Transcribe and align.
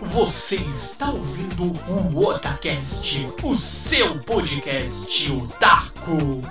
Você 0.00 0.56
está 0.56 1.10
ouvindo 1.10 1.72
o 1.88 2.26
Otacast, 2.26 3.32
o 3.42 3.56
seu 3.56 4.18
podcast 4.18 5.32
otaku. 5.32 6.42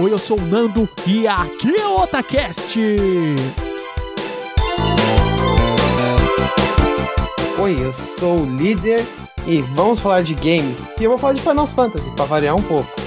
Oi, 0.00 0.12
eu 0.12 0.18
sou 0.18 0.36
o 0.36 0.42
Nando 0.42 0.88
e 1.06 1.28
aqui 1.28 1.76
é 1.76 1.86
o 1.86 2.00
Otacast! 2.00 2.76
Oi, 7.56 7.76
eu 7.80 7.92
sou 7.92 8.40
o 8.40 8.56
líder 8.56 9.06
e 9.46 9.62
vamos 9.62 10.00
falar 10.00 10.22
de 10.24 10.34
games. 10.34 10.76
E 10.98 11.04
eu 11.04 11.10
vou 11.10 11.18
falar 11.18 11.34
de 11.34 11.42
Final 11.42 11.68
Fantasy 11.68 12.10
para 12.16 12.24
variar 12.24 12.56
um 12.56 12.62
pouco. 12.62 13.01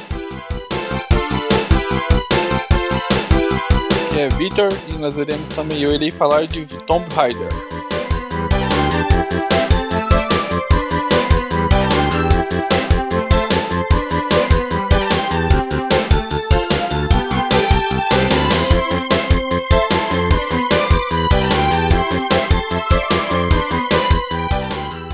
É 4.25 4.29
Victor 4.29 4.69
e 4.87 4.93
nós 4.93 5.15
iremos 5.17 5.47
também 5.49 5.81
eu 5.81 5.93
irei 5.93 6.09
falar 6.09 6.47
de 6.47 6.65
Tomb 6.87 7.05
Raider. 7.13 7.49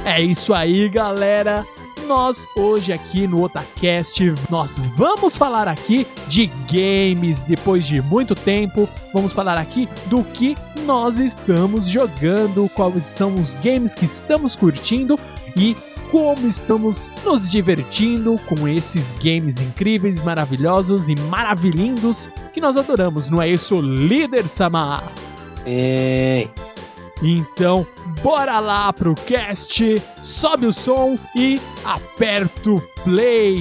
É 0.06 0.22
isso 0.22 0.54
aí, 0.54 0.88
galera. 0.88 1.68
Nós 2.08 2.48
hoje 2.56 2.92
aqui 2.92 3.26
no 3.26 3.42
Otacast, 3.42 4.34
nós 4.50 4.88
vamos 4.98 5.38
falar 5.38 5.68
aqui 5.68 6.06
de 6.28 6.48
games 6.72 7.42
depois 7.44 7.86
de 7.86 8.02
muito 8.02 8.36
tempo. 8.36 8.88
Vamos 9.14 9.34
falar 9.34 9.58
aqui 9.58 9.88
do 10.08 10.24
que 10.24 10.58
nós 10.86 11.20
estamos 11.20 11.88
jogando, 11.88 12.70
quais 12.76 13.04
são 13.04 13.36
os 13.36 13.56
games 13.56 13.96
que 13.96 14.06
estamos 14.06 14.56
curtindo 14.56 15.20
e 15.56 15.76
como 16.12 16.46
estamos 16.46 17.10
nos 17.24 17.50
divertindo 17.50 18.38
com 18.46 18.68
esses 18.68 19.14
games 19.14 19.62
incríveis, 19.62 20.22
maravilhosos 20.22 21.08
e 21.08 21.16
maravilhindos 21.16 22.30
que 22.54 22.60
nós 22.60 22.76
adoramos, 22.76 23.30
não 23.30 23.42
é 23.42 23.48
isso, 23.48 23.80
líder 23.80 24.50
Samar? 24.50 25.10
Ei. 25.66 26.50
Então, 27.22 27.86
bora 28.24 28.60
lá 28.60 28.92
pro 28.92 29.14
cast, 29.14 30.02
sobe 30.22 30.66
o 30.66 30.74
som 30.74 31.18
e 31.36 31.62
aperta 31.86 32.70
o 32.70 32.82
play. 33.04 33.58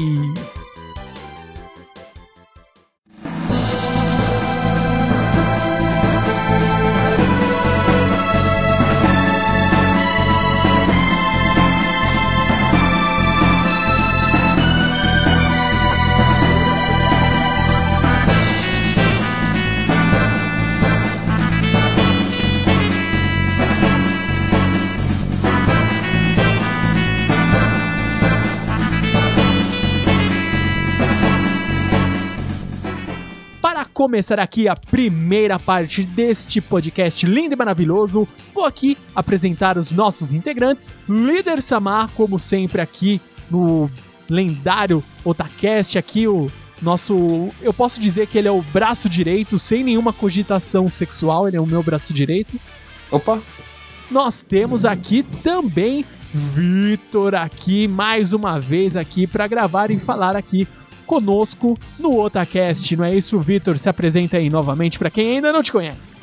Começar 34.11 34.41
aqui 34.41 34.67
a 34.67 34.75
primeira 34.75 35.57
parte 35.57 36.03
deste 36.03 36.61
podcast 36.61 37.25
lindo 37.27 37.55
e 37.55 37.57
maravilhoso, 37.57 38.27
vou 38.53 38.65
aqui 38.65 38.99
apresentar 39.15 39.79
os 39.79 39.93
nossos 39.93 40.33
integrantes. 40.33 40.91
Líder 41.09 41.63
Samar, 41.63 42.11
como 42.17 42.37
sempre, 42.37 42.81
aqui 42.81 43.21
no 43.49 43.89
lendário 44.29 45.01
Otacast, 45.25 45.97
aqui 45.97 46.27
o 46.27 46.51
nosso. 46.83 47.51
Eu 47.63 47.73
posso 47.73 48.01
dizer 48.01 48.27
que 48.27 48.37
ele 48.37 48.49
é 48.49 48.51
o 48.51 48.63
braço 48.63 49.09
direito, 49.09 49.61
sem 49.61 49.85
nenhuma 49.85 50.13
cogitação 50.13 50.91
sexual, 50.91 51.47
ele 51.47 51.57
é 51.57 51.61
o 51.61 51.67
meu 51.67 51.81
braço 51.81 52.13
direito. 52.13 52.61
Opa, 53.13 53.41
Nós 54.11 54.43
temos 54.43 54.85
aqui 54.85 55.23
também 55.23 56.05
Vitor 56.33 57.35
aqui 57.35 57.89
mais 57.89 58.33
uma 58.33 58.61
vez 58.61 58.97
aqui 58.97 59.27
para 59.27 59.49
gravar 59.49 59.91
e 59.91 59.99
falar 59.99 60.37
aqui 60.37 60.67
conosco 61.11 61.77
no 61.99 62.21
Otacast. 62.21 62.97
Não 62.97 63.05
é 63.05 63.13
isso, 63.13 63.41
Vitor? 63.41 63.77
Se 63.81 63.89
apresenta 63.89 64.37
aí 64.37 64.49
novamente 64.49 64.97
para 64.97 65.11
quem 65.11 65.33
ainda 65.33 65.53
não 65.53 65.61
te 65.61 65.73
conhece. 65.73 66.21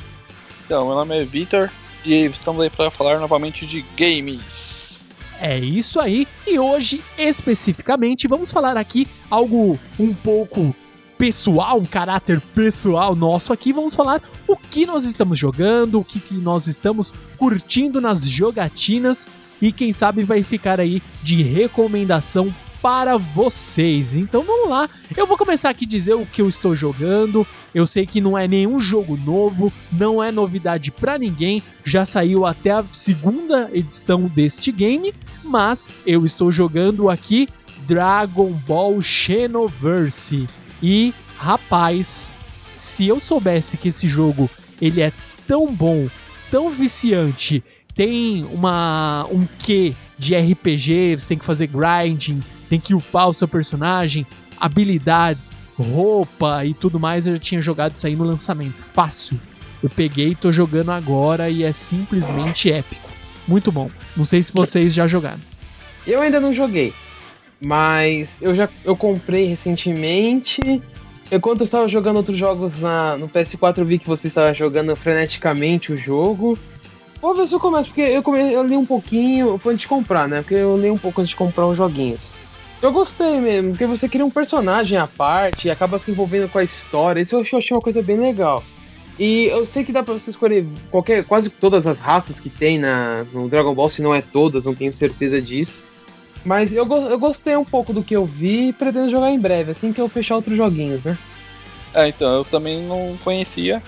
Então, 0.64 0.86
meu 0.86 0.94
nome 0.94 1.14
é 1.14 1.24
Victor 1.26 1.70
e 2.06 2.24
estamos 2.24 2.62
aí 2.62 2.70
para 2.70 2.90
falar 2.90 3.20
novamente 3.20 3.66
de 3.66 3.84
games. 3.94 4.98
É 5.38 5.58
isso 5.58 6.00
aí. 6.00 6.26
E 6.46 6.58
hoje, 6.58 7.04
especificamente, 7.18 8.26
vamos 8.26 8.50
falar 8.50 8.78
aqui 8.78 9.06
algo 9.30 9.78
um 10.00 10.14
pouco 10.14 10.74
pessoal, 11.18 11.78
um 11.78 11.84
caráter 11.84 12.40
pessoal 12.54 13.14
nosso 13.14 13.52
aqui. 13.52 13.74
Vamos 13.74 13.94
falar 13.94 14.22
o 14.46 14.56
que 14.56 14.86
nós 14.86 15.04
estamos 15.04 15.38
jogando, 15.38 16.00
o 16.00 16.04
que, 16.04 16.18
que 16.18 16.34
nós 16.34 16.66
estamos 16.66 17.12
curtindo 17.36 18.00
nas 18.00 18.26
jogatinas 18.26 19.28
e 19.60 19.70
quem 19.70 19.92
sabe 19.92 20.22
vai 20.22 20.42
ficar 20.42 20.80
aí 20.80 21.02
de 21.22 21.42
recomendação 21.42 22.48
para 22.82 23.16
vocês. 23.16 24.14
Então 24.14 24.42
vamos 24.42 24.68
lá. 24.68 24.88
Eu 25.16 25.26
vou 25.26 25.36
começar 25.36 25.70
aqui 25.70 25.84
a 25.84 25.88
dizer 25.88 26.14
o 26.14 26.26
que 26.26 26.42
eu 26.42 26.48
estou 26.48 26.74
jogando. 26.74 27.46
Eu 27.74 27.86
sei 27.86 28.06
que 28.06 28.20
não 28.20 28.36
é 28.36 28.46
nenhum 28.48 28.78
jogo 28.80 29.16
novo, 29.16 29.72
não 29.92 30.22
é 30.22 30.30
novidade 30.30 30.90
para 30.90 31.18
ninguém. 31.18 31.62
Já 31.84 32.06
saiu 32.06 32.46
até 32.46 32.70
a 32.70 32.84
segunda 32.92 33.70
edição 33.72 34.22
deste 34.22 34.72
game, 34.72 35.14
mas 35.44 35.88
eu 36.06 36.24
estou 36.24 36.50
jogando 36.50 37.08
aqui 37.08 37.48
Dragon 37.86 38.50
Ball 38.66 39.00
Xenoverse. 39.00 40.48
E 40.82 41.12
rapaz, 41.36 42.34
se 42.76 43.06
eu 43.06 43.18
soubesse 43.18 43.76
que 43.76 43.88
esse 43.88 44.06
jogo 44.06 44.48
ele 44.80 45.00
é 45.00 45.12
tão 45.46 45.72
bom, 45.72 46.08
tão 46.50 46.70
viciante, 46.70 47.62
tem 47.94 48.44
uma 48.44 49.26
um 49.30 49.46
quê 49.58 49.94
de 50.18 50.36
RPG, 50.36 51.18
você 51.18 51.28
tem 51.28 51.38
que 51.38 51.44
fazer 51.44 51.66
grinding, 51.66 52.40
tem 52.68 52.78
que 52.78 52.94
upar 52.94 53.28
o 53.28 53.32
seu 53.32 53.48
personagem, 53.48 54.26
habilidades, 54.58 55.56
roupa 55.78 56.64
e 56.64 56.74
tudo 56.74 56.98
mais, 56.98 57.26
eu 57.26 57.34
já 57.34 57.38
tinha 57.38 57.62
jogado 57.62 57.94
isso 57.94 58.06
aí 58.06 58.16
no 58.16 58.24
lançamento. 58.24 58.82
Fácil. 58.82 59.38
Eu 59.82 59.88
peguei 59.88 60.30
e 60.30 60.34
tô 60.34 60.50
jogando 60.50 60.90
agora 60.90 61.48
e 61.48 61.62
é 61.62 61.70
simplesmente 61.72 62.70
épico. 62.70 63.08
Muito 63.46 63.70
bom. 63.70 63.90
Não 64.16 64.24
sei 64.24 64.42
se 64.42 64.52
vocês 64.52 64.92
já 64.92 65.06
jogaram. 65.06 65.38
eu 66.06 66.20
ainda 66.20 66.40
não 66.40 66.52
joguei, 66.52 66.92
mas 67.60 68.28
eu 68.40 68.54
já 68.54 68.68
eu 68.84 68.96
comprei 68.96 69.46
recentemente. 69.46 70.82
Enquanto 71.30 71.60
eu 71.60 71.64
estava 71.64 71.86
jogando 71.86 72.16
outros 72.16 72.38
jogos 72.38 72.80
na, 72.80 73.16
no 73.16 73.28
PS4, 73.28 73.78
eu 73.78 73.84
vi 73.84 73.98
que 73.98 74.06
você 74.06 74.28
estava 74.28 74.52
jogando 74.54 74.96
freneticamente 74.96 75.92
o 75.92 75.96
jogo. 75.96 76.58
Vou 77.20 77.34
ver 77.34 77.46
se 77.46 77.54
eu 77.54 77.60
começo, 77.60 77.88
porque 77.88 78.00
eu, 78.00 78.22
come, 78.22 78.52
eu 78.52 78.64
li 78.64 78.76
um 78.76 78.86
pouquinho 78.86 79.60
antes 79.66 79.80
de 79.80 79.88
comprar, 79.88 80.28
né? 80.28 80.40
Porque 80.40 80.54
eu 80.54 80.78
li 80.80 80.90
um 80.90 80.96
pouco 80.96 81.20
antes 81.20 81.30
de 81.30 81.36
comprar 81.36 81.66
os 81.66 81.76
joguinhos. 81.76 82.32
Eu 82.80 82.92
gostei 82.92 83.40
mesmo, 83.40 83.70
porque 83.70 83.86
você 83.86 84.08
cria 84.08 84.24
um 84.24 84.30
personagem 84.30 84.96
à 84.96 85.06
parte 85.06 85.66
e 85.66 85.70
acaba 85.70 85.98
se 85.98 86.10
envolvendo 86.10 86.48
com 86.48 86.58
a 86.58 86.64
história. 86.64 87.20
Isso 87.20 87.34
eu 87.34 87.40
achei- 87.40 87.74
uma 87.76 87.82
coisa 87.82 88.00
bem 88.02 88.16
legal. 88.16 88.62
E 89.18 89.46
eu 89.46 89.66
sei 89.66 89.84
que 89.84 89.92
dá 89.92 90.00
pra 90.02 90.14
você 90.14 90.30
escolher 90.30 90.64
qualquer, 90.90 91.24
quase 91.24 91.50
todas 91.50 91.88
as 91.88 91.98
raças 91.98 92.38
que 92.38 92.48
tem 92.48 92.78
na, 92.78 93.24
no 93.32 93.48
Dragon 93.48 93.74
Ball, 93.74 93.88
se 93.88 94.00
não 94.00 94.14
é 94.14 94.22
todas, 94.22 94.64
não 94.64 94.76
tenho 94.76 94.92
certeza 94.92 95.42
disso. 95.42 95.82
Mas 96.44 96.72
eu, 96.72 96.86
eu 96.86 97.18
gostei 97.18 97.56
um 97.56 97.64
pouco 97.64 97.92
do 97.92 98.02
que 98.04 98.14
eu 98.14 98.24
vi 98.24 98.68
e 98.68 98.72
pretendo 98.72 99.10
jogar 99.10 99.30
em 99.32 99.40
breve, 99.40 99.72
assim 99.72 99.92
que 99.92 100.00
eu 100.00 100.08
fechar 100.08 100.36
outros 100.36 100.56
joguinhos, 100.56 101.02
né? 101.02 101.18
É, 101.92 102.06
então, 102.06 102.32
eu 102.32 102.44
também 102.44 102.80
não 102.80 103.18
conhecia. 103.24 103.82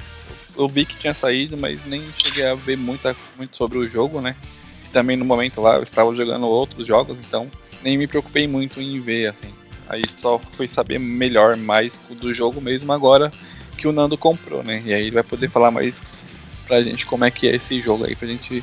Eu 0.58 0.66
vi 0.66 0.84
que 0.84 0.96
tinha 0.98 1.14
saído, 1.14 1.56
mas 1.56 1.78
nem 1.86 2.12
cheguei 2.24 2.44
a 2.44 2.54
ver 2.56 2.76
muita, 2.76 3.16
muito 3.36 3.56
sobre 3.56 3.78
o 3.78 3.88
jogo, 3.88 4.20
né? 4.20 4.34
E 4.84 4.88
também 4.88 5.16
no 5.16 5.24
momento 5.24 5.60
lá 5.60 5.76
eu 5.76 5.84
estava 5.84 6.12
jogando 6.12 6.44
outros 6.48 6.84
jogos, 6.84 7.16
então 7.20 7.48
nem 7.82 7.98
me 7.98 8.06
preocupei 8.06 8.46
muito 8.46 8.80
em 8.80 9.00
ver, 9.00 9.28
assim. 9.28 9.52
Aí 9.88 10.02
só 10.20 10.40
fui 10.52 10.68
saber 10.68 10.98
melhor 10.98 11.56
mais 11.56 11.98
do 12.08 12.32
jogo 12.32 12.60
mesmo 12.60 12.92
agora 12.92 13.32
que 13.76 13.88
o 13.88 13.92
Nando 13.92 14.16
comprou, 14.16 14.62
né? 14.62 14.82
E 14.84 14.94
aí 14.94 15.02
ele 15.02 15.10
vai 15.10 15.22
poder 15.22 15.50
falar 15.50 15.70
mais 15.70 15.94
pra 16.66 16.82
gente 16.82 17.06
como 17.06 17.24
é 17.24 17.30
que 17.30 17.48
é 17.48 17.56
esse 17.56 17.80
jogo 17.80 18.06
aí, 18.06 18.14
pra 18.14 18.28
gente 18.28 18.62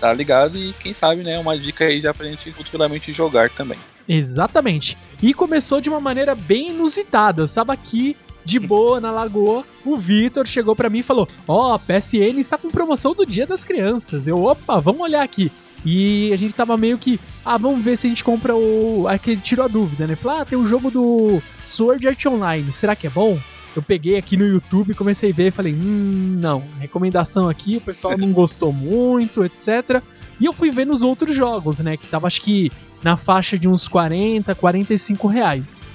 tá 0.00 0.12
ligado 0.12 0.58
e 0.58 0.72
quem 0.80 0.94
sabe, 0.94 1.22
né, 1.22 1.38
uma 1.38 1.56
dica 1.56 1.84
aí 1.84 2.00
já 2.00 2.12
pra 2.12 2.26
gente 2.26 2.50
futuramente 2.52 3.12
jogar 3.12 3.50
também. 3.50 3.78
Exatamente. 4.08 4.96
E 5.22 5.32
começou 5.32 5.80
de 5.80 5.88
uma 5.88 6.00
maneira 6.00 6.34
bem 6.34 6.70
inusitada. 6.70 7.44
Estava 7.44 7.72
aqui 7.72 8.16
de 8.44 8.58
boa 8.58 9.00
na 9.00 9.10
lagoa, 9.10 9.64
o 9.84 9.96
Vitor 9.96 10.46
chegou 10.46 10.74
pra 10.74 10.90
mim 10.90 10.98
e 10.98 11.04
falou: 11.04 11.28
Ó, 11.46 11.74
a 11.74 11.78
PSN 11.78 12.38
está 12.38 12.58
com 12.58 12.70
promoção 12.70 13.14
do 13.14 13.24
Dia 13.24 13.46
das 13.46 13.64
Crianças. 13.64 14.26
Eu, 14.26 14.42
opa, 14.42 14.80
vamos 14.80 15.02
olhar 15.02 15.22
aqui. 15.22 15.52
E 15.84 16.32
a 16.32 16.36
gente 16.36 16.54
tava 16.54 16.76
meio 16.76 16.96
que, 16.96 17.18
ah, 17.44 17.58
vamos 17.58 17.84
ver 17.84 17.96
se 17.96 18.06
a 18.06 18.10
gente 18.10 18.22
compra 18.22 18.54
o. 18.54 19.06
Aquele 19.08 19.40
tirou 19.40 19.64
a 19.64 19.68
dúvida, 19.68 20.06
né? 20.06 20.14
Falou, 20.14 20.40
ah, 20.40 20.44
tem 20.44 20.56
um 20.56 20.66
jogo 20.66 20.90
do 20.90 21.42
Sword 21.64 22.06
Art 22.06 22.26
Online, 22.26 22.72
será 22.72 22.94
que 22.94 23.06
é 23.06 23.10
bom? 23.10 23.38
Eu 23.74 23.82
peguei 23.82 24.18
aqui 24.18 24.36
no 24.36 24.46
YouTube, 24.46 24.94
comecei 24.94 25.30
a 25.30 25.34
ver 25.34 25.46
e 25.46 25.50
falei, 25.50 25.72
hum, 25.72 26.38
não, 26.38 26.62
recomendação 26.78 27.48
aqui, 27.48 27.78
o 27.78 27.80
pessoal 27.80 28.18
não 28.18 28.30
gostou 28.30 28.70
muito, 28.72 29.44
etc. 29.44 30.02
E 30.38 30.44
eu 30.44 30.52
fui 30.52 30.70
ver 30.70 30.84
nos 30.84 31.02
outros 31.02 31.34
jogos, 31.34 31.80
né? 31.80 31.96
Que 31.96 32.06
tava 32.06 32.26
acho 32.26 32.42
que 32.42 32.70
na 33.02 33.16
faixa 33.16 33.58
de 33.58 33.68
uns 33.68 33.88
40, 33.88 34.54
45 34.54 35.26
reais 35.26 35.90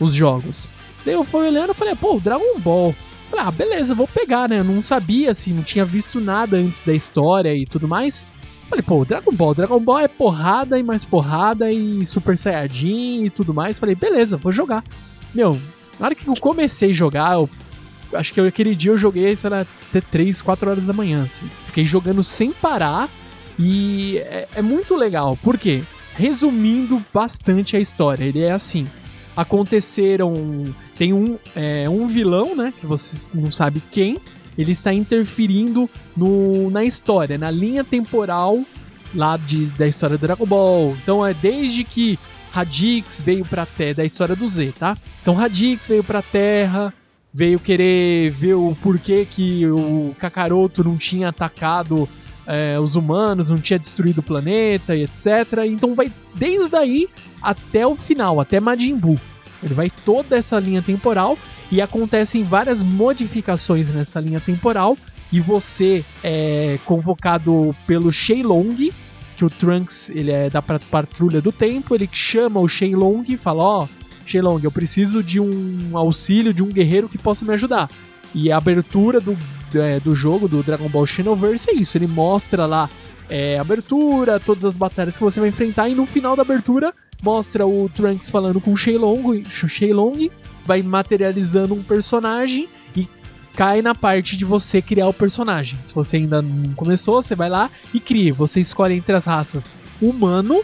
os 0.00 0.14
jogos. 0.14 0.68
Daí 1.04 1.14
eu 1.14 1.24
fui 1.24 1.46
olhando 1.46 1.72
e 1.72 1.74
falei, 1.74 1.94
pô, 1.94 2.18
Dragon 2.18 2.58
Ball. 2.58 2.94
Falei, 3.30 3.44
ah, 3.46 3.50
beleza, 3.50 3.94
vou 3.94 4.08
pegar, 4.08 4.48
né? 4.48 4.60
Eu 4.60 4.64
não 4.64 4.82
sabia, 4.82 5.30
assim, 5.30 5.52
não 5.52 5.62
tinha 5.62 5.84
visto 5.84 6.20
nada 6.20 6.56
antes 6.56 6.80
da 6.80 6.94
história 6.94 7.54
e 7.54 7.66
tudo 7.66 7.86
mais. 7.86 8.26
Falei, 8.68 8.82
pô, 8.82 9.04
Dragon 9.04 9.32
Ball, 9.32 9.54
Dragon 9.54 9.80
Ball 9.80 10.00
é 10.00 10.08
porrada 10.08 10.78
e 10.78 10.82
mais 10.82 11.04
porrada 11.04 11.72
e 11.72 12.04
Super 12.04 12.36
Saiyajin 12.36 13.24
e 13.24 13.30
tudo 13.30 13.54
mais. 13.54 13.78
Falei, 13.78 13.94
beleza, 13.94 14.36
vou 14.36 14.52
jogar. 14.52 14.84
Meu, 15.34 15.58
na 15.98 16.06
hora 16.06 16.14
que 16.14 16.26
eu 16.26 16.34
comecei 16.34 16.90
a 16.90 16.94
jogar, 16.94 17.34
eu, 17.34 17.48
acho 18.12 18.32
que 18.34 18.40
aquele 18.40 18.74
dia 18.74 18.92
eu 18.92 18.98
joguei, 18.98 19.34
sei 19.34 19.48
lá, 19.48 19.66
até 19.88 20.00
3, 20.00 20.42
4 20.42 20.70
horas 20.70 20.86
da 20.86 20.92
manhã, 20.92 21.24
assim. 21.24 21.48
Fiquei 21.64 21.86
jogando 21.86 22.22
sem 22.22 22.52
parar 22.52 23.08
e 23.58 24.18
é, 24.18 24.48
é 24.56 24.62
muito 24.62 24.94
legal. 24.94 25.36
Por 25.42 25.56
quê? 25.56 25.82
Resumindo 26.14 27.02
bastante 27.12 27.76
a 27.76 27.80
história, 27.80 28.24
ele 28.24 28.42
é 28.42 28.52
assim 28.52 28.86
aconteceram. 29.38 30.64
Tem 30.96 31.12
um, 31.12 31.38
é, 31.54 31.88
um 31.88 32.08
vilão, 32.08 32.56
né? 32.56 32.74
Que 32.78 32.84
você 32.84 33.30
não 33.32 33.52
sabe 33.52 33.80
quem. 33.90 34.18
Ele 34.58 34.72
está 34.72 34.92
interferindo 34.92 35.88
no, 36.16 36.68
na 36.70 36.84
história, 36.84 37.38
na 37.38 37.50
linha 37.50 37.84
temporal 37.84 38.60
lá 39.14 39.36
de, 39.36 39.66
da 39.66 39.86
história 39.86 40.18
do 40.18 40.20
Dragon 40.20 40.44
Ball. 40.44 40.96
Então 41.02 41.24
é 41.24 41.32
desde 41.32 41.84
que 41.84 42.18
Radix 42.50 43.20
veio 43.20 43.44
pra 43.44 43.64
Terra, 43.64 43.94
da 43.94 44.04
história 44.04 44.34
do 44.34 44.48
Z, 44.48 44.74
tá? 44.78 44.96
Então 45.22 45.34
Radix 45.34 45.86
veio 45.86 46.02
pra 46.02 46.20
Terra, 46.20 46.92
veio 47.32 47.60
querer 47.60 48.30
ver 48.30 48.54
o 48.54 48.76
porquê 48.82 49.26
que 49.30 49.66
o 49.66 50.14
Kakaroto 50.18 50.82
não 50.82 50.96
tinha 50.96 51.28
atacado 51.28 52.08
é, 52.46 52.80
os 52.80 52.94
humanos, 52.94 53.50
não 53.50 53.58
tinha 53.58 53.78
destruído 53.78 54.18
o 54.18 54.22
planeta 54.22 54.96
e 54.96 55.04
etc. 55.04 55.26
Então 55.66 55.94
vai 55.94 56.10
desde 56.34 56.74
aí 56.74 57.08
até 57.42 57.86
o 57.86 57.94
final, 57.94 58.40
até 58.40 58.58
Majin 58.58 58.96
Buu. 58.96 59.20
Ele 59.62 59.74
vai 59.74 59.90
toda 59.90 60.36
essa 60.36 60.58
linha 60.58 60.82
temporal 60.82 61.36
e 61.70 61.80
acontecem 61.80 62.44
várias 62.44 62.82
modificações 62.82 63.90
nessa 63.90 64.20
linha 64.20 64.40
temporal 64.40 64.96
e 65.32 65.40
você 65.40 66.04
é 66.22 66.78
convocado 66.84 67.74
pelo 67.86 68.10
Shenlong, 68.10 68.92
que 69.36 69.44
o 69.44 69.50
Trunks 69.50 70.10
ele 70.10 70.30
é 70.30 70.48
da 70.48 70.62
patrulha 70.62 71.40
do 71.40 71.52
tempo, 71.52 71.94
ele 71.94 72.08
chama 72.10 72.60
o 72.60 72.68
Shenlong 72.68 73.24
e 73.28 73.36
fala: 73.36 73.62
"Ó, 73.62 73.84
oh, 73.84 73.88
Shenlong, 74.24 74.60
eu 74.62 74.72
preciso 74.72 75.22
de 75.22 75.38
um 75.38 75.96
auxílio 75.96 76.54
de 76.54 76.62
um 76.62 76.68
guerreiro 76.68 77.08
que 77.08 77.18
possa 77.18 77.44
me 77.44 77.52
ajudar". 77.54 77.90
E 78.34 78.50
a 78.50 78.56
abertura 78.56 79.20
do, 79.20 79.36
é, 79.74 80.00
do 80.00 80.14
jogo 80.14 80.48
do 80.48 80.62
Dragon 80.62 80.88
Ball 80.88 81.06
Xenoverse 81.06 81.70
é 81.70 81.74
isso, 81.74 81.96
ele 81.96 82.06
mostra 82.06 82.66
lá 82.66 82.88
é, 83.28 83.58
abertura, 83.58 84.40
todas 84.40 84.64
as 84.64 84.76
batalhas 84.76 85.16
que 85.16 85.24
você 85.24 85.40
vai 85.40 85.50
enfrentar, 85.50 85.88
e 85.88 85.94
no 85.94 86.06
final 86.06 86.34
da 86.34 86.42
abertura 86.42 86.94
mostra 87.22 87.66
o 87.66 87.88
Trunks 87.88 88.30
falando 88.30 88.60
com 88.60 88.72
o 88.72 88.76
Shenlong, 88.76 89.44
Shenlong 89.48 90.30
vai 90.64 90.82
materializando 90.82 91.74
um 91.74 91.82
personagem 91.82 92.68
e 92.96 93.08
cai 93.54 93.82
na 93.82 93.94
parte 93.94 94.36
de 94.36 94.44
você 94.44 94.80
criar 94.80 95.08
o 95.08 95.14
personagem. 95.14 95.78
Se 95.82 95.94
você 95.94 96.16
ainda 96.16 96.42
não 96.42 96.74
começou, 96.74 97.22
você 97.22 97.34
vai 97.34 97.48
lá 97.48 97.70
e 97.92 98.00
cria. 98.00 98.32
Você 98.34 98.60
escolhe 98.60 98.94
entre 98.94 99.14
as 99.14 99.24
raças 99.24 99.74
humano, 100.00 100.62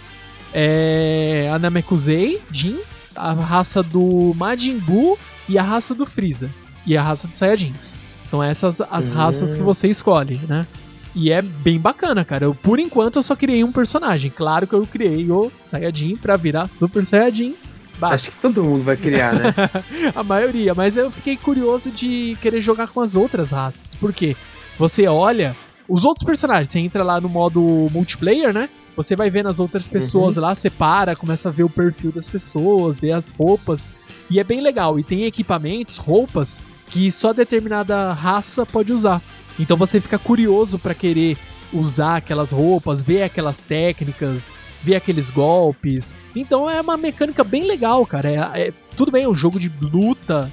é, 0.52 1.50
a 1.52 1.58
Namekusei, 1.58 2.40
Jin, 2.50 2.78
a 3.16 3.32
raça 3.32 3.82
do 3.82 4.32
Majin 4.36 4.78
Buu 4.78 5.18
e 5.48 5.58
a 5.58 5.62
raça 5.62 5.94
do 5.94 6.06
Freeza. 6.06 6.50
E 6.86 6.96
a 6.96 7.02
raça 7.02 7.26
dos 7.26 7.38
Saiyajins. 7.38 7.96
São 8.22 8.42
essas 8.42 8.80
as 8.80 9.08
raças 9.08 9.54
que 9.54 9.62
você 9.62 9.88
escolhe, 9.88 10.40
né? 10.48 10.66
E 11.14 11.30
é 11.30 11.40
bem 11.40 11.78
bacana, 11.78 12.24
cara. 12.24 12.46
Eu, 12.46 12.54
por 12.54 12.78
enquanto 12.78 13.16
eu 13.16 13.22
só 13.22 13.36
criei 13.36 13.62
um 13.62 13.70
personagem. 13.70 14.30
Claro 14.34 14.66
que 14.66 14.74
eu 14.74 14.86
criei 14.86 15.30
o 15.30 15.50
Saiyajin 15.62 16.16
pra 16.16 16.36
virar 16.36 16.68
Super 16.68 17.06
Saiyajin. 17.06 17.54
Acho 18.02 18.32
que 18.32 18.36
todo 18.38 18.64
mundo 18.64 18.82
vai 18.82 18.96
criar, 18.96 19.32
né? 19.34 19.54
a 20.14 20.22
maioria, 20.22 20.74
mas 20.74 20.96
eu 20.96 21.10
fiquei 21.10 21.36
curioso 21.36 21.90
de 21.90 22.36
querer 22.42 22.60
jogar 22.60 22.88
com 22.88 23.00
as 23.00 23.14
outras 23.14 23.52
raças. 23.52 23.94
Por 23.94 24.12
quê? 24.12 24.36
Você 24.76 25.06
olha 25.06 25.56
os 25.88 26.04
outros 26.04 26.24
personagens, 26.24 26.72
você 26.72 26.80
entra 26.80 27.04
lá 27.04 27.20
no 27.20 27.28
modo 27.28 27.88
multiplayer, 27.92 28.52
né? 28.52 28.68
Você 28.96 29.14
vai 29.14 29.30
vendo 29.30 29.48
as 29.48 29.60
outras 29.60 29.86
pessoas 29.86 30.36
uhum. 30.36 30.42
lá, 30.42 30.54
você 30.54 30.70
para, 30.70 31.16
começa 31.16 31.48
a 31.48 31.52
ver 31.52 31.64
o 31.64 31.68
perfil 31.68 32.12
das 32.12 32.28
pessoas, 32.28 33.00
ver 33.00 33.12
as 33.12 33.30
roupas. 33.30 33.92
E 34.30 34.38
é 34.40 34.44
bem 34.44 34.60
legal. 34.60 34.98
E 34.98 35.04
tem 35.04 35.24
equipamentos, 35.24 35.96
roupas, 35.96 36.60
que 36.88 37.10
só 37.10 37.32
determinada 37.32 38.12
raça 38.12 38.64
pode 38.64 38.92
usar. 38.92 39.20
Então 39.58 39.76
você 39.76 40.00
fica 40.00 40.18
curioso 40.18 40.78
para 40.78 40.94
querer 40.94 41.36
usar 41.72 42.16
aquelas 42.16 42.50
roupas, 42.50 43.02
ver 43.02 43.22
aquelas 43.22 43.58
técnicas, 43.58 44.56
ver 44.82 44.96
aqueles 44.96 45.30
golpes. 45.30 46.14
Então 46.34 46.70
é 46.70 46.80
uma 46.80 46.96
mecânica 46.96 47.42
bem 47.42 47.64
legal, 47.64 48.04
cara. 48.06 48.30
É, 48.30 48.68
é, 48.68 48.72
tudo 48.96 49.12
bem, 49.12 49.24
é 49.24 49.28
um 49.28 49.34
jogo 49.34 49.58
de 49.58 49.70
luta. 49.80 50.50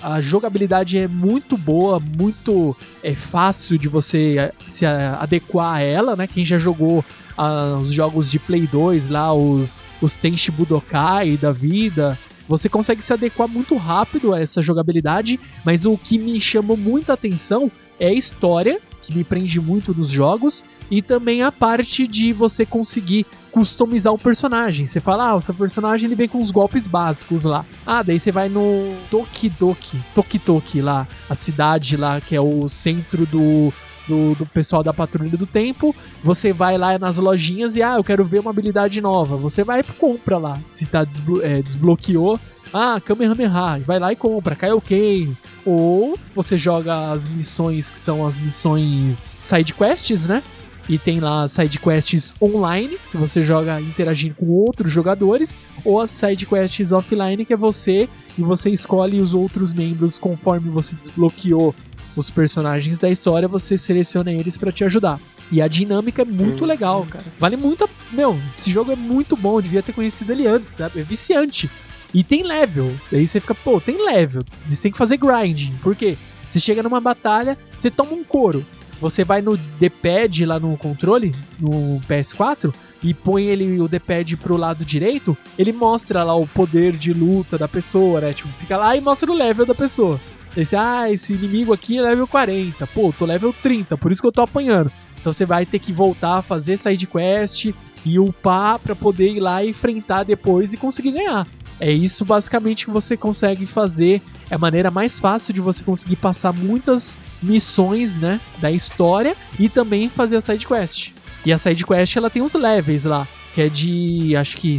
A 0.00 0.20
jogabilidade 0.20 0.96
é 0.96 1.08
muito 1.08 1.56
boa, 1.56 2.00
muito 2.16 2.76
é 3.02 3.16
fácil 3.16 3.76
de 3.76 3.88
você 3.88 4.36
é, 4.38 4.52
se 4.68 4.86
adequar 4.86 5.74
a 5.74 5.80
ela, 5.80 6.14
né? 6.14 6.28
Quem 6.28 6.44
já 6.44 6.56
jogou 6.56 7.04
ah, 7.36 7.78
os 7.80 7.92
jogos 7.92 8.30
de 8.30 8.38
Play 8.38 8.66
2 8.66 9.08
lá, 9.08 9.34
os, 9.34 9.82
os 10.00 10.14
Tenchi 10.14 10.52
Budokai 10.52 11.36
da 11.36 11.50
vida, 11.50 12.16
você 12.48 12.68
consegue 12.68 13.02
se 13.02 13.12
adequar 13.12 13.48
muito 13.48 13.76
rápido 13.76 14.32
a 14.32 14.40
essa 14.40 14.62
jogabilidade, 14.62 15.40
mas 15.64 15.84
o 15.84 15.96
que 15.96 16.18
me 16.18 16.40
chamou 16.40 16.76
muita 16.76 17.14
atenção 17.14 17.70
é 18.02 18.08
a 18.08 18.12
história, 18.12 18.80
que 19.00 19.14
me 19.14 19.22
prende 19.22 19.60
muito 19.60 19.94
nos 19.94 20.08
jogos, 20.08 20.62
e 20.90 21.00
também 21.00 21.42
a 21.42 21.52
parte 21.52 22.06
de 22.06 22.32
você 22.32 22.66
conseguir 22.66 23.24
customizar 23.52 24.12
o 24.12 24.18
personagem. 24.18 24.86
Você 24.86 25.00
fala, 25.00 25.28
ah, 25.28 25.36
o 25.36 25.40
seu 25.40 25.54
personagem 25.54 26.06
ele 26.06 26.16
vem 26.16 26.28
com 26.28 26.40
os 26.40 26.50
golpes 26.50 26.88
básicos 26.88 27.44
lá. 27.44 27.64
Ah, 27.86 28.02
daí 28.02 28.18
você 28.18 28.32
vai 28.32 28.48
no 28.48 28.92
Tokidoki, 29.08 30.00
Tokitoki 30.14 30.82
lá, 30.82 31.06
a 31.30 31.34
cidade 31.34 31.96
lá 31.96 32.20
que 32.20 32.34
é 32.34 32.40
o 32.40 32.68
centro 32.68 33.24
do 33.24 33.72
do, 34.08 34.34
do, 34.34 34.46
pessoal 34.46 34.82
da 34.82 34.92
Patrulha 34.92 35.36
do 35.36 35.46
Tempo. 35.46 35.94
Você 36.24 36.52
vai 36.52 36.76
lá 36.76 36.98
nas 36.98 37.18
lojinhas 37.18 37.76
e, 37.76 37.82
ah, 37.82 37.94
eu 37.98 38.04
quero 38.04 38.24
ver 38.24 38.40
uma 38.40 38.50
habilidade 38.50 39.00
nova. 39.00 39.36
Você 39.36 39.62
vai 39.62 39.78
e 39.78 39.84
compra 39.84 40.38
lá. 40.38 40.58
Se 40.72 40.86
tá 40.86 41.04
desblo 41.04 41.40
é, 41.40 41.62
desbloqueou, 41.62 42.38
ah, 42.72 43.00
Kamehameha, 43.00 43.82
vai 43.86 43.98
lá 43.98 44.12
e 44.12 44.16
compra, 44.16 44.56
Kaioken. 44.56 45.36
Ou 45.64 46.18
você 46.34 46.56
joga 46.56 47.10
as 47.10 47.28
missões 47.28 47.90
que 47.90 47.98
são 47.98 48.26
as 48.26 48.38
missões 48.38 49.36
side 49.44 49.74
quests, 49.74 50.26
né? 50.26 50.42
E 50.88 50.98
tem 50.98 51.20
lá 51.20 51.46
side 51.46 51.78
quests 51.78 52.34
online, 52.42 52.98
que 53.10 53.16
você 53.16 53.42
joga 53.42 53.80
interagindo 53.80 54.34
com 54.34 54.46
outros 54.46 54.90
jogadores, 54.90 55.56
ou 55.84 56.00
as 56.00 56.10
side 56.10 56.46
quests 56.46 56.90
offline, 56.90 57.44
que 57.44 57.52
é 57.52 57.56
você 57.56 58.08
e 58.36 58.42
você 58.42 58.70
escolhe 58.70 59.20
os 59.20 59.34
outros 59.34 59.72
membros 59.72 60.18
conforme 60.18 60.70
você 60.70 60.96
desbloqueou 60.96 61.74
os 62.16 62.30
personagens 62.30 62.98
da 62.98 63.08
história, 63.08 63.48
você 63.48 63.78
seleciona 63.78 64.32
eles 64.32 64.56
para 64.56 64.72
te 64.72 64.84
ajudar. 64.84 65.20
E 65.50 65.62
a 65.62 65.68
dinâmica 65.68 66.22
é 66.22 66.24
muito 66.24 66.64
hum. 66.64 66.66
legal, 66.66 67.06
cara. 67.06 67.24
Vale 67.38 67.56
muito. 67.56 67.84
A... 67.84 67.88
Meu, 68.10 68.38
esse 68.56 68.70
jogo 68.70 68.92
é 68.92 68.96
muito 68.96 69.36
bom, 69.36 69.58
eu 69.58 69.62
devia 69.62 69.82
ter 69.82 69.92
conhecido 69.92 70.32
ele 70.32 70.46
antes, 70.46 70.74
sabe? 70.74 71.00
É 71.00 71.02
viciante. 71.02 71.70
E 72.14 72.22
tem 72.22 72.42
level. 72.42 72.94
Daí 73.10 73.26
você 73.26 73.40
fica, 73.40 73.54
pô, 73.54 73.80
tem 73.80 74.04
level. 74.04 74.42
Você 74.66 74.82
tem 74.82 74.92
que 74.92 74.98
fazer 74.98 75.16
grinding. 75.16 75.74
Por 75.82 75.96
quê? 75.96 76.16
Você 76.48 76.60
chega 76.60 76.82
numa 76.82 77.00
batalha, 77.00 77.56
você 77.78 77.90
toma 77.90 78.12
um 78.12 78.22
couro. 78.22 78.64
Você 79.00 79.24
vai 79.24 79.42
no 79.42 79.56
D-pad 79.56 80.44
lá 80.44 80.60
no 80.60 80.76
controle, 80.76 81.34
no 81.58 82.00
PS4, 82.08 82.72
e 83.02 83.12
põe 83.12 83.46
ele 83.46 83.80
o 83.80 83.88
D-pad 83.88 84.36
pro 84.36 84.56
lado 84.56 84.84
direito, 84.84 85.36
ele 85.58 85.72
mostra 85.72 86.22
lá 86.22 86.36
o 86.36 86.46
poder 86.46 86.96
de 86.96 87.12
luta 87.12 87.58
da 87.58 87.66
pessoa, 87.66 88.20
né? 88.20 88.32
Tipo, 88.32 88.50
fica 88.60 88.76
lá 88.76 88.96
e 88.96 89.00
mostra 89.00 89.30
o 89.30 89.34
level 89.34 89.66
da 89.66 89.74
pessoa. 89.74 90.20
Esse, 90.56 90.76
ah, 90.76 91.10
esse 91.10 91.32
inimigo 91.32 91.72
aqui 91.72 91.98
é 91.98 92.02
level 92.02 92.28
40. 92.28 92.86
Pô, 92.88 93.12
tô 93.18 93.24
level 93.24 93.52
30, 93.62 93.96
por 93.96 94.12
isso 94.12 94.20
que 94.20 94.28
eu 94.28 94.32
tô 94.32 94.42
apanhando. 94.42 94.92
Então 95.18 95.32
você 95.32 95.44
vai 95.44 95.64
ter 95.64 95.78
que 95.78 95.92
voltar 95.92 96.38
a 96.38 96.42
fazer 96.42 96.78
side 96.78 97.06
quest 97.06 97.70
e 98.04 98.18
upar 98.18 98.78
para 98.78 98.94
poder 98.94 99.32
ir 99.32 99.40
lá 99.40 99.64
e 99.64 99.70
enfrentar 99.70 100.24
depois 100.24 100.72
e 100.72 100.76
conseguir 100.76 101.12
ganhar. 101.12 101.46
É 101.82 101.90
isso 101.90 102.24
basicamente 102.24 102.84
que 102.84 102.92
você 102.92 103.16
consegue 103.16 103.66
fazer. 103.66 104.22
É 104.48 104.54
a 104.54 104.58
maneira 104.58 104.88
mais 104.88 105.18
fácil 105.18 105.52
de 105.52 105.60
você 105.60 105.82
conseguir 105.82 106.14
passar 106.14 106.52
muitas 106.52 107.18
missões, 107.42 108.14
né, 108.14 108.40
da 108.60 108.70
história 108.70 109.36
e 109.58 109.68
também 109.68 110.08
fazer 110.08 110.36
a 110.36 110.40
side 110.40 110.64
quest. 110.64 111.10
E 111.44 111.52
a 111.52 111.58
side 111.58 111.84
quest 111.84 112.16
ela 112.16 112.30
tem 112.30 112.40
os 112.40 112.54
levels 112.54 113.02
lá, 113.02 113.26
que 113.52 113.62
é 113.62 113.68
de 113.68 114.36
acho 114.36 114.58
que 114.58 114.78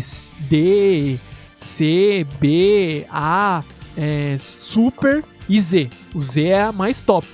D, 0.50 1.20
C, 1.58 2.26
B, 2.40 3.06
A, 3.12 3.66
é, 3.98 4.38
Super 4.38 5.26
e 5.50 5.60
Z. 5.60 5.90
O 6.16 6.22
Z 6.22 6.42
é 6.46 6.62
a 6.62 6.72
mais 6.72 7.02
top, 7.02 7.28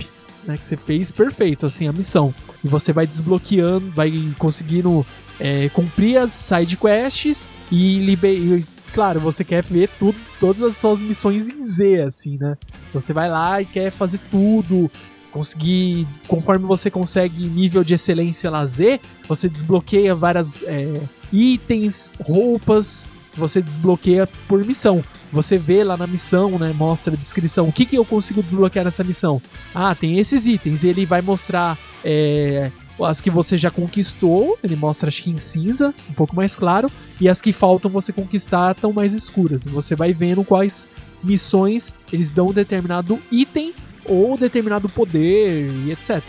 né? 0.45 0.57
Que 0.57 0.65
você 0.65 0.77
fez 0.77 1.11
perfeito, 1.11 1.67
assim, 1.67 1.87
a 1.87 1.93
missão. 1.93 2.33
e 2.63 2.67
você 2.67 2.91
vai 2.91 3.05
desbloqueando, 3.05 3.91
vai 3.91 4.11
conseguindo 4.39 5.05
é, 5.39 5.69
cumprir 5.69 6.17
as 6.17 6.31
side 6.31 6.75
quests 6.75 7.47
e, 7.71 7.99
liber... 7.99 8.63
claro, 8.89 9.19
você 9.19 9.43
quer 9.43 9.63
ver 9.63 9.89
tudo, 9.97 10.17
todas 10.39 10.61
as 10.61 10.77
suas 10.77 10.99
missões 10.99 11.49
em 11.49 11.65
Z, 11.65 12.01
assim, 12.03 12.37
né? 12.37 12.57
Você 12.93 13.13
vai 13.13 13.29
lá 13.29 13.61
e 13.61 13.65
quer 13.65 13.91
fazer 13.91 14.19
tudo, 14.31 14.89
conseguir, 15.31 16.07
conforme 16.27 16.65
você 16.65 16.89
consegue 16.89 17.47
nível 17.47 17.83
de 17.83 17.93
excelência 17.93 18.49
lá 18.49 18.65
Z, 18.65 18.99
você 19.27 19.47
desbloqueia 19.47 20.15
várias 20.15 20.63
é, 20.63 21.01
itens, 21.31 22.11
roupas, 22.21 23.07
você 23.35 23.61
desbloqueia 23.61 24.27
por 24.47 24.63
missão. 24.65 25.01
Você 25.31 25.57
vê 25.57 25.83
lá 25.83 25.95
na 25.95 26.07
missão, 26.07 26.57
né? 26.57 26.73
Mostra 26.73 27.13
a 27.13 27.17
descrição. 27.17 27.67
O 27.67 27.71
que, 27.71 27.85
que 27.85 27.95
eu 27.95 28.03
consigo 28.03 28.41
desbloquear 28.41 28.83
nessa 28.83 29.03
missão? 29.03 29.41
Ah, 29.73 29.93
tem 29.93 30.17
esses 30.17 30.45
itens. 30.45 30.83
Ele 30.83 31.05
vai 31.05 31.21
mostrar 31.21 31.77
é, 32.03 32.71
as 33.05 33.21
que 33.21 33.29
você 33.29 33.57
já 33.57 33.71
conquistou. 33.71 34.57
Ele 34.63 34.75
mostra, 34.75 35.07
acho 35.07 35.23
que 35.23 35.29
em 35.29 35.37
cinza, 35.37 35.93
um 36.09 36.13
pouco 36.13 36.35
mais 36.35 36.55
claro. 36.55 36.89
E 37.19 37.27
as 37.27 37.41
que 37.41 37.51
faltam 37.51 37.91
você 37.91 38.11
conquistar 38.11 38.75
estão 38.75 38.93
mais 38.93 39.13
escuras. 39.13 39.65
Você 39.65 39.95
vai 39.95 40.13
vendo 40.13 40.43
quais 40.43 40.87
missões 41.23 41.93
eles 42.11 42.29
dão 42.29 42.47
determinado 42.47 43.19
item 43.31 43.73
ou 44.05 44.37
determinado 44.37 44.87
poder 44.89 45.69
e 45.69 45.91
etc. 45.91 46.21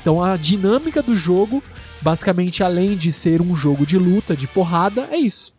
Então 0.00 0.22
a 0.22 0.36
dinâmica 0.36 1.02
do 1.02 1.14
jogo, 1.14 1.62
basicamente, 2.00 2.62
além 2.62 2.96
de 2.96 3.12
ser 3.12 3.42
um 3.42 3.54
jogo 3.54 3.84
de 3.84 3.98
luta, 3.98 4.36
de 4.36 4.46
porrada, 4.46 5.08
é 5.10 5.18
isso 5.18 5.52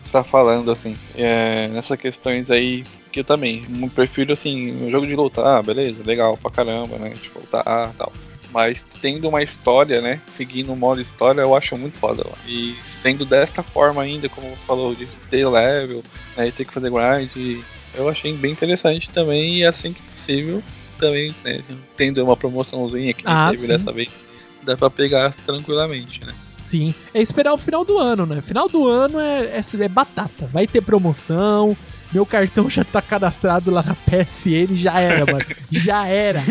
que 0.00 0.08
você 0.08 0.12
tá 0.12 0.24
falando, 0.24 0.70
assim, 0.70 0.96
é, 1.14 1.68
nessas 1.68 1.98
questões 1.98 2.50
aí, 2.50 2.84
que 3.10 3.20
eu 3.20 3.24
também 3.24 3.62
prefiro, 3.94 4.32
assim, 4.32 4.72
um 4.86 4.90
jogo 4.90 5.06
de 5.06 5.14
luta, 5.14 5.42
ah, 5.42 5.62
beleza, 5.62 6.02
legal 6.04 6.36
pra 6.36 6.50
caramba, 6.50 6.96
né, 6.98 7.10
tipo, 7.10 7.40
tá, 7.46 7.62
ah, 7.66 7.90
tal. 7.98 8.12
Mas 8.52 8.84
tendo 9.00 9.28
uma 9.28 9.42
história, 9.42 10.00
né, 10.00 10.20
seguindo 10.36 10.72
o 10.72 10.76
modo 10.76 11.00
história, 11.00 11.40
eu 11.40 11.56
acho 11.56 11.76
muito 11.76 11.98
foda. 11.98 12.22
Lá. 12.24 12.36
E 12.46 12.76
sendo 13.02 13.24
desta 13.24 13.62
forma 13.62 14.02
ainda, 14.02 14.28
como 14.28 14.48
você 14.48 14.66
falou, 14.66 14.94
de 14.94 15.06
ter 15.30 15.46
level, 15.46 16.02
né, 16.36 16.48
e 16.48 16.52
ter 16.52 16.64
que 16.64 16.72
fazer 16.72 16.90
grind, 16.90 17.62
eu 17.94 18.08
achei 18.08 18.32
bem 18.34 18.52
interessante 18.52 19.10
também, 19.10 19.58
e 19.58 19.64
assim 19.64 19.92
que 19.92 20.02
possível, 20.02 20.62
também, 20.98 21.34
né, 21.42 21.62
tendo 21.96 22.22
uma 22.22 22.36
promoçãozinha 22.36 23.14
que 23.14 23.24
ah, 23.24 23.48
teve 23.50 23.62
sim. 23.62 23.68
dessa 23.68 23.92
vez, 23.92 24.10
dá 24.62 24.76
pra 24.76 24.90
pegar 24.90 25.34
tranquilamente, 25.46 26.24
né. 26.24 26.34
Sim, 26.62 26.94
é 27.12 27.20
esperar 27.20 27.52
o 27.52 27.58
final 27.58 27.84
do 27.84 27.98
ano, 27.98 28.24
né? 28.24 28.40
Final 28.40 28.68
do 28.68 28.86
ano 28.86 29.18
é, 29.18 29.46
é, 29.46 29.60
é, 29.60 29.88
batata. 29.88 30.48
Vai 30.52 30.66
ter 30.66 30.80
promoção. 30.80 31.76
Meu 32.12 32.26
cartão 32.26 32.68
já 32.68 32.84
tá 32.84 33.00
cadastrado 33.00 33.70
lá 33.70 33.82
na 33.82 33.94
PSN, 33.94 34.74
já 34.74 35.00
era, 35.00 35.24
mano. 35.24 35.44
Já 35.70 36.06
era. 36.06 36.42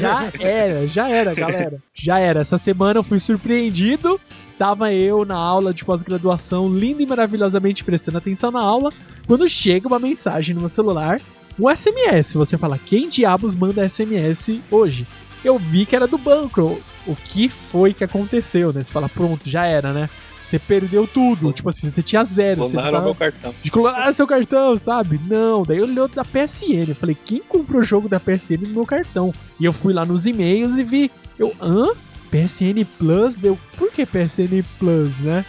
Já 0.00 0.32
era, 0.40 0.86
já 0.86 1.08
era, 1.08 1.34
galera. 1.34 1.82
Já 1.92 2.18
era. 2.18 2.40
Essa 2.40 2.56
semana 2.56 2.98
eu 2.98 3.02
fui 3.02 3.20
surpreendido. 3.20 4.18
Estava 4.46 4.92
eu 4.92 5.24
na 5.24 5.36
aula 5.36 5.72
de 5.72 5.84
pós-graduação, 5.84 6.68
linda 6.68 7.02
e 7.02 7.06
maravilhosamente 7.06 7.84
prestando 7.84 8.18
atenção 8.18 8.50
na 8.50 8.60
aula, 8.60 8.92
quando 9.26 9.48
chega 9.48 9.88
uma 9.88 9.98
mensagem 9.98 10.54
no 10.54 10.60
meu 10.60 10.68
celular, 10.68 11.20
um 11.58 11.68
SMS. 11.68 12.34
Você 12.34 12.58
fala, 12.58 12.78
quem 12.78 13.08
diabos 13.08 13.56
manda 13.56 13.88
SMS 13.88 14.60
hoje? 14.70 15.06
Eu 15.42 15.58
vi 15.58 15.86
que 15.86 15.96
era 15.96 16.06
do 16.06 16.18
banco 16.18 16.78
o 17.06 17.16
que 17.16 17.48
foi 17.48 17.94
que 17.94 18.04
aconteceu, 18.04 18.72
né? 18.72 18.84
Você 18.84 18.92
fala, 18.92 19.08
pronto, 19.08 19.48
já 19.48 19.64
era, 19.64 19.92
né? 19.92 20.10
Você 20.50 20.58
perdeu 20.58 21.06
tudo. 21.06 21.52
Tipo 21.52 21.68
assim, 21.68 21.88
você 21.88 22.02
tinha 22.02 22.24
zero. 22.24 22.62
Clonaram 22.62 22.98
você 22.98 23.04
meu 23.04 23.14
cartão. 23.14 23.54
De 23.62 23.70
clonar 23.70 24.12
seu 24.12 24.26
cartão, 24.26 24.76
sabe? 24.76 25.20
Não. 25.28 25.62
Daí 25.62 25.78
eu 25.78 25.84
olhei 25.84 26.08
da 26.08 26.24
PSN. 26.24 26.88
Eu 26.88 26.96
falei, 26.96 27.16
quem 27.24 27.40
comprou 27.40 27.80
o 27.80 27.84
jogo 27.84 28.08
da 28.08 28.18
PSN 28.18 28.62
no 28.66 28.70
meu 28.70 28.84
cartão? 28.84 29.32
E 29.60 29.64
eu 29.64 29.72
fui 29.72 29.92
lá 29.92 30.04
nos 30.04 30.26
e-mails 30.26 30.76
e 30.76 30.82
vi. 30.82 31.08
Eu, 31.38 31.54
hã? 31.62 31.86
PSN 32.32 32.84
Plus? 32.98 33.36
Deu. 33.36 33.56
Por 33.76 33.92
que 33.92 34.04
PSN 34.04 34.64
Plus, 34.80 35.16
né? 35.20 35.44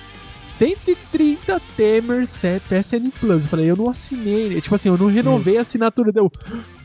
130 0.45 1.59
Temers 1.75 2.39
PSN 2.69 3.09
Plus. 3.19 3.45
Eu 3.45 3.49
falei, 3.49 3.71
eu 3.71 3.75
não 3.75 3.89
assinei. 3.89 4.61
Tipo 4.61 4.75
assim, 4.75 4.89
eu 4.89 4.97
não 4.99 5.07
renovei 5.07 5.57
a 5.57 5.61
assinatura. 5.61 6.11
Deu. 6.11 6.31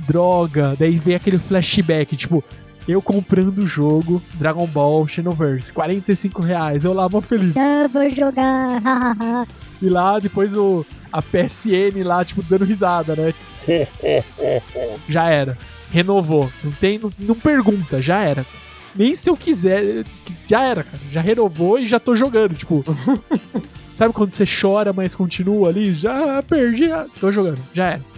Droga. 0.09 0.75
Daí 0.79 0.93
veio 0.93 1.19
aquele 1.19 1.37
flashback, 1.37 2.17
tipo, 2.17 2.43
eu 2.89 3.03
comprando 3.03 3.61
o 3.61 3.67
jogo 3.67 4.23
Dragon 4.35 4.67
Ball 4.67 5.07
Xenoverse, 5.09 5.73
45 5.73 6.43
reais. 6.43 6.85
Eu 6.85 6.93
lá 6.93 7.09
vou 7.09 7.21
feliz. 7.21 7.55
Eu 7.57 7.89
vou 7.89 8.09
jogar. 8.11 9.47
e 9.83 9.89
lá 9.89 10.19
depois 10.19 10.57
o 10.57 10.85
a 11.13 11.23
PSN 11.23 12.03
lá 12.05 12.25
tipo 12.25 12.43
dando 12.43 12.65
risada, 12.65 13.17
né? 13.17 13.35
já 15.09 15.31
era. 15.31 15.57
Renovou. 15.91 16.51
Não 16.63 16.73
tem, 16.73 16.99
não, 16.99 17.13
não 17.19 17.35
pergunta, 17.35 18.03
já 18.03 18.21
era. 18.21 18.45
Nem 18.95 19.15
se 19.15 19.29
eu 19.29 19.37
quiser, 19.37 20.05
já 20.47 20.63
era, 20.63 20.83
cara. 20.83 20.99
Já 21.13 21.21
renovou 21.21 21.79
e 21.79 21.87
já 21.87 22.01
tô 22.01 22.17
jogando, 22.17 22.55
tipo. 22.55 22.85
Sabe 23.95 24.13
quando 24.13 24.35
você 24.35 24.45
chora, 24.45 24.93
mas 24.93 25.15
continua 25.15 25.69
ali? 25.69 25.93
Já 25.93 26.43
perdi, 26.43 26.89
já 26.89 27.07
tô 27.21 27.33
jogando, 27.33 27.59
já 27.73 27.93
era. 27.93 28.16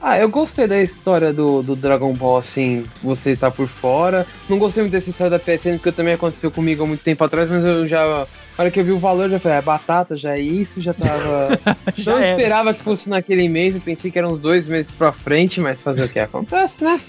Ah, 0.00 0.18
eu 0.18 0.28
gostei 0.28 0.66
da 0.66 0.80
história 0.80 1.32
do, 1.32 1.62
do 1.62 1.74
Dragon 1.74 2.12
Ball, 2.12 2.36
assim, 2.36 2.84
você 3.02 3.34
tá 3.34 3.50
por 3.50 3.66
fora. 3.66 4.26
Não 4.48 4.58
gostei 4.58 4.82
muito 4.82 4.92
dessa 4.92 5.10
história 5.10 5.30
da 5.30 5.38
PSN, 5.38 5.78
porque 5.78 5.90
também 5.92 6.14
aconteceu 6.14 6.50
comigo 6.50 6.84
há 6.84 6.86
muito 6.86 7.02
tempo 7.02 7.24
atrás, 7.24 7.48
mas 7.48 7.64
eu 7.64 7.86
já. 7.86 8.04
Na 8.04 8.64
hora 8.64 8.70
que 8.70 8.78
eu 8.78 8.84
vi 8.84 8.92
o 8.92 8.98
valor, 8.98 9.28
já 9.28 9.40
falei, 9.40 9.58
é 9.58 9.62
batata, 9.62 10.16
já 10.16 10.36
é 10.36 10.40
isso, 10.40 10.80
já 10.82 10.92
tava. 10.92 11.58
já 11.96 12.12
não 12.12 12.18
era. 12.20 12.30
esperava 12.30 12.74
que 12.74 12.82
fosse 12.82 13.08
naquele 13.08 13.48
mês, 13.48 13.74
eu 13.74 13.80
pensei 13.80 14.10
que 14.10 14.18
eram 14.18 14.30
uns 14.30 14.40
dois 14.40 14.68
meses 14.68 14.92
pra 14.92 15.12
frente, 15.12 15.60
mas 15.60 15.82
fazer 15.82 16.04
o 16.04 16.08
que 16.08 16.18
acontece, 16.18 16.84
né? 16.84 17.00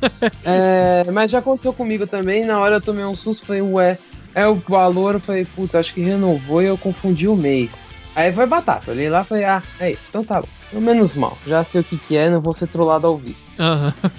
é, 0.44 1.04
mas 1.12 1.30
já 1.30 1.40
aconteceu 1.40 1.72
comigo 1.72 2.06
também, 2.06 2.44
na 2.44 2.58
hora 2.60 2.76
eu 2.76 2.80
tomei 2.80 3.04
um 3.04 3.14
susto, 3.14 3.46
falei, 3.46 3.62
ué, 3.62 3.98
é 4.34 4.46
o 4.46 4.54
valor, 4.54 5.14
eu 5.14 5.20
falei, 5.20 5.44
puta, 5.44 5.78
acho 5.78 5.92
que 5.92 6.00
renovou 6.00 6.62
e 6.62 6.66
eu 6.66 6.78
confundi 6.78 7.28
o 7.28 7.36
mês. 7.36 7.70
Aí 8.14 8.32
foi 8.32 8.46
batata, 8.46 8.90
olhei 8.90 9.10
lá 9.10 9.22
e 9.22 9.24
falei, 9.24 9.44
ah, 9.44 9.62
é 9.78 9.90
isso, 9.90 10.02
então 10.08 10.24
tá 10.24 10.40
bom. 10.40 10.59
Menos 10.72 11.14
mal, 11.14 11.36
já 11.46 11.64
sei 11.64 11.80
o 11.80 11.84
que, 11.84 11.98
que 11.98 12.16
é, 12.16 12.30
não 12.30 12.40
vou 12.40 12.52
ser 12.52 12.68
trollado 12.68 13.06
ao 13.06 13.16
vivo. 13.16 13.38
Uhum. 13.58 14.10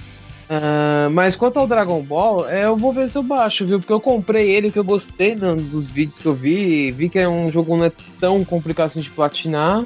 Uh, 0.52 1.08
mas 1.10 1.34
quanto 1.34 1.58
ao 1.58 1.66
Dragon 1.66 2.02
Ball, 2.02 2.46
é, 2.46 2.66
eu 2.66 2.76
vou 2.76 2.92
ver 2.92 3.08
se 3.08 3.16
eu 3.16 3.22
baixo, 3.22 3.64
viu? 3.64 3.80
Porque 3.80 3.92
eu 3.92 4.00
comprei 4.00 4.50
ele, 4.50 4.70
que 4.70 4.78
eu 4.78 4.84
gostei 4.84 5.34
dos 5.34 5.88
vídeos 5.88 6.18
que 6.18 6.26
eu 6.26 6.34
vi, 6.34 6.92
vi 6.92 7.08
que 7.08 7.18
é 7.18 7.26
um 7.26 7.50
jogo 7.50 7.74
não 7.74 7.86
é 7.86 7.92
tão 8.20 8.44
complicado 8.44 8.88
assim 8.88 9.00
de 9.00 9.10
platinar. 9.10 9.84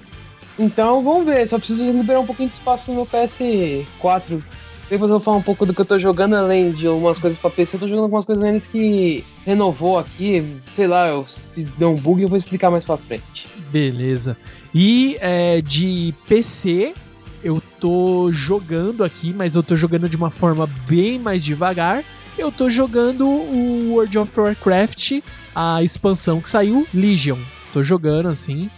Então 0.59 1.03
vamos 1.05 1.27
ver, 1.27 1.47
só 1.47 1.59
preciso 1.59 1.85
liberar 1.85 2.21
um 2.21 2.27
pouquinho 2.27 2.49
de 2.49 2.55
espaço 2.55 2.93
no 2.93 3.07
PS4 3.07 4.43
depois 4.89 5.11
eu 5.11 5.17
vou 5.17 5.21
falar 5.21 5.37
um 5.39 5.43
pouco 5.43 5.67
do 5.67 5.75
que 5.75 5.81
eu 5.81 5.85
tô 5.85 5.99
jogando, 5.99 6.35
além 6.35 6.71
de 6.71 6.87
algumas 6.87 7.19
coisas 7.19 7.39
pra 7.39 7.51
PC. 7.51 7.77
Eu 7.77 7.81
tô 7.81 7.89
jogando 7.89 8.05
algumas 8.05 8.25
coisas 8.25 8.43
neles 8.43 8.67
que 8.67 9.25
renovou 9.45 9.99
aqui. 9.99 10.45
Sei 10.75 10.87
lá, 10.87 11.09
eu, 11.09 11.27
se 11.27 11.65
deu 11.77 11.91
um 11.91 11.97
bug 11.97 12.23
eu 12.23 12.29
vou 12.29 12.39
explicar 12.39 12.71
mais 12.71 12.85
pra 12.85 12.97
frente. 12.97 13.49
Beleza. 13.71 14.37
E 14.73 15.17
é, 15.21 15.61
de 15.61 16.15
PC, 16.29 16.95
eu 17.43 17.61
tô 17.81 18.31
jogando 18.31 19.03
aqui, 19.03 19.33
mas 19.33 19.57
eu 19.57 19.63
tô 19.63 19.75
jogando 19.77 20.09
de 20.09 20.17
uma 20.17 20.31
forma 20.31 20.69
bem 20.89 21.19
mais 21.19 21.45
devagar. 21.45 22.05
Eu 22.39 22.53
tô 22.53 22.71
jogando 22.71 23.27
o 23.27 23.93
World 23.95 24.19
of 24.19 24.39
Warcraft, 24.39 25.21
a 25.55 25.83
expansão 25.83 26.41
que 26.41 26.49
saiu, 26.49 26.87
Legion. 26.95 27.39
Tô 27.73 27.83
jogando 27.83 28.29
assim. 28.29 28.71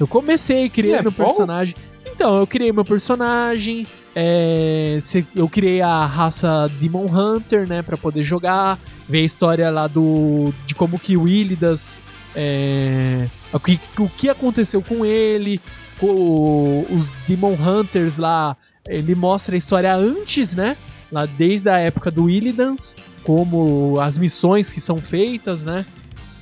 Eu 0.00 0.06
comecei 0.06 0.68
criando 0.70 1.08
é 1.08 1.12
personagem. 1.12 1.74
Então, 2.06 2.36
eu 2.36 2.46
criei 2.46 2.72
meu 2.72 2.84
personagem, 2.84 3.86
é, 4.14 4.98
eu 5.34 5.48
criei 5.48 5.80
a 5.80 6.04
raça 6.04 6.70
Demon 6.80 7.06
Hunter, 7.06 7.68
né, 7.68 7.82
para 7.82 7.96
poder 7.96 8.22
jogar, 8.22 8.78
ver 9.08 9.20
a 9.20 9.24
história 9.24 9.70
lá 9.70 9.86
do 9.86 10.52
de 10.66 10.74
como 10.74 10.98
que 10.98 11.16
o 11.16 11.26
Illidas, 11.26 12.00
é, 12.34 13.28
o, 13.52 13.58
que, 13.58 13.80
o 13.98 14.08
que 14.08 14.28
aconteceu 14.28 14.82
com 14.82 15.04
ele, 15.04 15.60
com 15.98 16.86
os 16.90 17.10
Demon 17.26 17.54
Hunters 17.54 18.16
lá, 18.16 18.56
ele 18.86 19.14
mostra 19.14 19.54
a 19.54 19.58
história 19.58 19.94
antes, 19.94 20.54
né, 20.54 20.76
lá 21.10 21.24
desde 21.26 21.70
a 21.70 21.78
época 21.78 22.10
do 22.10 22.28
Illidans, 22.28 22.96
como 23.22 23.98
as 24.00 24.18
missões 24.18 24.70
que 24.70 24.80
são 24.80 24.98
feitas, 24.98 25.62
né, 25.62 25.86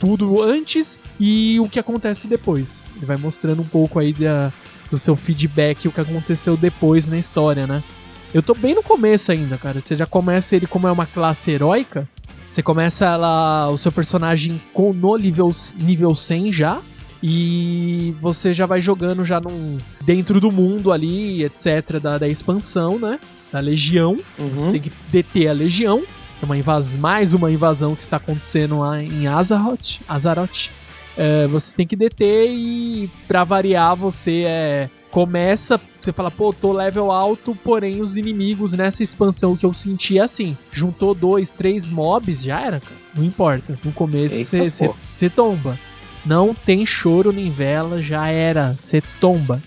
tudo 0.00 0.43
antes 0.43 0.99
e 1.21 1.61
o 1.61 1.69
que 1.69 1.79
acontece 1.79 2.26
depois. 2.26 2.85
Ele 2.97 3.07
vai 3.07 3.17
mostrando 3.19 3.61
um 3.61 3.67
pouco 3.67 3.99
aí 3.99 4.12
da 4.12 4.50
do 4.90 4.99
seu 4.99 5.14
feedback 5.16 5.87
o 5.87 5.92
que 5.92 6.00
aconteceu 6.00 6.56
depois 6.56 7.06
na 7.06 7.18
história, 7.18 7.66
né? 7.66 7.82
Eu 8.32 8.42
tô 8.42 8.54
bem 8.54 8.75
no 8.75 8.82
começo 8.82 9.32
ainda, 9.32 9.59
cara. 9.59 9.80
Você 9.80 9.97
já 9.97 10.06
começa 10.06 10.54
ele 10.54 10.66
como 10.66 10.87
é 10.87 10.92
uma 10.92 11.06
classe 11.06 11.50
heróica. 11.50 12.09
Você 12.49 12.62
começa 12.62 13.04
ela, 13.04 13.68
o 13.68 13.76
seu 13.76 13.90
personagem 13.90 14.61
com, 14.73 14.92
no 14.92 15.16
nível, 15.16 15.50
nível 15.76 16.14
100 16.14 16.52
já. 16.52 16.80
E 17.23 18.14
você 18.20 18.54
já 18.54 18.66
vai 18.66 18.80
jogando 18.80 19.25
já 19.25 19.40
num, 19.40 19.78
dentro 20.02 20.40
do 20.40 20.50
mundo 20.50 20.90
ali, 20.90 21.44
etc. 21.44 21.99
Da, 22.00 22.18
da 22.18 22.28
expansão, 22.28 22.99
né? 22.99 23.18
Da 23.52 23.61
legião. 23.61 24.16
Uhum. 24.38 24.54
Você 24.54 24.70
tem 24.70 24.80
que 24.80 24.92
deter 25.11 25.49
a 25.49 25.52
legião. 25.52 26.02
É 26.40 26.47
uma 26.47 26.56
invas 26.56 26.97
mais 26.97 27.35
uma 27.35 27.50
invasão 27.50 27.94
que 27.94 28.02
está 28.02 28.16
acontecendo 28.16 28.78
lá 28.78 29.02
em 29.02 29.26
Azaroth. 29.26 30.00
Azaroth. 30.09 30.70
É, 31.17 31.47
você 31.49 31.75
tem 31.75 31.87
que 31.87 31.97
deter 31.97 32.50
e, 32.50 33.11
para 33.26 33.45
variar, 33.45 33.97
você 33.97 34.45
é, 34.47 34.90
começa, 35.11 35.81
você 36.00 36.12
fala, 36.12 36.31
pô, 36.31 36.52
tô 36.52 36.73
level 36.73 37.11
alto, 37.11 37.55
porém 37.64 38.00
os 38.00 38.17
inimigos 38.17 38.73
nessa 38.73 39.02
expansão 39.02 39.57
que 39.57 39.67
eu 39.67 39.73
senti 39.73 40.19
é 40.19 40.23
assim, 40.23 40.57
juntou 40.71 41.14
dois, 41.14 41.50
três 41.50 41.88
mobs, 41.88 42.43
já 42.43 42.61
era, 42.61 42.81
cara. 42.81 42.97
Não 43.14 43.25
importa. 43.25 43.79
No 43.85 43.93
começo 43.93 44.57
você 45.14 45.29
tomba. 45.29 45.79
Não 46.25 46.55
tem 46.55 46.87
choro 46.87 47.33
nem 47.33 47.50
vela, 47.50 48.02
já 48.02 48.29
era. 48.29 48.76
Você 48.81 49.02
tomba. 49.21 49.61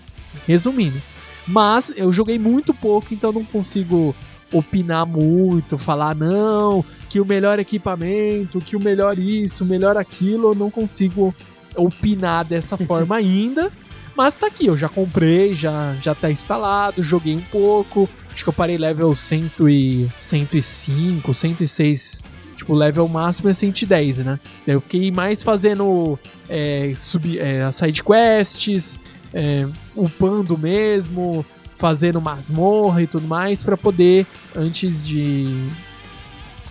Resumindo. 0.46 1.00
Mas 1.46 1.92
eu 1.96 2.10
joguei 2.12 2.38
muito 2.38 2.72
pouco, 2.72 3.12
então 3.12 3.32
não 3.32 3.44
consigo 3.44 4.14
opinar 4.52 5.04
muito, 5.04 5.76
falar 5.76 6.14
não, 6.14 6.84
que 7.14 7.20
o 7.20 7.24
melhor 7.24 7.60
equipamento, 7.60 8.58
que 8.58 8.74
o 8.74 8.80
melhor 8.80 9.16
isso, 9.16 9.62
o 9.62 9.66
melhor 9.68 9.96
aquilo, 9.96 10.50
eu 10.50 10.54
não 10.56 10.68
consigo 10.68 11.32
opinar 11.76 12.44
dessa 12.44 12.76
forma 12.88 13.14
ainda. 13.14 13.70
Mas 14.16 14.36
tá 14.36 14.48
aqui, 14.48 14.66
eu 14.66 14.76
já 14.76 14.88
comprei, 14.88 15.54
já, 15.54 15.94
já 16.02 16.12
tá 16.12 16.28
instalado, 16.28 17.04
joguei 17.04 17.36
um 17.36 17.40
pouco. 17.52 18.08
Acho 18.32 18.42
que 18.42 18.48
eu 18.48 18.52
parei 18.52 18.76
level 18.76 19.14
100 19.14 19.52
e 19.68 20.08
105, 20.18 21.32
106. 21.32 22.24
Tipo, 22.56 22.72
o 22.72 22.76
level 22.76 23.06
máximo 23.06 23.48
é 23.48 23.54
110, 23.54 24.18
né? 24.18 24.40
Daí 24.66 24.74
eu 24.74 24.80
fiquei 24.80 25.12
mais 25.12 25.40
fazendo 25.40 26.18
é, 26.48 26.94
sub, 26.96 27.38
é, 27.38 27.70
side 27.70 28.02
quests, 28.02 28.98
é, 29.32 29.68
upando 29.94 30.58
mesmo, 30.58 31.46
fazendo 31.76 32.20
masmorra 32.20 33.02
e 33.02 33.06
tudo 33.06 33.28
mais, 33.28 33.62
pra 33.62 33.76
poder, 33.76 34.26
antes 34.56 35.06
de 35.06 35.70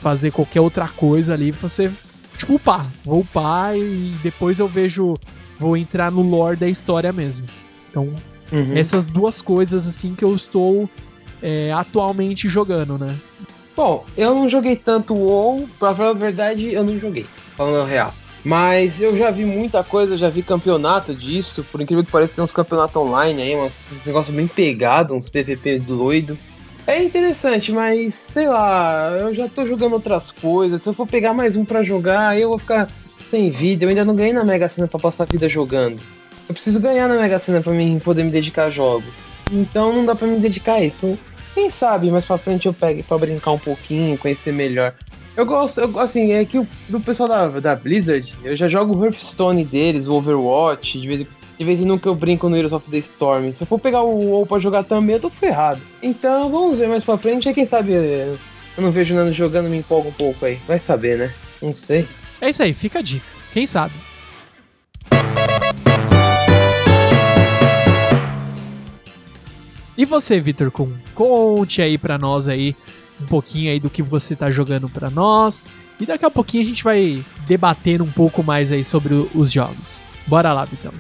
fazer 0.04 0.32
qualquer 0.32 0.60
outra 0.60 0.88
coisa 0.90 1.34
ali, 1.34 1.52
você, 1.52 1.90
tipo, 2.36 2.56
upar. 2.56 2.86
Vou 3.06 3.22
upar 3.22 3.76
e 3.78 4.14
depois 4.22 4.60
eu 4.60 4.68
vejo, 4.68 5.18
vou 5.58 5.78
entrar 5.78 6.12
no 6.12 6.22
lore 6.22 6.58
da 6.58 6.68
história 6.68 7.14
mesmo. 7.14 7.48
Então, 7.90 8.10
Uhum. 8.52 8.74
essas 8.76 9.06
duas 9.08 9.42
coisas, 9.42 9.88
assim, 9.88 10.14
que 10.14 10.24
eu 10.24 10.36
estou 10.36 10.88
é, 11.42 11.72
atualmente 11.72 12.48
jogando, 12.48 13.00
né? 13.00 13.16
Bom, 13.76 14.06
eu 14.16 14.36
não 14.36 14.48
joguei 14.48 14.76
tanto 14.76 15.16
WoW, 15.16 15.68
pra 15.80 15.96
falar 15.96 16.10
a 16.10 16.14
verdade, 16.14 16.72
eu 16.72 16.84
não 16.84 17.00
joguei, 17.00 17.26
falando 17.56 17.82
a 17.82 17.86
real. 17.86 18.14
Mas 18.46 19.02
eu 19.02 19.16
já 19.16 19.32
vi 19.32 19.46
muita 19.46 19.84
coisa, 19.84 20.18
já 20.18 20.30
vi 20.30 20.44
campeonato 20.44 21.16
disso, 21.16 21.66
por 21.72 21.82
incrível 21.82 22.04
que 22.04 22.12
pareça, 22.12 22.36
tem 22.36 22.44
uns 22.44 22.52
campeonatos 22.52 22.96
online 22.98 23.42
aí, 23.42 23.56
uns, 23.56 23.74
uns 23.92 24.06
negócios 24.06 24.36
bem 24.36 24.48
pegados, 24.48 25.16
uns 25.16 25.30
PVP 25.30 25.80
doido. 25.80 26.38
É 26.86 27.02
interessante, 27.02 27.72
mas 27.72 28.14
sei 28.14 28.48
lá, 28.48 29.16
eu 29.20 29.34
já 29.34 29.48
tô 29.48 29.66
jogando 29.66 29.94
outras 29.94 30.32
coisas. 30.32 30.82
Se 30.82 30.90
eu 30.90 30.94
for 30.94 31.08
pegar 31.08 31.34
mais 31.34 31.56
um 31.56 31.64
pra 31.64 31.82
jogar, 31.82 32.38
eu 32.38 32.50
vou 32.50 32.60
ficar 32.60 32.90
sem 33.30 33.50
vida. 33.50 33.86
Eu 33.86 33.90
ainda 33.90 34.04
não 34.04 34.16
ganhei 34.16 34.34
na 34.34 34.44
Mega 34.44 34.68
Sena 34.68 34.88
pra 34.88 35.00
passar 35.00 35.24
a 35.24 35.28
vida 35.32 35.48
jogando. 35.48 36.00
Eu 36.48 36.54
preciso 36.54 36.82
ganhar 36.82 37.08
na 37.08 37.16
Mega 37.16 37.40
Sena 37.40 37.62
pra 37.62 37.72
mim 37.74 38.00
poder 38.04 38.24
me 38.26 38.32
dedicar 38.32 38.66
a 38.66 38.70
jogos. 38.70 39.16
Então 39.52 39.94
não 39.94 40.06
dá 40.06 40.14
pra 40.14 40.28
me 40.28 40.40
dedicar 40.40 40.74
a 40.74 40.84
isso. 40.84 41.18
Quem 41.54 41.70
sabe 41.70 42.12
mais 42.12 42.26
pra 42.26 42.38
frente 42.38 42.66
eu 42.66 42.74
pegue 42.74 43.02
pra 43.02 43.18
brincar 43.18 43.52
um 43.52 43.60
pouquinho, 43.60 44.18
conhecer 44.18 44.52
melhor. 44.52 44.94
Eu 45.38 45.46
gosto, 45.46 45.80
eu, 45.80 46.00
assim, 46.00 46.34
é 46.34 46.44
que 46.46 46.60
o, 46.60 46.68
do 46.90 47.00
pessoal 47.00 47.30
da, 47.30 47.48
da 47.60 47.76
Blizzard, 47.76 48.34
eu 48.44 48.56
já 48.56 48.68
jogo 48.68 48.96
o 48.98 49.04
Hearthstone 49.06 49.64
deles, 49.64 50.08
o 50.08 50.14
Overwatch, 50.16 51.00
de 51.00 51.08
vez, 51.08 51.22
em- 51.22 51.28
de 51.58 51.66
vez 51.66 51.80
em 51.80 51.86
nunca 51.86 52.10
eu 52.10 52.16
brinco 52.16 52.50
no 52.50 52.58
Heroes 52.58 52.74
of 52.74 52.90
the 52.90 52.98
Storm. 52.98 53.54
Se 53.54 53.64
eu 53.64 53.68
for 53.68 53.80
pegar 53.80 54.02
o 54.02 54.32
WoW 54.32 54.46
pra 54.46 54.60
jogar 54.60 54.84
também, 54.84 55.16
eu 55.16 55.22
tô 55.22 55.30
ferrado. 55.30 55.82
Então 56.02 56.50
vamos 56.50 56.80
ver 56.80 56.88
mais 56.88 57.04
pra 57.04 57.18
frente, 57.18 57.48
aí 57.48 57.54
quem 57.54 57.66
sabe 57.66 57.94
eu 57.94 58.38
não 58.78 58.92
vejo 58.92 59.14
o 59.14 59.18
Nando 59.18 59.32
jogando, 59.32 59.70
me 59.70 59.78
empolga 59.78 60.10
um 60.10 60.14
pouco 60.14 60.46
aí. 60.46 60.60
Vai 60.68 60.80
saber, 60.80 61.18
né? 61.18 61.34
Não 61.62 61.74
sei. 61.74 62.08
É 62.42 62.50
isso 62.50 62.64
aí, 62.64 62.74
fica 62.74 63.00
a 63.00 63.02
dica. 63.02 63.26
Quem 63.54 63.66
sabe? 63.66 63.94
E 69.96 70.06
você, 70.06 70.40
Vitor 70.40 70.72
Kun, 70.72 70.92
conte 71.14 71.82
aí 71.82 72.00
pra 72.00 72.18
nós 72.18 72.48
aí 72.48 72.76
um 73.22 73.26
pouquinho 73.28 73.72
aí 73.72 73.80
do 73.80 73.92
que 73.92 74.02
você 74.02 74.36
tá 74.36 74.50
jogando 74.50 74.90
pra 74.90 75.12
nós. 75.12 75.70
E 76.00 76.06
daqui 76.06 76.26
a 76.26 76.32
pouquinho 76.32 76.64
a 76.64 76.66
gente 76.66 76.84
vai 76.84 77.24
debater 77.46 78.02
um 78.02 78.12
pouco 78.12 78.44
mais 78.44 78.72
aí 78.72 78.84
sobre 78.84 79.14
os 79.36 79.52
jogos. 79.52 80.08
Bora 80.26 80.52
lá, 80.52 80.66
Vitão. 80.66 80.92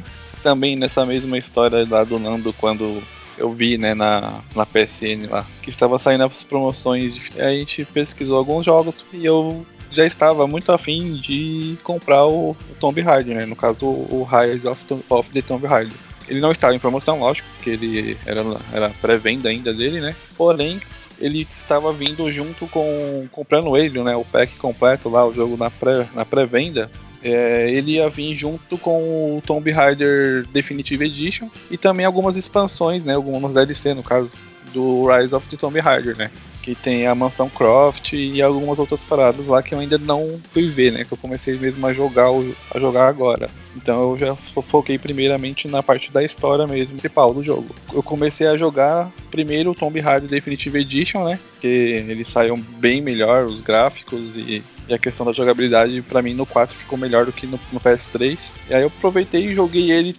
Também 0.43 0.75
nessa 0.75 1.05
mesma 1.05 1.37
história 1.37 1.87
lá 1.89 2.03
do 2.03 2.19
Nando, 2.19 2.53
quando 2.53 3.01
eu 3.37 3.51
vi, 3.51 3.77
né, 3.77 3.93
na, 3.93 4.41
na 4.55 4.65
PSN 4.65 5.27
lá, 5.29 5.45
que 5.61 5.69
estava 5.69 5.97
saindo 5.97 6.23
as 6.23 6.43
promoções, 6.43 7.19
a 7.37 7.49
gente 7.49 7.85
pesquisou 7.85 8.37
alguns 8.37 8.65
jogos 8.65 9.03
e 9.11 9.25
eu 9.25 9.65
já 9.91 10.05
estava 10.05 10.45
muito 10.47 10.71
afim 10.71 11.13
de 11.13 11.77
comprar 11.83 12.25
o, 12.25 12.51
o 12.51 12.75
Tomb 12.79 12.99
Raider, 13.01 13.35
né, 13.35 13.45
no 13.45 13.55
caso 13.55 13.85
o, 13.85 14.27
Rise 14.29 14.67
of, 14.67 14.81
of 15.09 15.29
the 15.31 15.41
Tomb 15.41 15.65
Raider. 15.65 15.97
Ele 16.27 16.39
não 16.39 16.51
estava 16.51 16.75
em 16.75 16.79
promoção, 16.79 17.19
lógico, 17.19 17.47
porque 17.55 17.71
ele 17.71 18.17
era, 18.25 18.43
era 18.71 18.89
pré-venda 18.89 19.49
ainda 19.49 19.73
dele, 19.73 19.99
né, 19.99 20.15
porém 20.35 20.81
ele 21.19 21.47
estava 21.49 21.93
vindo 21.93 22.31
junto 22.31 22.67
com 22.67 23.27
comprando 23.31 23.77
ele, 23.77 24.01
né, 24.03 24.15
o 24.15 24.25
pack 24.25 24.57
completo 24.57 25.09
lá, 25.09 25.25
o 25.25 25.33
jogo 25.33 25.55
na 25.57 25.69
pré 25.69 26.07
na 26.13 26.25
pré-venda. 26.25 26.89
É, 27.23 27.69
ele 27.71 27.93
ia 27.93 28.09
vir 28.09 28.35
junto 28.35 28.77
com 28.77 29.37
o 29.37 29.41
Tomb 29.45 29.71
Raider 29.71 30.45
Definitive 30.51 31.05
Edition 31.05 31.47
e 31.71 31.77
também 31.77 32.05
algumas 32.05 32.35
expansões, 32.35 33.05
né, 33.05 33.15
algumas 33.15 33.53
DLC 33.53 33.93
no 33.93 34.03
caso 34.03 34.29
do 34.73 35.07
Rise 35.07 35.33
of 35.33 35.47
the 35.47 35.55
Tomb 35.55 35.79
Raider, 35.79 36.17
né, 36.17 36.29
que 36.61 36.75
tem 36.75 37.07
a 37.07 37.15
Mansão 37.15 37.49
Croft 37.49 38.11
e 38.13 38.41
algumas 38.41 38.77
outras 38.77 39.05
paradas 39.05 39.47
lá 39.47 39.63
que 39.63 39.73
eu 39.73 39.79
ainda 39.79 39.97
não 39.97 40.37
fui 40.51 40.67
ver, 40.67 40.91
né, 40.91 41.05
que 41.05 41.13
eu 41.13 41.17
comecei 41.17 41.57
mesmo 41.57 41.85
a 41.87 41.93
jogar 41.93 42.29
a 42.73 42.79
jogar 42.79 43.07
agora. 43.07 43.49
Então 43.75 44.11
eu 44.11 44.17
já 44.17 44.35
fo- 44.35 44.61
foquei 44.61 44.97
primeiramente 44.97 45.67
na 45.67 45.81
parte 45.81 46.11
da 46.11 46.23
história 46.23 46.67
mesmo, 46.67 46.97
principal 46.97 47.33
do 47.33 47.43
jogo. 47.43 47.73
Eu 47.93 48.03
comecei 48.03 48.47
a 48.47 48.57
jogar 48.57 49.11
primeiro 49.31 49.71
o 49.71 49.75
Tomb 49.75 49.99
Raider 49.99 50.29
Definitive 50.29 50.79
Edition, 50.79 51.23
né? 51.25 51.39
Que 51.59 51.67
eles 51.67 52.29
saíram 52.29 52.57
bem 52.57 53.01
melhor, 53.01 53.45
os 53.45 53.61
gráficos 53.61 54.35
e, 54.35 54.63
e 54.87 54.93
a 54.93 54.99
questão 54.99 55.25
da 55.25 55.31
jogabilidade, 55.33 56.01
pra 56.01 56.21
mim 56.21 56.33
no 56.33 56.45
4 56.45 56.77
ficou 56.77 56.97
melhor 56.97 57.25
do 57.25 57.31
que 57.33 57.47
no, 57.47 57.59
no 57.71 57.79
PS3. 57.79 58.37
E 58.69 58.73
aí 58.73 58.81
eu 58.81 58.87
aproveitei 58.87 59.45
e 59.45 59.55
joguei 59.55 59.91
ele 59.91 60.15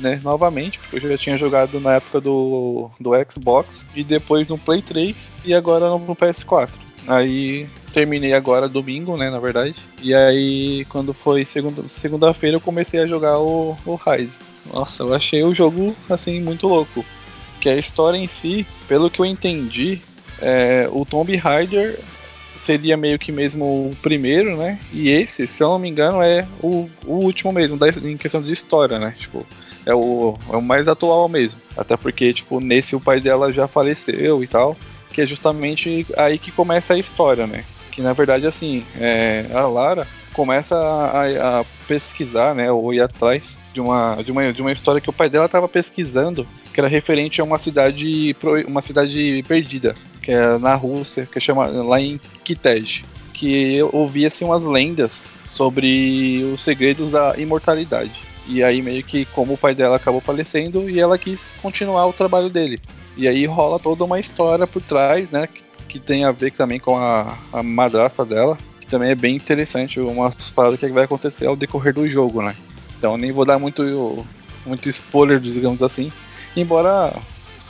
né, 0.00 0.20
novamente, 0.24 0.78
porque 0.90 1.06
eu 1.06 1.10
já 1.10 1.18
tinha 1.18 1.36
jogado 1.36 1.78
na 1.78 1.94
época 1.94 2.20
do, 2.20 2.90
do 2.98 3.10
Xbox 3.30 3.68
e 3.94 4.02
depois 4.02 4.48
no 4.48 4.58
Play 4.58 4.82
3 4.82 5.14
e 5.44 5.54
agora 5.54 5.88
no 5.90 6.16
PS4. 6.16 6.70
Aí 7.06 7.66
terminei 7.92 8.32
agora 8.34 8.68
domingo, 8.68 9.16
né, 9.16 9.30
na 9.30 9.38
verdade. 9.38 9.76
E 10.00 10.14
aí 10.14 10.84
quando 10.86 11.14
foi 11.14 11.44
segunda, 11.44 11.88
segunda-feira 11.88 12.56
eu 12.56 12.60
comecei 12.60 13.00
a 13.00 13.06
jogar 13.06 13.38
o, 13.38 13.76
o 13.86 13.94
Rise. 13.94 14.38
Nossa, 14.72 15.02
eu 15.02 15.14
achei 15.14 15.42
o 15.42 15.54
jogo 15.54 15.94
assim 16.10 16.40
muito 16.40 16.66
louco. 16.66 17.04
Que 17.60 17.68
a 17.68 17.76
história 17.76 18.18
em 18.18 18.28
si, 18.28 18.66
pelo 18.88 19.10
que 19.10 19.20
eu 19.20 19.24
entendi, 19.24 20.00
é, 20.40 20.88
o 20.92 21.04
Tomb 21.04 21.34
Raider 21.36 21.98
seria 22.58 22.96
meio 22.96 23.18
que 23.18 23.30
mesmo 23.30 23.64
o 23.64 23.96
primeiro, 24.02 24.56
né? 24.56 24.78
E 24.92 25.08
esse, 25.08 25.46
se 25.46 25.62
eu 25.62 25.68
não 25.68 25.78
me 25.78 25.88
engano, 25.88 26.20
é 26.20 26.46
o, 26.60 26.90
o 27.06 27.14
último 27.14 27.52
mesmo, 27.52 27.76
da, 27.76 27.88
em 27.88 28.16
questão 28.16 28.42
de 28.42 28.52
história, 28.52 28.98
né? 28.98 29.14
Tipo, 29.18 29.46
é 29.86 29.94
o, 29.94 30.36
é 30.52 30.56
o 30.56 30.62
mais 30.62 30.88
atual 30.88 31.28
mesmo. 31.28 31.60
Até 31.76 31.96
porque, 31.96 32.32
tipo, 32.32 32.60
nesse 32.60 32.96
o 32.96 33.00
pai 33.00 33.20
dela 33.20 33.52
já 33.52 33.68
faleceu 33.68 34.42
e 34.42 34.46
tal. 34.48 34.76
Que 35.12 35.22
é 35.22 35.26
justamente 35.26 36.06
aí 36.16 36.38
que 36.38 36.52
começa 36.52 36.94
a 36.94 36.98
história, 36.98 37.46
né? 37.46 37.64
Que 37.92 38.02
na 38.02 38.12
verdade, 38.12 38.46
assim, 38.46 38.84
é, 38.98 39.46
a 39.52 39.66
Lara 39.66 40.06
começa 40.32 40.76
a, 40.76 41.60
a 41.60 41.64
pesquisar, 41.88 42.54
né? 42.54 42.70
Ou 42.70 42.92
ir 42.92 43.00
atrás 43.00 43.56
de 43.72 43.80
uma, 43.80 44.16
de, 44.22 44.32
uma, 44.32 44.52
de 44.52 44.62
uma 44.62 44.72
história 44.72 45.00
que 45.00 45.10
o 45.10 45.12
pai 45.12 45.28
dela 45.28 45.46
estava 45.46 45.68
pesquisando, 45.68 46.46
que 46.72 46.80
era 46.80 46.88
referente 46.88 47.40
a 47.40 47.44
uma 47.44 47.58
cidade, 47.58 48.34
uma 48.66 48.80
cidade 48.80 49.44
perdida, 49.46 49.94
que 50.22 50.32
é 50.32 50.58
na 50.58 50.74
Rússia, 50.74 51.28
que 51.30 51.40
chama, 51.40 51.66
lá 51.66 52.00
em 52.00 52.20
Kitej. 52.42 53.04
Que 53.32 53.82
ouvia-se 53.92 54.44
umas 54.44 54.62
lendas 54.62 55.24
sobre 55.44 56.42
os 56.52 56.62
segredos 56.62 57.10
da 57.10 57.34
imortalidade. 57.36 58.25
E 58.48 58.62
aí 58.62 58.80
meio 58.80 59.02
que 59.02 59.24
como 59.26 59.54
o 59.54 59.58
pai 59.58 59.74
dela 59.74 59.96
acabou 59.96 60.20
falecendo 60.20 60.88
e 60.88 61.00
ela 61.00 61.18
quis 61.18 61.52
continuar 61.60 62.06
o 62.06 62.12
trabalho 62.12 62.48
dele. 62.48 62.80
E 63.16 63.26
aí 63.26 63.46
rola 63.46 63.78
toda 63.78 64.04
uma 64.04 64.20
história 64.20 64.66
por 64.66 64.82
trás, 64.82 65.30
né? 65.30 65.46
Que, 65.46 65.62
que 65.88 66.00
tem 66.00 66.24
a 66.24 66.30
ver 66.30 66.52
também 66.52 66.78
com 66.78 66.96
a, 66.96 67.36
a 67.52 67.62
madrasta 67.62 68.24
dela. 68.24 68.56
Que 68.80 68.86
também 68.86 69.10
é 69.10 69.14
bem 69.14 69.34
interessante, 69.34 69.98
umas 70.00 70.34
paradas 70.50 70.78
que 70.78 70.86
vai 70.88 71.04
acontecer 71.04 71.46
ao 71.46 71.56
decorrer 71.56 71.92
do 71.92 72.08
jogo, 72.08 72.42
né? 72.42 72.54
Então 72.98 73.16
nem 73.16 73.32
vou 73.32 73.44
dar 73.44 73.58
muito, 73.58 74.24
muito 74.64 74.88
spoiler, 74.88 75.40
digamos 75.40 75.82
assim. 75.82 76.12
Embora, 76.56 77.12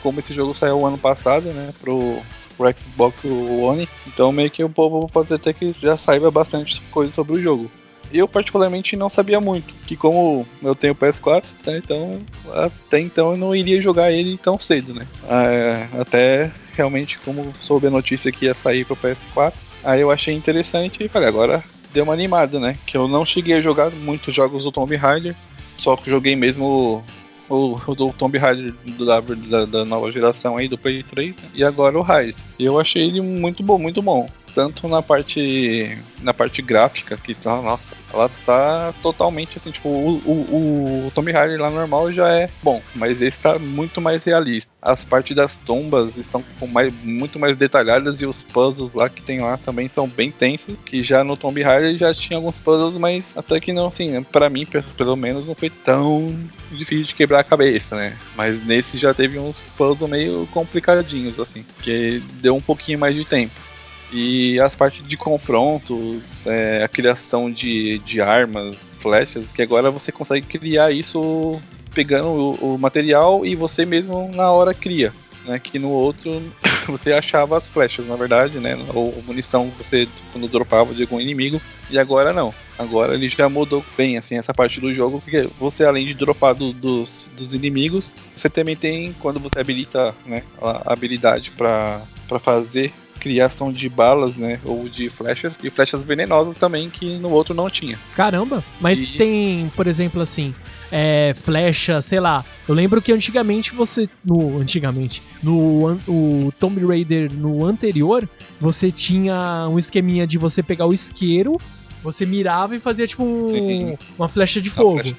como 0.03 0.19
esse 0.19 0.33
jogo 0.33 0.53
saiu 0.53 0.85
ano 0.85 0.97
passado, 0.97 1.45
né? 1.53 1.73
Pro, 1.81 2.19
pro 2.55 2.71
Xbox 2.71 3.23
One, 3.25 3.89
então 4.05 4.31
meio 4.31 4.51
que 4.51 4.63
o 4.63 4.69
povo 4.69 5.07
pode 5.07 5.33
até 5.33 5.53
que 5.53 5.73
já 5.73 5.97
saiba 5.97 6.29
bastante 6.29 6.81
coisa 6.91 7.11
sobre 7.11 7.37
o 7.37 7.41
jogo. 7.41 7.71
Eu 8.11 8.27
particularmente 8.27 8.95
não 8.95 9.09
sabia 9.09 9.39
muito, 9.39 9.73
que 9.85 9.95
como 9.95 10.45
eu 10.61 10.75
tenho 10.75 10.95
PS4, 10.95 11.43
né, 11.65 11.77
então 11.77 12.19
até 12.53 12.99
então 12.99 13.31
eu 13.31 13.37
não 13.37 13.55
iria 13.55 13.81
jogar 13.81 14.11
ele 14.11 14.37
tão 14.37 14.59
cedo, 14.59 14.93
né? 14.93 15.05
É, 15.29 15.87
até 15.99 16.51
realmente 16.75 17.17
como 17.19 17.53
soube 17.59 17.87
a 17.87 17.91
notícia 17.91 18.31
que 18.31 18.45
ia 18.45 18.53
sair 18.53 18.85
pro 18.85 18.95
PS4, 18.95 19.53
aí 19.83 20.01
eu 20.01 20.11
achei 20.11 20.33
interessante 20.33 21.03
e 21.03 21.09
falei, 21.09 21.27
agora 21.27 21.63
deu 21.93 22.03
uma 22.03 22.13
animada, 22.13 22.59
né? 22.59 22.77
Que 22.85 22.95
eu 22.95 23.07
não 23.07 23.25
cheguei 23.25 23.55
a 23.55 23.61
jogar 23.61 23.89
muitos 23.91 24.33
jogos 24.33 24.63
do 24.63 24.71
Tomb 24.71 24.95
Raider, 24.95 25.35
só 25.77 25.95
que 25.95 26.09
joguei 26.09 26.35
mesmo 26.35 27.03
o, 27.49 27.79
o 27.87 27.95
do 27.95 28.11
Tomb 28.13 28.37
Raider 28.37 28.73
da, 28.99 29.19
da, 29.19 29.65
da 29.65 29.85
nova 29.85 30.11
geração 30.11 30.57
aí, 30.57 30.67
do 30.67 30.77
Play 30.77 31.03
3, 31.03 31.35
né? 31.35 31.49
e 31.53 31.63
agora 31.63 31.97
o 31.97 32.03
Rise. 32.03 32.35
Eu 32.59 32.79
achei 32.79 33.03
ele 33.03 33.21
muito 33.21 33.63
bom, 33.63 33.77
muito 33.77 34.01
bom 34.01 34.27
tanto 34.57 34.87
na 34.87 35.03
parte 35.03 35.99
na 36.19 36.33
parte 36.33 36.63
gráfica 36.63 37.15
que 37.15 37.35
tá, 37.35 37.61
nossa, 37.61 37.95
ela 38.11 38.27
tá 38.43 38.91
totalmente 39.03 39.59
assim, 39.59 39.69
tipo, 39.69 39.87
o, 39.87 40.17
o, 40.25 41.05
o 41.05 41.11
Tomb 41.11 41.31
Raider 41.31 41.61
lá 41.61 41.69
normal 41.69 42.11
já 42.11 42.27
é 42.31 42.49
bom, 42.63 42.81
mas 42.95 43.21
esse 43.21 43.37
tá 43.37 43.59
muito 43.59 44.01
mais 44.01 44.23
realista. 44.23 44.67
As 44.81 45.05
partes 45.05 45.35
das 45.35 45.55
tombas 45.57 46.17
estão 46.17 46.43
com 46.59 46.65
mais, 46.65 46.91
muito 47.03 47.37
mais 47.37 47.55
detalhadas 47.55 48.19
e 48.19 48.25
os 48.25 48.41
puzzles 48.41 48.93
lá 48.93 49.07
que 49.07 49.21
tem 49.21 49.41
lá 49.41 49.57
também 49.57 49.87
são 49.87 50.07
bem 50.07 50.31
tensos, 50.31 50.75
que 50.83 51.03
já 51.03 51.23
no 51.23 51.37
Tomb 51.37 51.61
Raider 51.61 51.95
já 51.95 52.11
tinha 52.11 52.37
alguns 52.37 52.59
puzzles, 52.59 52.97
mas 52.97 53.37
até 53.37 53.59
que 53.59 53.71
não, 53.71 53.87
assim, 53.89 54.23
para 54.23 54.49
mim, 54.49 54.65
pelo 54.97 55.15
menos 55.15 55.45
não 55.45 55.53
foi 55.53 55.69
tão 55.69 56.35
difícil 56.71 57.05
de 57.05 57.13
quebrar 57.13 57.41
a 57.41 57.43
cabeça, 57.43 57.95
né? 57.95 58.17
Mas 58.35 58.65
nesse 58.65 58.97
já 58.97 59.13
teve 59.13 59.37
uns 59.37 59.69
puzzles 59.77 60.09
meio 60.09 60.47
complicadinhos, 60.51 61.39
assim, 61.39 61.63
que 61.83 62.23
deu 62.41 62.55
um 62.55 62.61
pouquinho 62.61 62.97
mais 62.97 63.13
de 63.13 63.23
tempo. 63.23 63.66
E 64.11 64.59
as 64.59 64.75
partes 64.75 65.05
de 65.05 65.17
confrontos, 65.17 66.45
é, 66.45 66.83
a 66.83 66.87
criação 66.87 67.51
de, 67.51 67.99
de 67.99 68.21
armas, 68.21 68.77
flechas, 68.99 69.51
que 69.51 69.61
agora 69.61 69.91
você 69.91 70.11
consegue 70.11 70.45
criar 70.45 70.91
isso 70.91 71.61
pegando 71.93 72.27
o, 72.27 72.75
o 72.75 72.77
material 72.77 73.45
e 73.45 73.55
você 73.55 73.85
mesmo 73.85 74.29
na 74.33 74.51
hora 74.51 74.73
cria. 74.73 75.13
Né, 75.45 75.59
que 75.59 75.79
no 75.79 75.89
outro 75.89 76.43
você 76.87 77.13
achava 77.13 77.57
as 77.57 77.69
flechas, 77.69 78.05
na 78.05 78.17
verdade, 78.17 78.59
né? 78.59 78.77
Ou 78.93 79.23
munição 79.25 79.71
você 79.77 80.05
quando 80.33 80.49
dropava 80.49 80.93
de 80.93 81.03
algum 81.03 81.21
inimigo. 81.21 81.61
E 81.89 81.97
agora 81.97 82.33
não. 82.33 82.53
Agora 82.77 83.13
ele 83.13 83.29
já 83.29 83.47
mudou 83.47 83.83
bem 83.97 84.17
assim 84.17 84.37
essa 84.37 84.53
parte 84.53 84.81
do 84.81 84.93
jogo, 84.93 85.21
porque 85.21 85.47
você 85.57 85.85
além 85.85 86.05
de 86.05 86.13
dropar 86.13 86.53
do, 86.53 86.73
dos, 86.73 87.29
dos 87.35 87.53
inimigos, 87.53 88.13
você 88.35 88.49
também 88.49 88.75
tem 88.75 89.13
quando 89.21 89.39
você 89.39 89.59
habilita 89.59 90.13
né, 90.25 90.43
a 90.61 90.91
habilidade 90.91 91.51
para 91.51 92.01
fazer 92.43 92.91
criação 93.27 93.73
de 93.73 93.89
balas, 93.89 94.35
né? 94.35 94.57
Ou 94.63 94.87
de 94.87 95.09
flechas, 95.09 95.55
e 95.61 95.69
flechas 95.69 96.01
venenosas 96.01 96.57
também, 96.57 96.89
que 96.89 97.17
no 97.17 97.29
outro 97.29 97.53
não 97.53 97.69
tinha. 97.69 97.99
Caramba! 98.15 98.63
Mas 98.79 99.03
e... 99.03 99.17
tem, 99.17 99.71
por 99.75 99.85
exemplo, 99.85 100.21
assim, 100.21 100.55
é, 100.89 101.35
flecha, 101.35 102.01
sei 102.01 102.21
lá. 102.21 102.45
Eu 102.67 102.73
lembro 102.73 103.01
que 103.01 103.11
antigamente 103.11 103.75
você. 103.75 104.09
No. 104.23 104.59
Antigamente. 104.59 105.21
No 105.43 105.99
o 106.07 106.53
Tomb 106.57 106.85
Raider 106.85 107.31
no 107.33 107.65
anterior, 107.65 108.27
você 108.61 108.91
tinha 108.91 109.67
um 109.69 109.77
esqueminha 109.77 110.25
de 110.25 110.37
você 110.37 110.63
pegar 110.63 110.85
o 110.85 110.93
isqueiro, 110.93 111.57
você 112.01 112.25
mirava 112.25 112.77
e 112.77 112.79
fazia 112.79 113.05
tipo 113.05 113.25
um, 113.25 113.97
uma 114.17 114.29
flecha 114.29 114.61
de 114.61 114.69
fogo. 114.69 115.01
Flecha. 115.01 115.17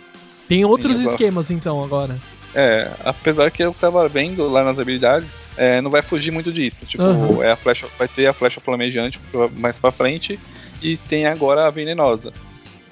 Tem 0.48 0.64
outros 0.64 0.96
Sim, 0.96 1.04
esquemas 1.04 1.50
então 1.50 1.84
agora. 1.84 2.18
É, 2.54 2.90
apesar 3.04 3.50
que 3.50 3.62
eu 3.62 3.74
tava 3.74 4.08
vendo 4.08 4.48
lá 4.48 4.64
nas 4.64 4.78
habilidades, 4.78 5.28
é, 5.56 5.80
não 5.80 5.90
vai 5.90 6.02
fugir 6.02 6.30
muito 6.30 6.52
disso. 6.52 6.86
Tipo, 6.86 7.04
uhum. 7.04 7.42
é 7.42 7.52
a 7.52 7.56
flecha, 7.56 7.86
vai 7.98 8.08
ter 8.08 8.26
a 8.26 8.32
flecha 8.32 8.60
flamejante 8.60 9.20
mais 9.56 9.78
pra 9.78 9.90
frente 9.90 10.38
e 10.82 10.96
tem 10.96 11.26
agora 11.26 11.66
a 11.66 11.70
venenosa. 11.70 12.32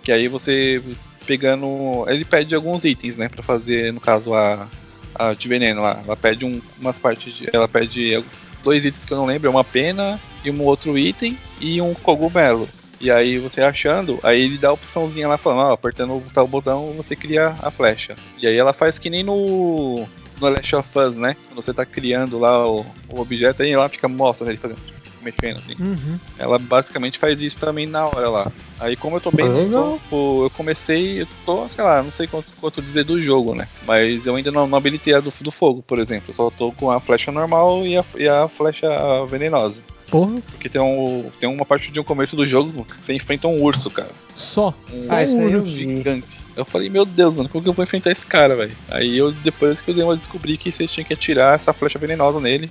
Que 0.03 0.13
aí 0.13 0.29
você 0.29 0.83
pegando. 1.27 2.05
Ele 2.09 2.25
pede 2.25 2.55
alguns 2.55 2.85
itens, 2.85 3.17
né? 3.17 3.29
Pra 3.29 3.43
fazer, 3.43 3.93
no 3.93 4.01
caso, 4.01 4.33
a, 4.33 4.69
a 5.15 5.35
de 5.35 5.49
veneno 5.49 5.83
lá. 5.83 6.01
Ela 6.05 6.17
pede 6.17 6.45
um, 6.45 6.61
umas 6.81 6.97
partes 6.97 7.35
de. 7.35 7.49
Ela 7.53 7.69
pede 7.69 8.23
dois 8.63 8.85
itens 8.85 9.05
que 9.05 9.13
eu 9.13 9.19
não 9.19 9.27
lembro, 9.27 9.49
é 9.49 9.51
uma 9.51 9.65
pena 9.65 10.19
e 10.45 10.51
um 10.51 10.63
outro 10.63 10.97
item 10.97 11.37
e 11.61 11.81
um 11.81 11.95
cogumelo. 11.95 12.69
E 13.01 13.11
aí 13.11 13.39
você 13.39 13.61
achando, 13.61 14.19
aí 14.23 14.41
ele 14.41 14.59
dá 14.59 14.69
a 14.69 14.73
opçãozinha 14.73 15.29
lá 15.29 15.37
falando, 15.37 15.69
ó, 15.69 15.73
apertando 15.73 16.15
o 16.15 16.23
tal 16.33 16.47
botão 16.47 16.93
você 16.97 17.15
cria 17.15 17.55
a 17.63 17.71
flecha. 17.71 18.17
E 18.41 18.47
aí 18.47 18.57
ela 18.57 18.73
faz 18.73 18.99
que 18.99 19.11
nem 19.11 19.23
no. 19.23 20.07
No 20.39 20.51
Last 20.51 20.77
of 20.77 20.99
Us, 20.99 21.17
né? 21.17 21.35
Quando 21.49 21.63
você 21.63 21.73
tá 21.73 21.87
criando 21.87 22.39
lá 22.39 22.69
o, 22.69 22.85
o 23.09 23.21
objeto, 23.21 23.63
aí 23.63 23.71
ela 23.71 23.89
fica 23.89 24.07
mostra 24.07 24.47
ele 24.51 24.59
fazendo 24.59 24.79
mexendo 25.27 25.59
assim. 25.59 25.75
Uhum. 25.83 26.19
Ela 26.39 26.59
basicamente 26.59 27.19
faz 27.19 27.41
isso 27.41 27.59
também 27.59 27.87
na 27.87 28.07
hora 28.07 28.29
lá. 28.29 28.53
Aí 28.79 28.97
como 28.97 29.17
eu 29.17 29.21
tô 29.21 29.31
bem 29.31 29.49
no 29.49 29.71
topo, 29.71 30.45
eu 30.45 30.51
comecei, 30.51 31.23
eu 31.23 31.27
tô, 31.45 31.69
sei 31.69 31.83
lá, 31.83 32.03
não 32.03 32.11
sei 32.11 32.27
quanto, 32.27 32.47
quanto 32.61 32.83
dizer 32.83 33.05
do 33.05 33.21
jogo, 33.21 33.55
né? 33.55 33.67
Mas 33.85 34.25
eu 34.25 34.37
ainda 34.37 34.53
não, 34.53 34.67
não 34.67 34.79
habilitei 34.79 35.15
a 35.15 35.21
do, 35.21 35.33
do 35.41 35.51
fogo, 35.51 35.83
por 35.83 35.99
exemplo. 35.99 36.27
Eu 36.29 36.35
só 36.35 36.51
tô 36.51 36.73
com 36.73 36.91
a 36.91 37.01
flecha 37.01 37.33
normal 37.33 37.85
e 37.87 37.97
a, 37.97 38.05
e 38.17 38.29
a 38.29 38.49
flecha 38.49 38.89
venenosa. 39.29 39.81
Porra. 40.11 40.41
Porque 40.53 40.69
tem, 40.69 40.81
um, 40.81 41.31
tem 41.41 41.49
uma 41.49 41.65
parte 41.65 41.91
de 41.91 41.99
um 41.99 42.05
começo 42.05 42.37
do 42.37 42.47
jogo 42.47 42.85
que 42.85 42.95
você 43.05 43.13
enfrenta 43.13 43.49
um 43.49 43.63
urso, 43.63 43.91
cara. 43.91 44.11
Só? 44.35 44.75
Um 44.93 45.01
Só 45.01 45.17
um 45.17 45.55
urso 45.55 45.71
gigante. 45.71 46.27
Eu 46.57 46.65
falei, 46.65 46.89
meu 46.89 47.05
Deus, 47.05 47.35
mano, 47.35 47.49
como 47.49 47.63
que 47.63 47.69
eu 47.69 47.75
vou 47.75 47.85
enfrentar 47.85 48.13
esse 48.13 48.25
cara, 48.25 48.57
velho? 48.57 48.77
Aí 48.89 49.19
eu, 49.19 49.31
depois 49.31 49.81
que 49.81 49.91
eu 49.91 49.95
dei 49.95 50.05
uma 50.05 50.17
descobri 50.17 50.57
que 50.57 50.73
você 50.73 50.87
tinha 50.87 51.05
que 51.05 51.13
atirar 51.13 51.57
essa 51.57 51.73
flecha 51.73 51.99
venenosa 51.99 52.41
nele. 52.41 52.71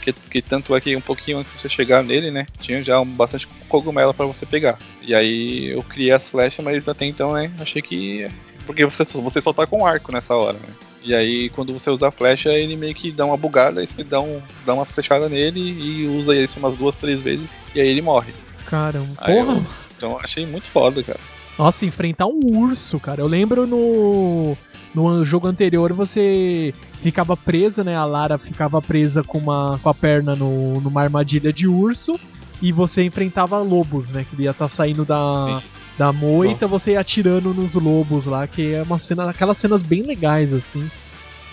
Que, 0.00 0.12
que 0.12 0.42
tanto 0.42 0.76
é 0.76 0.80
que 0.80 0.94
um 0.94 1.00
pouquinho 1.00 1.38
antes 1.38 1.52
de 1.54 1.60
você 1.60 1.68
chegar 1.68 2.04
nele, 2.04 2.30
né? 2.30 2.46
Tinha 2.60 2.84
já 2.84 3.00
um, 3.00 3.06
bastante 3.06 3.48
cogumelo 3.68 4.12
para 4.12 4.26
você 4.26 4.44
pegar. 4.44 4.78
E 5.00 5.14
aí 5.14 5.70
eu 5.70 5.82
criei 5.82 6.12
as 6.12 6.28
flechas, 6.28 6.62
mas 6.62 6.86
até 6.86 7.06
então, 7.06 7.32
né? 7.32 7.50
Achei 7.58 7.80
que. 7.80 8.28
Porque 8.66 8.84
você, 8.84 9.04
você 9.04 9.40
só 9.40 9.52
tá 9.52 9.66
com 9.66 9.86
arco 9.86 10.12
nessa 10.12 10.34
hora, 10.34 10.58
né? 10.58 10.68
E 11.04 11.14
aí, 11.14 11.50
quando 11.50 11.72
você 11.74 11.90
usa 11.90 12.08
a 12.08 12.10
flecha, 12.10 12.48
ele 12.48 12.76
meio 12.76 12.94
que 12.94 13.12
dá 13.12 13.26
uma 13.26 13.36
bugada, 13.36 13.80
aí 13.80 13.86
você 13.86 14.02
dá, 14.02 14.20
um, 14.20 14.40
dá 14.64 14.72
uma 14.72 14.86
flechada 14.86 15.28
nele 15.28 15.60
e 15.60 16.06
usa 16.08 16.34
isso 16.34 16.58
umas 16.58 16.78
duas, 16.78 16.96
três 16.96 17.20
vezes, 17.20 17.46
e 17.74 17.80
aí 17.80 17.88
ele 17.88 18.00
morre. 18.00 18.32
Caramba, 18.64 19.12
aí 19.18 19.34
porra! 19.34 19.56
Eu, 19.58 19.66
então 19.96 20.18
achei 20.18 20.46
muito 20.46 20.70
foda, 20.70 21.02
cara. 21.02 21.20
Nossa, 21.58 21.84
enfrentar 21.84 22.26
um 22.26 22.40
urso, 22.56 22.98
cara. 22.98 23.20
Eu 23.20 23.28
lembro 23.28 23.66
no. 23.66 24.56
No 24.94 25.24
jogo 25.24 25.48
anterior 25.48 25.92
você 25.92 26.72
ficava 27.00 27.36
presa, 27.36 27.82
né? 27.82 27.96
A 27.96 28.04
Lara 28.04 28.38
ficava 28.38 28.80
presa 28.80 29.24
com, 29.24 29.38
uma, 29.38 29.76
com 29.82 29.88
a 29.88 29.94
perna 29.94 30.36
no, 30.36 30.80
numa 30.80 31.02
armadilha 31.02 31.52
de 31.52 31.66
urso 31.66 32.18
e 32.62 32.70
você 32.70 33.02
enfrentava 33.02 33.58
lobos, 33.58 34.10
né? 34.10 34.24
Que 34.24 34.40
ia 34.40 34.52
estar 34.52 34.66
tá 34.66 34.68
saindo 34.68 35.04
da, 35.04 35.60
Sim 35.60 35.83
da 35.98 36.12
moita, 36.12 36.66
você 36.66 36.96
atirando 36.96 37.54
nos 37.54 37.74
lobos 37.74 38.26
lá, 38.26 38.46
que 38.46 38.74
é 38.74 38.82
uma 38.82 38.98
cena, 38.98 39.30
aquelas 39.30 39.56
cenas 39.56 39.82
bem 39.82 40.02
legais, 40.02 40.52
assim. 40.52 40.90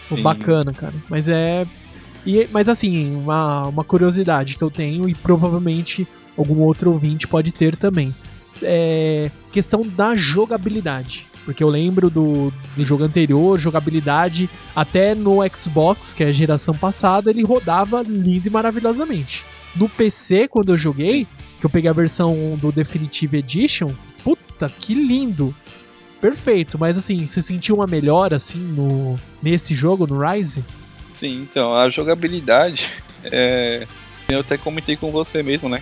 Sim. 0.10 0.22
Bacana, 0.22 0.74
cara. 0.74 0.96
Mas 1.10 1.28
é. 1.28 1.66
E, 2.26 2.48
mas 2.52 2.68
assim, 2.70 3.16
uma, 3.16 3.68
uma 3.68 3.84
curiosidade 3.84 4.58
que 4.58 4.64
eu 4.64 4.70
tenho, 4.70 5.08
e 5.08 5.16
provavelmente 5.16 6.08
algum 6.38 6.60
outro 6.62 6.92
ouvinte 6.92 7.28
pode 7.28 7.52
ter 7.52 7.76
também. 7.76 8.14
É 8.62 9.32
questão 9.52 9.82
da 9.82 10.16
jogabilidade. 10.16 11.28
Porque 11.44 11.64
eu 11.64 11.70
lembro 11.70 12.10
do, 12.10 12.54
do 12.76 12.84
jogo 12.84 13.04
anterior, 13.04 13.60
jogabilidade, 13.60 14.50
até 14.76 15.16
no 15.16 15.40
Xbox, 15.54 16.14
que 16.14 16.24
é 16.24 16.28
a 16.28 16.32
geração 16.32 16.74
passada, 16.74 17.32
ele 17.32 17.44
rodava 17.44 18.04
lindo 18.04 18.48
e 18.48 18.52
maravilhosamente. 18.52 19.44
No 19.76 19.90
PC, 19.90 20.48
quando 20.48 20.70
eu 20.70 20.78
joguei, 20.78 21.26
que 21.60 21.66
eu 21.66 21.70
peguei 21.70 21.90
a 21.90 21.94
versão 21.94 22.58
do 22.62 22.72
Definitive 22.72 23.38
Edition, 23.38 23.90
puta, 24.24 24.70
que 24.70 24.94
lindo. 24.94 25.54
Perfeito, 26.20 26.78
mas 26.78 26.98
assim, 26.98 27.26
você 27.26 27.42
sentiu 27.42 27.76
uma 27.76 27.88
melhora 27.88 28.36
assim 28.36 28.60
no 28.60 29.16
nesse 29.42 29.74
jogo, 29.74 30.06
no 30.06 30.20
Rise? 30.20 30.64
Sim, 31.14 31.42
então, 31.42 31.76
a 31.76 31.90
jogabilidade, 31.90 32.90
é, 33.26 33.88
eu 34.30 34.40
até 34.42 34.58
comentei 34.58 34.96
com 34.96 35.12
você 35.12 35.42
mesmo, 35.42 35.68
né? 35.68 35.82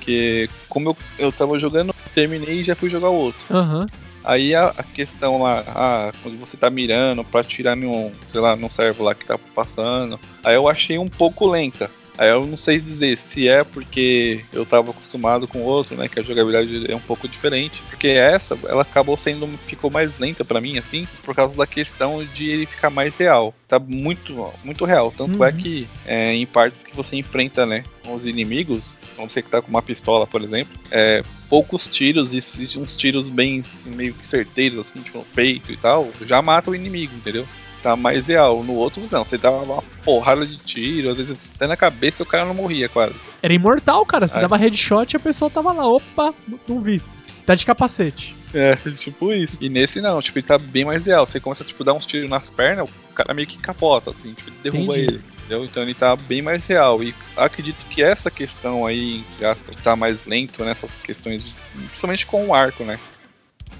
Que 0.00 0.48
como 0.68 0.90
eu, 0.90 0.96
eu 1.18 1.32
tava 1.32 1.58
jogando, 1.58 1.94
terminei 2.14 2.60
e 2.60 2.64
já 2.64 2.74
fui 2.74 2.90
jogar 2.90 3.08
outro. 3.08 3.40
Uhum. 3.50 3.86
Aí 4.24 4.54
a, 4.54 4.68
a, 4.68 4.82
questão 4.82 5.42
lá, 5.42 5.64
ah, 5.66 6.12
quando 6.22 6.38
você 6.38 6.56
tá 6.56 6.70
mirando 6.70 7.24
pra 7.24 7.42
tirar 7.42 7.74
num, 7.74 8.12
sei 8.30 8.40
lá, 8.40 8.54
num 8.54 8.70
servo 8.70 9.02
lá 9.02 9.14
que 9.14 9.26
tá 9.26 9.36
passando, 9.54 10.18
aí 10.44 10.54
eu 10.54 10.68
achei 10.68 10.98
um 10.98 11.08
pouco 11.08 11.46
lenta. 11.46 11.90
Aí 12.18 12.28
eu 12.28 12.46
não 12.46 12.56
sei 12.56 12.78
dizer 12.78 13.18
se 13.18 13.48
é 13.48 13.64
porque 13.64 14.44
eu 14.52 14.64
estava 14.64 14.90
acostumado 14.90 15.48
com 15.48 15.62
outro, 15.62 15.96
né, 15.96 16.08
que 16.08 16.20
a 16.20 16.22
jogabilidade 16.22 16.90
é 16.90 16.94
um 16.94 17.00
pouco 17.00 17.26
diferente, 17.26 17.82
porque 17.88 18.08
essa, 18.08 18.56
ela 18.68 18.82
acabou 18.82 19.16
sendo 19.16 19.46
ficou 19.66 19.90
mais 19.90 20.18
lenta 20.18 20.44
para 20.44 20.60
mim 20.60 20.78
assim, 20.78 21.06
por 21.24 21.34
causa 21.34 21.56
da 21.56 21.66
questão 21.66 22.24
de 22.24 22.48
ele 22.48 22.66
ficar 22.66 22.90
mais 22.90 23.16
real. 23.16 23.54
Tá 23.66 23.78
muito 23.78 24.52
muito 24.62 24.84
real, 24.84 25.12
tanto 25.16 25.34
é 25.34 25.36
uhum. 25.36 25.44
é 25.44 25.52
que 25.52 25.88
é, 26.06 26.34
em 26.34 26.46
partes 26.46 26.82
que 26.82 26.94
você 26.94 27.16
enfrenta, 27.16 27.64
né, 27.64 27.82
os 28.06 28.26
inimigos, 28.26 28.94
como 29.16 29.30
você 29.30 29.42
que 29.42 29.48
tá 29.48 29.62
com 29.62 29.68
uma 29.68 29.82
pistola, 29.82 30.26
por 30.26 30.42
exemplo, 30.42 30.72
é, 30.90 31.22
poucos 31.48 31.86
tiros 31.86 32.32
e 32.32 32.78
uns 32.78 32.96
tiros 32.96 33.28
bem 33.28 33.62
meio 33.86 34.12
que 34.14 34.26
certeiros 34.26 34.86
assim, 34.86 35.02
tipo 35.02 35.18
no 35.18 35.24
peito 35.24 35.72
e 35.72 35.76
tal, 35.76 36.10
já 36.26 36.42
mata 36.42 36.70
o 36.70 36.74
inimigo, 36.74 37.14
entendeu? 37.14 37.46
Tá 37.82 37.96
mais 37.96 38.26
real. 38.26 38.62
No 38.62 38.74
outro, 38.74 39.02
não. 39.10 39.24
Você 39.24 39.36
dava 39.36 39.62
uma 39.62 39.82
porrada 40.04 40.46
de 40.46 40.56
tiro, 40.56 41.10
às 41.10 41.16
vezes 41.16 41.36
até 41.54 41.66
na 41.66 41.76
cabeça 41.76 42.22
o 42.22 42.26
cara 42.26 42.44
não 42.44 42.54
morria 42.54 42.88
quase. 42.88 43.14
Era 43.42 43.52
imortal, 43.52 44.04
cara. 44.06 44.28
Você 44.28 44.36
Aí. 44.36 44.42
dava 44.42 44.56
headshot 44.56 45.12
e 45.12 45.16
a 45.16 45.20
pessoa 45.20 45.50
tava 45.50 45.72
lá. 45.72 45.86
Opa, 45.86 46.34
não 46.68 46.80
vi. 46.80 47.02
Tá 47.44 47.54
de 47.54 47.66
capacete. 47.66 48.36
É, 48.54 48.76
tipo 48.96 49.32
isso. 49.32 49.56
E 49.60 49.68
nesse 49.68 50.00
não, 50.00 50.20
tipo, 50.22 50.38
ele 50.38 50.46
tá 50.46 50.58
bem 50.58 50.84
mais 50.84 51.04
real. 51.04 51.26
Você 51.26 51.40
começa, 51.40 51.64
tipo, 51.64 51.82
dar 51.82 51.94
uns 51.94 52.06
tiros 52.06 52.30
nas 52.30 52.44
pernas, 52.44 52.88
o 52.88 53.14
cara 53.14 53.34
meio 53.34 53.48
que 53.48 53.58
capota, 53.58 54.10
assim, 54.10 54.34
tipo, 54.34 54.50
derruba 54.62 54.92
Entendi. 54.96 55.00
ele. 55.00 55.32
Entendeu? 55.38 55.64
Então 55.64 55.82
ele 55.82 55.94
tá 55.94 56.14
bem 56.14 56.40
mais 56.40 56.64
real. 56.66 57.02
E 57.02 57.14
acredito 57.36 57.84
que 57.86 58.02
essa 58.02 58.30
questão 58.30 58.86
aí, 58.86 59.24
já 59.40 59.56
tá 59.82 59.96
mais 59.96 60.24
lento 60.24 60.64
nessas 60.64 60.92
questões, 61.00 61.52
principalmente 61.72 62.26
com 62.26 62.46
o 62.46 62.54
arco, 62.54 62.84
né? 62.84 62.98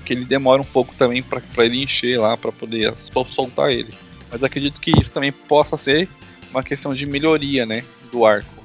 Que 0.02 0.12
ele 0.12 0.24
demora 0.24 0.60
um 0.60 0.64
pouco 0.64 0.94
também 0.96 1.22
para 1.22 1.42
ele 1.64 1.82
encher 1.82 2.18
lá, 2.18 2.36
para 2.36 2.52
poder 2.52 2.94
soltar 2.96 3.70
ele. 3.70 3.92
Mas 4.30 4.42
acredito 4.42 4.80
que 4.80 4.90
isso 4.90 5.10
também 5.10 5.30
possa 5.32 5.76
ser 5.76 6.08
uma 6.50 6.62
questão 6.62 6.94
de 6.94 7.06
melhoria, 7.06 7.64
né? 7.66 7.84
Do 8.10 8.24
arco. 8.26 8.62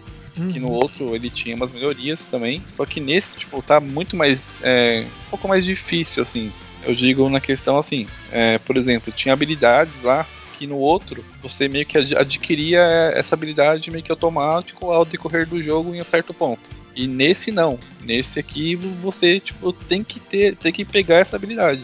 Que 0.51 0.59
no 0.59 0.67
Uhum. 0.67 0.73
outro 0.73 1.15
ele 1.15 1.29
tinha 1.29 1.55
umas 1.55 1.71
melhorias 1.71 2.23
também. 2.25 2.61
Só 2.69 2.85
que 2.85 2.99
nesse, 2.99 3.35
tipo, 3.35 3.61
tá 3.61 3.79
muito 3.79 4.15
mais. 4.15 4.59
é, 4.61 5.05
um 5.27 5.29
pouco 5.31 5.47
mais 5.47 5.65
difícil, 5.65 6.21
assim. 6.23 6.51
Eu 6.83 6.93
digo 6.93 7.27
na 7.27 7.41
questão 7.41 7.77
assim, 7.77 8.07
é, 8.31 8.57
por 8.59 8.77
exemplo, 8.77 9.11
tinha 9.11 9.33
habilidades 9.33 10.01
lá 10.03 10.25
que 10.57 10.65
no 10.67 10.77
outro 10.77 11.23
você 11.41 11.67
meio 11.67 11.85
que 11.85 11.97
ad- 11.97 12.15
adquiria 12.15 12.79
essa 13.15 13.35
habilidade 13.35 13.91
meio 13.91 14.03
que 14.03 14.11
automático 14.11 14.91
ao 14.91 15.03
decorrer 15.03 15.45
do 15.47 15.61
jogo 15.61 15.93
em 15.93 16.01
um 16.01 16.05
certo 16.05 16.33
ponto. 16.33 16.61
E 16.97 17.07
nesse 17.07 17.51
não. 17.51 17.77
Nesse 18.03 18.39
aqui 18.39 18.75
você 18.75 19.39
tipo 19.39 19.71
tem 19.71 20.03
que 20.03 20.19
ter, 20.19 20.55
tem 20.55 20.73
que 20.73 20.83
pegar 20.83 21.17
essa 21.17 21.35
habilidade. 21.35 21.81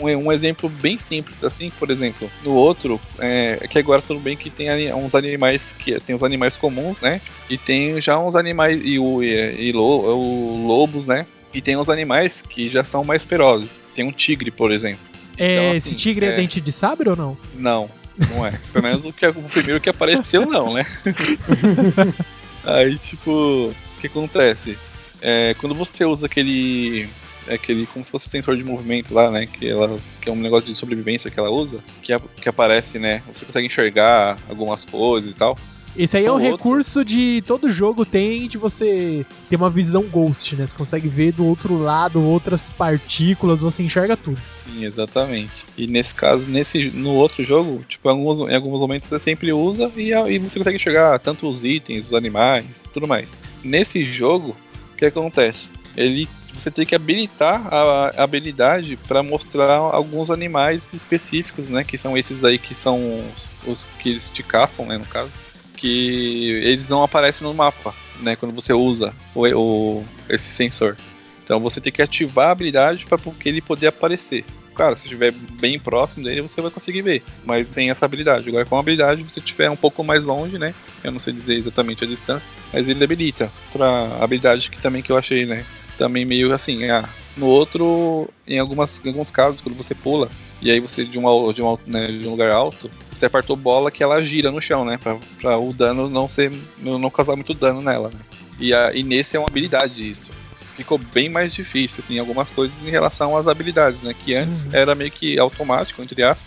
Um, 0.00 0.08
um 0.26 0.32
exemplo 0.32 0.68
bem 0.68 0.98
simples 0.98 1.42
assim, 1.44 1.70
por 1.78 1.90
exemplo, 1.90 2.28
no 2.44 2.52
outro 2.52 3.00
é 3.20 3.58
é 3.62 3.68
que 3.68 3.78
agora 3.78 4.02
tudo 4.02 4.18
bem 4.20 4.36
que 4.36 4.50
tem 4.50 4.68
uns 4.92 5.14
animais 5.14 5.72
que 5.78 5.98
tem 6.00 6.16
os 6.16 6.22
animais 6.24 6.56
comuns, 6.56 6.98
né? 7.00 7.20
E 7.48 7.56
tem 7.56 8.00
já 8.00 8.18
uns 8.18 8.34
animais 8.34 8.80
e 8.84 8.98
o 8.98 9.22
e, 9.22 9.68
e 9.68 9.72
lo- 9.72 10.02
o 10.16 10.66
lobos, 10.66 11.06
né? 11.06 11.24
E 11.54 11.62
tem 11.62 11.76
uns 11.76 11.88
animais 11.88 12.42
que 12.42 12.68
já 12.68 12.84
são 12.84 13.04
mais 13.04 13.22
ferozes. 13.22 13.70
Tem 13.94 14.04
um 14.04 14.12
tigre, 14.12 14.50
por 14.50 14.72
exemplo. 14.72 14.98
É, 15.38 15.52
Então, 15.54 15.68
assim, 15.68 15.76
esse 15.76 15.94
tigre 15.96 16.26
é... 16.26 16.30
é- 16.30 16.36
dente 16.36 16.60
de 16.60 16.72
sabre 16.72 17.08
ou 17.08 17.16
não? 17.16 17.38
Não, 17.54 17.88
não 18.30 18.44
é. 18.44 18.52
Pelo 18.72 18.82
menos 18.84 19.04
o, 19.04 19.12
que, 19.12 19.26
o 19.26 19.32
primeiro 19.44 19.80
que 19.80 19.88
apareceu, 19.88 20.44
não, 20.44 20.74
né? 20.74 20.84
Aí, 22.64 22.98
tipo, 22.98 23.72
o 23.96 24.00
que 24.00 24.06
acontece? 24.06 24.76
É, 25.20 25.54
quando 25.58 25.74
você 25.74 26.04
usa 26.04 26.26
aquele. 26.26 27.08
aquele. 27.48 27.86
como 27.86 28.04
se 28.04 28.10
fosse 28.10 28.26
o 28.26 28.30
sensor 28.30 28.56
de 28.56 28.64
movimento 28.64 29.14
lá, 29.14 29.30
né? 29.30 29.46
Que, 29.46 29.68
ela, 29.68 29.98
que 30.20 30.28
é 30.28 30.32
um 30.32 30.36
negócio 30.36 30.66
de 30.72 30.78
sobrevivência 30.78 31.30
que 31.30 31.38
ela 31.40 31.50
usa, 31.50 31.78
que, 32.02 32.12
a- 32.12 32.20
que 32.40 32.48
aparece, 32.48 32.98
né? 32.98 33.22
Você 33.34 33.44
consegue 33.46 33.66
enxergar 33.66 34.36
algumas 34.48 34.84
coisas 34.84 35.30
e 35.30 35.34
tal. 35.34 35.56
Esse 35.96 36.18
aí 36.18 36.26
é 36.26 36.30
um 36.30 36.34
outro- 36.34 36.50
recurso 36.50 37.02
de 37.02 37.42
todo 37.46 37.70
jogo 37.70 38.04
tem 38.04 38.46
de 38.48 38.58
você 38.58 39.24
ter 39.48 39.56
uma 39.56 39.70
visão 39.70 40.02
ghost, 40.02 40.54
né? 40.54 40.66
Você 40.66 40.76
consegue 40.76 41.08
ver 41.08 41.32
do 41.32 41.46
outro 41.46 41.78
lado 41.78 42.22
outras 42.22 42.68
partículas, 42.70 43.62
você 43.62 43.82
enxerga 43.82 44.14
tudo. 44.14 44.36
Sim, 44.66 44.84
exatamente. 44.84 45.64
E 45.78 45.86
nesse 45.86 46.14
caso, 46.14 46.42
nesse, 46.46 46.90
no 46.90 47.12
outro 47.14 47.42
jogo, 47.42 47.82
tipo, 47.88 48.06
em 48.10 48.12
alguns, 48.12 48.50
em 48.50 48.54
alguns 48.54 48.78
momentos 48.78 49.08
você 49.08 49.18
sempre 49.18 49.50
usa 49.54 49.90
e, 49.96 50.10
e 50.12 50.38
você 50.38 50.58
consegue 50.58 50.76
enxergar 50.76 51.18
tanto 51.18 51.48
os 51.48 51.64
itens, 51.64 52.08
os 52.08 52.12
animais, 52.12 52.66
tudo 52.92 53.08
mais. 53.08 53.30
Nesse 53.62 54.02
jogo, 54.02 54.56
o 54.92 54.96
que 54.96 55.06
acontece? 55.06 55.68
Ele, 55.96 56.28
você 56.54 56.70
tem 56.70 56.84
que 56.86 56.94
habilitar 56.94 57.66
a, 57.72 58.22
habilidade 58.22 58.96
para 59.08 59.22
mostrar 59.22 59.76
alguns 59.76 60.30
animais 60.30 60.82
específicos, 60.92 61.68
né? 61.68 61.82
Que 61.84 61.96
são 61.96 62.16
esses 62.16 62.44
aí 62.44 62.58
que 62.58 62.74
são 62.74 62.98
os, 63.16 63.48
os 63.66 63.84
que 63.98 64.10
eles 64.10 64.28
te 64.28 64.42
caçam, 64.42 64.86
né? 64.86 64.98
No 64.98 65.06
caso, 65.06 65.30
que 65.76 66.50
eles 66.62 66.88
não 66.88 67.02
aparecem 67.02 67.46
no 67.46 67.54
mapa, 67.54 67.94
né? 68.20 68.36
Quando 68.36 68.54
você 68.54 68.72
usa 68.72 69.14
o, 69.34 69.46
o- 69.46 70.04
esse 70.28 70.50
sensor. 70.50 70.96
Então 71.44 71.60
você 71.60 71.80
tem 71.80 71.92
que 71.92 72.02
ativar 72.02 72.48
a 72.48 72.52
habilidade 72.52 73.06
para 73.06 73.18
ele 73.44 73.60
poder 73.60 73.86
aparecer. 73.86 74.44
Claro, 74.76 74.94
se 74.98 75.04
estiver 75.04 75.32
bem 75.32 75.78
próximo 75.78 76.22
dele, 76.22 76.42
você 76.42 76.60
vai 76.60 76.70
conseguir 76.70 77.00
ver, 77.00 77.22
mas 77.46 77.66
sem 77.72 77.88
essa 77.88 78.04
habilidade. 78.04 78.46
Agora, 78.46 78.66
com 78.66 78.76
a 78.76 78.80
habilidade, 78.80 79.22
você 79.22 79.40
estiver 79.40 79.70
um 79.70 79.76
pouco 79.76 80.04
mais 80.04 80.22
longe, 80.22 80.58
né? 80.58 80.74
Eu 81.02 81.10
não 81.10 81.18
sei 81.18 81.32
dizer 81.32 81.54
exatamente 81.54 82.04
a 82.04 82.06
distância, 82.06 82.46
mas 82.70 82.86
ele 82.86 83.02
habilita. 83.02 83.50
Outra 83.72 84.22
habilidade 84.22 84.68
que 84.68 84.80
também 84.80 85.00
que 85.00 85.10
eu 85.10 85.16
achei, 85.16 85.46
né? 85.46 85.64
Também 85.96 86.26
meio 86.26 86.52
assim, 86.52 86.90
ah, 86.90 87.08
no 87.38 87.46
outro, 87.46 88.28
em, 88.46 88.58
algumas, 88.58 89.00
em 89.02 89.08
alguns 89.08 89.30
casos, 89.30 89.62
quando 89.62 89.76
você 89.76 89.94
pula, 89.94 90.28
e 90.60 90.70
aí 90.70 90.78
você 90.78 91.06
de, 91.06 91.18
uma, 91.18 91.54
de, 91.54 91.62
uma, 91.62 91.78
né, 91.86 92.08
de 92.08 92.28
um 92.28 92.32
lugar 92.32 92.50
alto, 92.50 92.90
você 93.10 93.24
apertou 93.24 93.56
bola 93.56 93.90
que 93.90 94.02
ela 94.02 94.22
gira 94.22 94.52
no 94.52 94.60
chão, 94.60 94.84
né? 94.84 94.98
Pra, 94.98 95.16
pra 95.40 95.58
o 95.58 95.72
dano 95.72 96.10
não 96.10 96.28
ser. 96.28 96.52
não 96.78 97.08
causar 97.08 97.34
muito 97.34 97.54
dano 97.54 97.80
nela, 97.80 98.10
né? 98.12 98.20
E, 98.58 98.74
a, 98.74 98.92
e 98.94 99.02
nesse 99.02 99.36
é 99.36 99.38
uma 99.38 99.48
habilidade 99.48 100.10
isso 100.10 100.30
ficou 100.76 100.98
bem 100.98 101.28
mais 101.28 101.54
difícil, 101.54 102.02
assim, 102.04 102.18
algumas 102.18 102.50
coisas 102.50 102.74
em 102.86 102.90
relação 102.90 103.36
às 103.36 103.48
habilidades, 103.48 104.02
né? 104.02 104.14
Que 104.24 104.34
antes 104.34 104.58
Uhum. 104.60 104.70
era 104.72 104.94
meio 104.94 105.10
que 105.10 105.38
automático, 105.38 106.02
entre 106.02 106.22
aspas, 106.22 106.44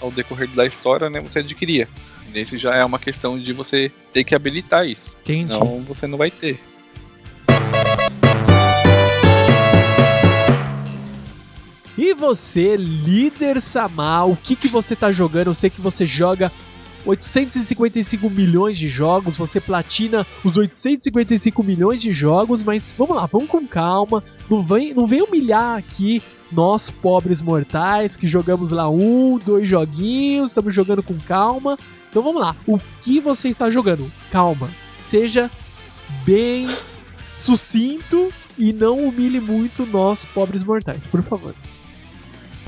ao 0.00 0.10
decorrer 0.10 0.48
da 0.50 0.66
história, 0.66 1.08
né? 1.10 1.20
Você 1.20 1.38
adquiria. 1.40 1.88
Nesse 2.32 2.58
já 2.58 2.74
é 2.74 2.84
uma 2.84 2.98
questão 2.98 3.38
de 3.38 3.52
você 3.52 3.90
ter 4.12 4.24
que 4.24 4.34
habilitar 4.34 4.86
isso. 4.86 5.16
Entendi. 5.22 5.52
Senão 5.54 5.80
você 5.82 6.06
não 6.06 6.18
vai 6.18 6.30
ter. 6.30 6.58
E 11.98 12.12
você, 12.12 12.76
líder 12.76 13.60
Samar, 13.60 14.28
o 14.28 14.36
que, 14.36 14.54
que 14.54 14.68
você 14.68 14.94
tá 14.94 15.10
jogando? 15.10 15.46
Eu 15.48 15.54
sei 15.54 15.70
que 15.70 15.80
você 15.80 16.04
joga 16.04 16.52
855 17.06 18.28
milhões 18.28 18.76
de 18.76 18.88
jogos, 18.88 19.38
você 19.38 19.60
platina 19.60 20.26
os 20.44 20.56
855 20.56 21.62
milhões 21.62 22.02
de 22.02 22.12
jogos, 22.12 22.64
mas 22.64 22.94
vamos 22.96 23.16
lá, 23.16 23.26
vamos 23.26 23.48
com 23.48 23.66
calma. 23.66 24.22
Não 24.50 24.60
vem, 24.62 24.92
não 24.92 25.06
vem 25.06 25.22
humilhar 25.22 25.78
aqui 25.78 26.22
nós, 26.50 26.90
pobres 26.90 27.40
mortais, 27.42 28.16
que 28.16 28.26
jogamos 28.26 28.70
lá 28.70 28.88
um, 28.88 29.38
dois 29.38 29.68
joguinhos, 29.68 30.50
estamos 30.50 30.74
jogando 30.74 31.02
com 31.02 31.14
calma. 31.18 31.78
Então 32.10 32.22
vamos 32.22 32.40
lá, 32.40 32.56
o 32.66 32.78
que 33.00 33.20
você 33.20 33.48
está 33.48 33.70
jogando? 33.70 34.10
Calma, 34.30 34.70
seja 34.92 35.50
bem 36.24 36.68
sucinto 37.32 38.28
e 38.58 38.72
não 38.72 39.06
humilhe 39.06 39.40
muito 39.40 39.84
nós, 39.84 40.24
pobres 40.26 40.64
mortais, 40.64 41.06
por 41.06 41.22
favor. 41.22 41.54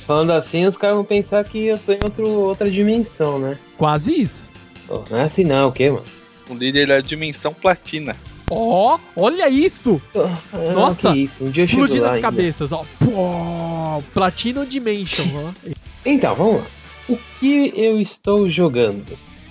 Falando 0.09 0.31
assim, 0.31 0.65
os 0.65 0.75
caras 0.75 0.97
vão 0.97 1.05
pensar 1.05 1.45
que 1.45 1.67
eu 1.67 1.79
tô 1.79 1.93
em 1.93 1.99
outro, 2.03 2.27
outra 2.27 2.71
dimensão, 2.71 3.39
né? 3.39 3.59
Quase 3.77 4.19
isso. 4.19 4.51
Pô, 4.87 5.05
não 5.11 5.19
é 5.19 5.25
assim 5.25 5.45
não, 5.45 5.69
o 5.69 5.73
quê, 5.73 5.91
mano? 5.91 6.07
O 6.49 6.55
líder 6.55 6.89
da 6.89 6.99
dimensão 6.99 7.53
platina. 7.53 8.17
Ó, 8.51 8.99
olha 9.15 9.51
isso! 9.51 10.01
Ah, 10.17 10.73
Nossa, 10.73 11.13
que 11.13 11.25
isso, 11.25 11.45
um 11.45 11.51
dia 11.51 11.65
Explodindo 11.65 12.07
as 12.07 12.21
cabeças, 12.21 12.73
ó. 12.73 12.87
Pô, 12.99 14.03
Platinum 14.15 14.65
Dimension, 14.65 15.27
ó. 15.35 15.71
Então, 16.07 16.35
vamos 16.35 16.63
lá. 16.63 16.67
O 17.11 17.19
que 17.39 17.71
eu 17.77 18.01
estou 18.01 18.49
jogando? 18.49 19.05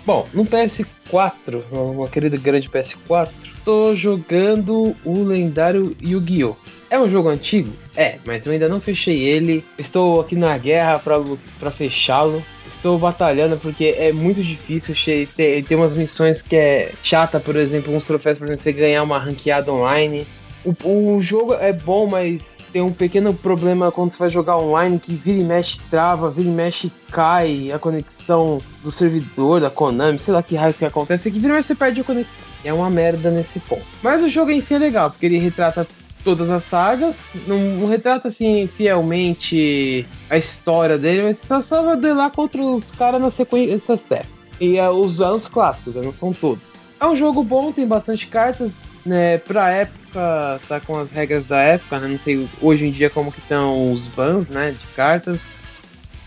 Bom, 0.08 0.28
no 0.34 0.43
PS4, 0.43 1.62
uma 1.72 2.08
querida 2.08 2.36
grande 2.36 2.67
PS4, 2.67 3.30
tô 3.63 3.96
jogando 3.96 4.96
o 5.06 5.24
lendário 5.24 5.96
Yu-Gi-Oh! 6.02 6.56
É 6.89 6.97
um 6.97 7.10
jogo 7.10 7.28
antigo? 7.30 7.71
É, 7.95 8.17
mas 8.26 8.45
eu 8.45 8.52
ainda 8.52 8.69
não 8.69 8.80
fechei 8.80 9.19
ele. 9.19 9.63
Estou 9.78 10.21
aqui 10.21 10.36
na 10.36 10.58
guerra 10.58 11.00
pra 11.00 11.71
fechá-lo. 11.71 12.43
Estou 12.65 12.97
batalhando 12.97 13.58
porque 13.58 13.95
é 13.97 14.13
muito 14.13 14.41
difícil. 14.41 14.95
Tem, 15.36 15.62
tem 15.63 15.78
umas 15.78 15.95
missões 15.95 16.41
que 16.41 16.56
é 16.56 16.93
chata, 17.04 17.39
por 17.39 17.56
exemplo, 17.56 17.93
uns 17.93 18.06
troféus 18.06 18.38
pra 18.38 18.56
você 18.56 18.71
ganhar 18.71 19.04
uma 19.04 19.19
ranqueada 19.19 19.71
online. 19.71 20.26
O, 20.63 21.15
o 21.15 21.21
jogo 21.21 21.54
é 21.56 21.73
bom, 21.73 22.08
mas 22.08 22.58
tem 22.71 22.82
um 22.82 22.91
pequeno 22.91 23.34
problema 23.34 23.91
quando 23.91 24.12
você 24.12 24.19
vai 24.19 24.30
jogar 24.30 24.58
online 24.58 25.00
que 25.00 25.13
vira 25.13 25.39
e 25.39 25.43
mexe 25.43 25.80
trava, 25.89 26.30
vira 26.30 26.50
e 26.50 26.52
mexe 26.52 26.91
cai 27.12 27.71
a 27.71 27.80
conexão 27.80 28.60
do 28.84 28.91
servidor 28.91 29.62
da 29.62 29.69
Konami, 29.69 30.19
sei 30.19 30.34
lá 30.34 30.43
que 30.43 30.56
raios 30.56 30.78
que 30.78 30.86
acontece, 30.86 31.32
que 31.32 31.39
vira 31.39 31.54
e 31.54 31.56
mexe 31.56 31.69
você 31.69 31.76
perde 31.76 32.02
a 32.02 32.04
conexão. 32.04 32.45
É 32.63 32.73
uma 32.73 32.89
merda 32.89 33.32
nesse 33.32 33.60
ponto. 33.62 33.86
Mas 34.04 34.23
o 34.23 34.30
jogo 34.30 34.52
em 34.52 34.62
si 34.62 34.76
é 34.76 34.80
legal, 34.80 35.10
porque 35.10 35.26
ele 35.26 35.38
retrata 35.38 35.88
todas 36.23 36.49
as 36.49 36.63
sagas, 36.63 37.17
não, 37.47 37.58
não 37.58 37.88
retrata 37.88 38.27
assim 38.27 38.69
fielmente 38.75 40.06
a 40.30 40.38
história 40.38 40.97
dele, 40.97 41.23
mas 41.23 41.38
só, 41.38 41.62
só 41.62 41.84
vai 41.84 41.95
duelar 41.95 42.32
contra 42.32 42.62
os 42.62 42.91
caras 42.91 43.21
na 43.21 43.32
sequência 43.32 43.97
certa. 43.97 44.30
E 44.60 44.77
é, 44.77 44.89
os 44.89 45.13
duelos 45.13 45.47
clássicos, 45.47 45.95
né, 45.95 46.01
não 46.01 46.13
são 46.13 46.34
todos. 46.34 46.63
É 46.99 47.06
um 47.06 47.15
jogo 47.15 47.43
bom, 47.43 47.71
tem 47.71 47.88
bastante 47.88 48.27
cartas, 48.27 48.77
né, 49.06 49.38
pra 49.38 49.69
época, 49.71 50.60
tá 50.67 50.80
com 50.80 50.97
as 50.97 51.12
regras 51.12 51.45
da 51.45 51.60
época, 51.60 51.99
né, 51.99 52.08
não 52.08 52.19
sei 52.19 52.47
hoje 52.62 52.86
em 52.86 52.91
dia 52.91 53.10
como 53.10 53.32
que 53.32 53.39
estão 53.39 53.91
os 53.91 54.08
bans, 54.08 54.49
né, 54.49 54.71
de 54.71 54.88
cartas. 54.95 55.41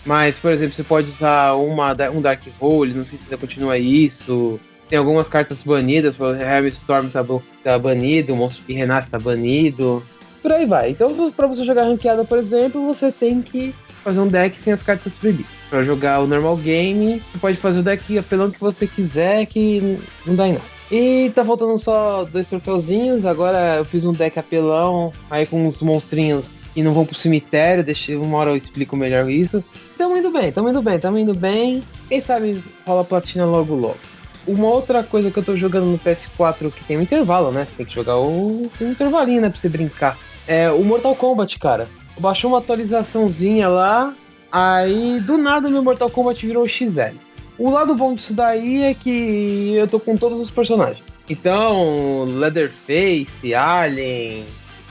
Mas, 0.05 0.39
por 0.39 0.51
exemplo, 0.51 0.75
você 0.75 0.83
pode 0.83 1.11
usar 1.11 1.55
uma, 1.55 1.93
um 2.11 2.23
Dark 2.23 2.43
Hole, 2.59 2.95
não 2.95 3.05
sei 3.05 3.19
se 3.19 3.25
ainda 3.25 3.37
continua 3.37 3.77
isso. 3.77 4.59
Tem 4.91 4.99
algumas 4.99 5.29
cartas 5.29 5.63
banidas, 5.63 6.19
o 6.19 6.35
Helm 6.35 6.67
Storm 6.67 7.09
tá, 7.11 7.25
tá 7.63 7.79
banido, 7.79 8.35
o 8.35 8.37
Monstro 8.37 8.65
que 8.67 8.73
Renasce 8.73 9.09
tá 9.09 9.21
banido. 9.21 10.03
Por 10.43 10.51
aí 10.51 10.67
vai. 10.67 10.91
Então, 10.91 11.31
pra 11.31 11.47
você 11.47 11.65
jogar 11.65 11.85
ranqueada, 11.85 12.25
por 12.25 12.39
exemplo, 12.39 12.85
você 12.85 13.13
tem 13.13 13.41
que 13.41 13.73
fazer 14.03 14.19
um 14.19 14.27
deck 14.27 14.59
sem 14.59 14.73
as 14.73 14.83
cartas 14.83 15.17
proibidas. 15.17 15.53
Pra 15.71 15.85
jogar 15.85 16.21
o 16.21 16.27
normal 16.27 16.57
game, 16.57 17.21
você 17.21 17.39
pode 17.39 17.57
fazer 17.59 17.79
o 17.79 17.83
deck 17.85 18.19
apelão 18.19 18.51
que 18.51 18.59
você 18.59 18.85
quiser, 18.85 19.47
que 19.47 20.01
não 20.27 20.35
dá 20.35 20.49
em 20.49 20.55
nada. 20.55 20.65
E 20.91 21.31
tá 21.37 21.45
faltando 21.45 21.79
só 21.79 22.25
dois 22.25 22.49
troféuzinhos. 22.49 23.25
Agora 23.25 23.77
eu 23.77 23.85
fiz 23.85 24.05
um 24.05 24.13
deck 24.13 24.41
apelão, 24.41 25.13
aí 25.31 25.47
com 25.47 25.69
uns 25.69 25.81
monstrinhos 25.81 26.51
que 26.75 26.83
não 26.83 26.93
vão 26.93 27.07
pro 27.07 27.15
cemitério. 27.15 27.85
Deixa, 27.85 28.19
uma 28.19 28.39
hora 28.39 28.51
eu 28.51 28.57
explico 28.57 28.97
melhor 28.97 29.31
isso. 29.31 29.63
Tamo 29.97 30.17
indo 30.17 30.33
bem, 30.33 30.51
tamo 30.51 30.69
indo 30.69 30.83
bem, 30.83 30.99
tamo 30.99 31.17
indo 31.17 31.33
bem. 31.33 31.81
Quem 32.09 32.21
sabe 32.21 32.61
rola 32.85 33.05
platina 33.05 33.47
logo 33.47 33.77
logo. 33.77 33.99
Uma 34.47 34.69
outra 34.69 35.03
coisa 35.03 35.31
que 35.31 35.39
eu 35.39 35.43
tô 35.43 35.55
jogando 35.55 35.91
no 35.91 35.99
PS4 35.99 36.73
que 36.73 36.85
tem 36.85 36.99
um 36.99 37.03
intervalo, 37.03 37.51
né? 37.51 37.67
Você 37.67 37.77
tem 37.77 37.87
que 37.87 37.95
jogar 37.95 38.17
o 38.17 38.71
um 38.81 38.91
intervalinho, 38.91 39.43
né? 39.43 39.51
Pra 39.51 39.59
você 39.59 39.69
brincar. 39.69 40.19
É 40.47 40.71
o 40.71 40.83
Mortal 40.83 41.15
Kombat, 41.15 41.59
cara. 41.59 41.89
Baixou 42.19 42.51
uma 42.51 42.59
atualizaçãozinha 42.59 43.69
lá. 43.69 44.15
Aí 44.51 45.21
do 45.21 45.39
nada 45.39 45.71
meu 45.71 45.83
Mortal 45.83 46.11
Kombat 46.11 46.45
virou 46.45 46.67
XL. 46.67 47.17
O 47.59 47.71
lado 47.71 47.95
bom 47.95 48.15
disso 48.15 48.35
daí 48.35 48.83
é 48.83 48.95
que 48.95 49.75
eu 49.75 49.87
tô 49.87 50.01
com 50.01 50.17
todos 50.17 50.41
os 50.41 50.51
personagens. 50.51 51.05
Então, 51.29 52.25
Leatherface, 52.25 53.55
Alien, 53.55 54.47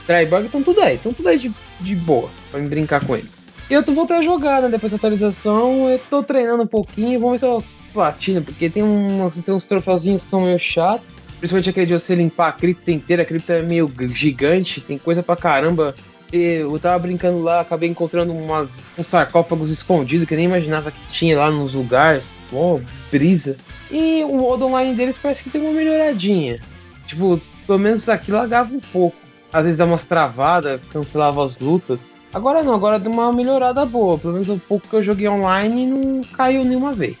Tribug 0.06 0.46
estão 0.46 0.62
tudo 0.62 0.80
aí, 0.80 0.94
estão 0.94 1.12
tudo 1.12 1.28
aí 1.28 1.38
de, 1.38 1.52
de 1.80 1.96
boa 1.96 2.30
pra 2.50 2.60
me 2.60 2.68
brincar 2.68 3.04
com 3.04 3.14
eles. 3.14 3.30
E 3.68 3.74
eu 3.74 3.82
tô 3.82 3.92
voltei 3.92 4.16
a 4.16 4.22
jogar, 4.22 4.62
né? 4.62 4.68
Depois 4.68 4.90
da 4.90 4.96
atualização, 4.96 5.88
eu 5.88 5.98
tô 6.10 6.22
treinando 6.22 6.62
um 6.62 6.66
pouquinho, 6.66 7.20
vamos 7.20 7.32
ver 7.32 7.38
se 7.38 7.46
eu 7.46 7.62
platino, 7.92 8.42
porque 8.42 8.68
tem, 8.68 8.82
tem 9.44 9.54
uns 9.54 9.64
troféuzinhos 9.66 10.22
que 10.22 10.30
são 10.30 10.40
meio 10.40 10.58
chatos. 10.58 11.06
Principalmente 11.38 11.70
aquele 11.70 11.86
de 11.86 11.94
você 11.94 12.14
limpar 12.14 12.48
a 12.48 12.52
cripta 12.52 12.90
inteira, 12.92 13.22
a 13.22 13.26
cripta 13.26 13.54
é 13.54 13.62
meio 13.62 13.90
gigante, 14.08 14.80
tem 14.80 14.98
coisa 14.98 15.22
pra 15.22 15.36
caramba. 15.36 15.94
Eu 16.32 16.78
tava 16.78 16.98
brincando 16.98 17.42
lá, 17.42 17.60
acabei 17.60 17.88
encontrando 17.88 18.32
umas, 18.32 18.78
uns 18.96 19.06
sarcófagos 19.06 19.70
escondidos 19.70 20.28
que 20.28 20.34
eu 20.34 20.38
nem 20.38 20.46
imaginava 20.46 20.90
que 20.90 21.08
tinha 21.08 21.38
lá 21.38 21.50
nos 21.50 21.74
lugares. 21.74 22.32
Mó 22.52 22.78
brisa. 23.10 23.56
E 23.90 24.22
o 24.24 24.36
modo 24.36 24.66
online 24.66 24.94
deles 24.94 25.18
parece 25.18 25.42
que 25.42 25.50
tem 25.50 25.60
uma 25.60 25.72
melhoradinha. 25.72 26.60
Tipo, 27.06 27.40
pelo 27.66 27.78
menos 27.78 28.08
aqui 28.08 28.30
lagava 28.30 28.72
um 28.72 28.80
pouco. 28.80 29.16
Às 29.52 29.62
vezes 29.64 29.78
dá 29.78 29.84
umas 29.84 30.04
travadas, 30.04 30.80
cancelava 30.92 31.44
as 31.44 31.58
lutas. 31.58 32.10
Agora 32.32 32.62
não, 32.62 32.74
agora 32.74 33.00
deu 33.00 33.10
uma 33.10 33.32
melhorada 33.32 33.84
boa. 33.84 34.16
Pelo 34.16 34.34
menos 34.34 34.48
o 34.48 34.58
pouco 34.58 34.86
que 34.86 34.94
eu 34.94 35.02
joguei 35.02 35.28
online 35.28 35.86
não 35.86 36.22
caiu 36.22 36.64
nenhuma 36.64 36.92
vez. 36.92 37.16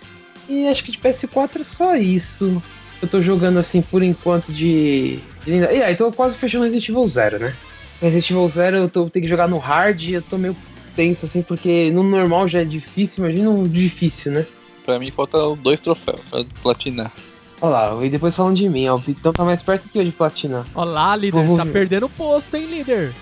E 0.50 0.66
acho 0.66 0.82
que 0.82 0.90
de 0.90 0.98
PS4 0.98 1.60
é 1.60 1.64
só 1.64 1.94
isso. 1.94 2.60
Eu 3.00 3.08
tô 3.08 3.20
jogando 3.20 3.60
assim 3.60 3.80
por 3.80 4.02
enquanto 4.02 4.52
de. 4.52 5.20
de... 5.44 5.52
E 5.52 5.82
aí, 5.82 5.94
tô 5.94 6.10
quase 6.10 6.36
fechando 6.36 6.64
Resident 6.64 6.88
Evil 6.88 7.06
Zero, 7.06 7.38
né? 7.38 7.54
Resident 8.02 8.30
Evil 8.30 8.48
Zero 8.48 8.76
eu 8.76 8.88
tô, 8.88 9.08
tenho 9.08 9.22
que 9.22 9.30
jogar 9.30 9.46
no 9.46 9.58
hard 9.58 10.02
e 10.02 10.14
eu 10.14 10.22
tô 10.22 10.36
meio 10.36 10.56
tenso 10.96 11.24
assim, 11.24 11.40
porque 11.40 11.92
no 11.92 12.02
normal 12.02 12.48
já 12.48 12.62
é 12.62 12.64
difícil, 12.64 13.24
imagina 13.24 13.48
um 13.48 13.66
difícil, 13.68 14.32
né? 14.32 14.46
Pra 14.84 14.98
mim 14.98 15.12
falta 15.12 15.38
dois 15.56 15.80
troféus 15.80 16.20
pra 16.28 16.44
platinar. 16.62 17.12
Olha 17.60 17.70
lá, 17.70 18.04
e 18.04 18.10
depois 18.10 18.34
falando 18.34 18.56
de 18.56 18.68
mim, 18.68 18.88
ó, 18.88 18.96
o 18.96 18.98
Vitão 18.98 19.32
tá 19.32 19.44
mais 19.44 19.62
perto 19.62 19.88
que 19.88 19.98
eu 19.98 20.04
de 20.04 20.10
platinar. 20.10 20.64
Olá, 20.74 21.14
líder, 21.14 21.44
Vamos 21.44 21.58
tá 21.58 21.64
ver. 21.64 21.72
perdendo 21.72 22.08
posto, 22.08 22.56
hein, 22.56 22.66
líder? 22.66 23.14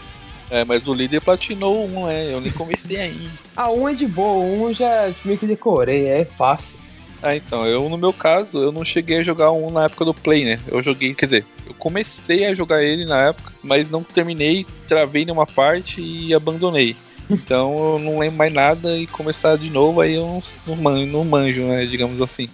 É, 0.48 0.64
mas 0.64 0.86
o 0.86 0.94
líder 0.94 1.20
platinou 1.20 1.86
um, 1.86 2.06
né? 2.06 2.32
Eu 2.32 2.40
nem 2.40 2.50
comecei 2.52 2.96
ainda. 2.96 3.30
Ah, 3.54 3.70
um 3.72 3.88
é 3.88 3.92
de 3.94 4.06
boa, 4.06 4.44
um 4.44 4.68
eu 4.68 4.74
já 4.74 5.12
meio 5.24 5.36
que 5.36 5.46
decorei, 5.46 6.06
é 6.06 6.24
fácil. 6.24 6.78
Ah, 7.22 7.34
então, 7.34 7.66
eu 7.66 7.88
no 7.88 7.98
meu 7.98 8.12
caso, 8.12 8.58
eu 8.58 8.70
não 8.70 8.84
cheguei 8.84 9.18
a 9.18 9.22
jogar 9.22 9.50
um 9.50 9.70
na 9.70 9.84
época 9.84 10.04
do 10.04 10.14
Play, 10.14 10.44
né? 10.44 10.60
Eu 10.68 10.80
joguei, 10.82 11.14
quer 11.14 11.26
dizer, 11.26 11.46
eu 11.66 11.74
comecei 11.74 12.46
a 12.46 12.54
jogar 12.54 12.82
ele 12.82 13.04
na 13.04 13.28
época, 13.28 13.52
mas 13.62 13.90
não 13.90 14.02
terminei, 14.04 14.64
travei 14.86 15.24
numa 15.24 15.46
parte 15.46 16.00
e 16.00 16.32
abandonei. 16.32 16.94
Então 17.28 17.94
eu 17.94 17.98
não 17.98 18.18
lembro 18.18 18.38
mais 18.38 18.52
nada 18.52 18.96
e 18.96 19.06
começar 19.06 19.56
de 19.56 19.68
novo, 19.68 20.00
aí 20.00 20.14
eu 20.14 20.26
não, 20.26 20.42
não, 20.66 20.76
manjo, 20.76 21.06
não 21.06 21.24
manjo, 21.24 21.62
né? 21.62 21.84
Digamos 21.86 22.22
assim. 22.22 22.48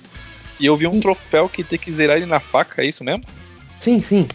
E 0.58 0.66
eu 0.66 0.76
vi 0.76 0.86
um 0.86 1.00
troféu 1.00 1.48
que 1.48 1.62
tem 1.62 1.78
que 1.78 1.92
zerar 1.92 2.16
ele 2.16 2.26
na 2.26 2.40
faca, 2.40 2.82
é 2.82 2.86
isso 2.86 3.04
mesmo? 3.04 3.22
Sim, 3.70 4.00
sim. 4.00 4.26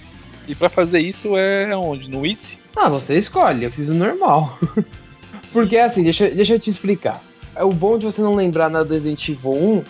E 0.48 0.54
pra 0.54 0.70
fazer 0.70 1.00
isso 1.00 1.36
é 1.36 1.76
onde? 1.76 2.10
No 2.10 2.24
It? 2.24 2.58
Ah, 2.76 2.90
você 2.90 3.18
escolhe, 3.18 3.66
eu 3.66 3.72
fiz 3.72 3.90
o 3.90 3.94
normal. 3.94 4.58
Porque 5.52 5.78
assim, 5.78 6.04
deixa, 6.04 6.30
deixa 6.30 6.54
eu 6.54 6.60
te 6.60 6.70
explicar. 6.70 7.22
É 7.56 7.64
O 7.64 7.70
bom 7.70 7.98
de 7.98 8.06
você 8.06 8.22
não 8.22 8.36
lembrar 8.36 8.70
nada 8.70 8.86
do 8.86 8.94
Resident 8.94 9.28
Evil 9.30 9.52
1 9.54 9.84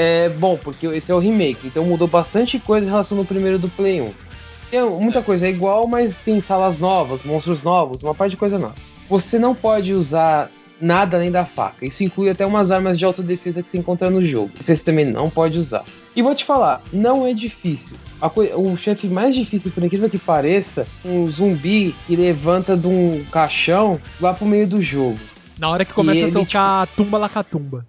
é 0.00 0.28
bom, 0.28 0.56
porque 0.56 0.86
esse 0.86 1.10
é 1.10 1.14
o 1.14 1.18
remake, 1.18 1.66
então 1.66 1.84
mudou 1.84 2.06
bastante 2.06 2.56
coisa 2.60 2.86
em 2.86 2.88
relação 2.88 3.18
ao 3.18 3.24
primeiro 3.24 3.58
do 3.58 3.68
Play 3.68 4.00
1. 4.00 4.14
Tem 4.70 4.88
muita 4.88 5.20
coisa 5.22 5.48
é 5.48 5.50
igual, 5.50 5.88
mas 5.88 6.18
tem 6.18 6.40
salas 6.40 6.78
novas, 6.78 7.24
monstros 7.24 7.64
novos, 7.64 8.04
uma 8.04 8.14
parte 8.14 8.30
de 8.32 8.36
coisa 8.36 8.58
nova. 8.58 8.76
Você 9.10 9.40
não 9.40 9.56
pode 9.56 9.92
usar 9.92 10.50
nada 10.80 11.16
além 11.16 11.32
da 11.32 11.44
faca. 11.44 11.84
Isso 11.84 12.04
inclui 12.04 12.30
até 12.30 12.46
umas 12.46 12.70
armas 12.70 12.96
de 12.96 13.04
autodefesa 13.04 13.60
que 13.60 13.68
você 13.68 13.78
encontra 13.78 14.08
no 14.08 14.24
jogo. 14.24 14.52
Você 14.60 14.76
também 14.76 15.04
não 15.04 15.28
pode 15.28 15.58
usar. 15.58 15.84
E 16.14 16.22
vou 16.22 16.32
te 16.32 16.44
falar, 16.44 16.80
não 16.92 17.26
é 17.26 17.34
difícil. 17.34 17.96
O 18.54 18.76
chefe 18.76 19.08
mais 19.08 19.34
difícil, 19.34 19.72
por 19.72 19.82
incrível 19.82 20.08
que 20.08 20.18
pareça, 20.18 20.86
um 21.04 21.28
zumbi 21.28 21.92
que 22.06 22.14
levanta 22.14 22.76
de 22.76 22.86
um 22.86 23.24
caixão 23.32 24.00
lá 24.20 24.32
pro 24.32 24.46
meio 24.46 24.68
do 24.68 24.80
jogo. 24.80 25.18
Na 25.58 25.70
hora 25.70 25.84
que 25.84 25.92
começa 25.92 26.20
E 26.20 26.22
a 26.22 26.26
ele, 26.26 26.34
tocar 26.34 26.86
tumba 26.88 27.18
lacatumba. 27.18 27.84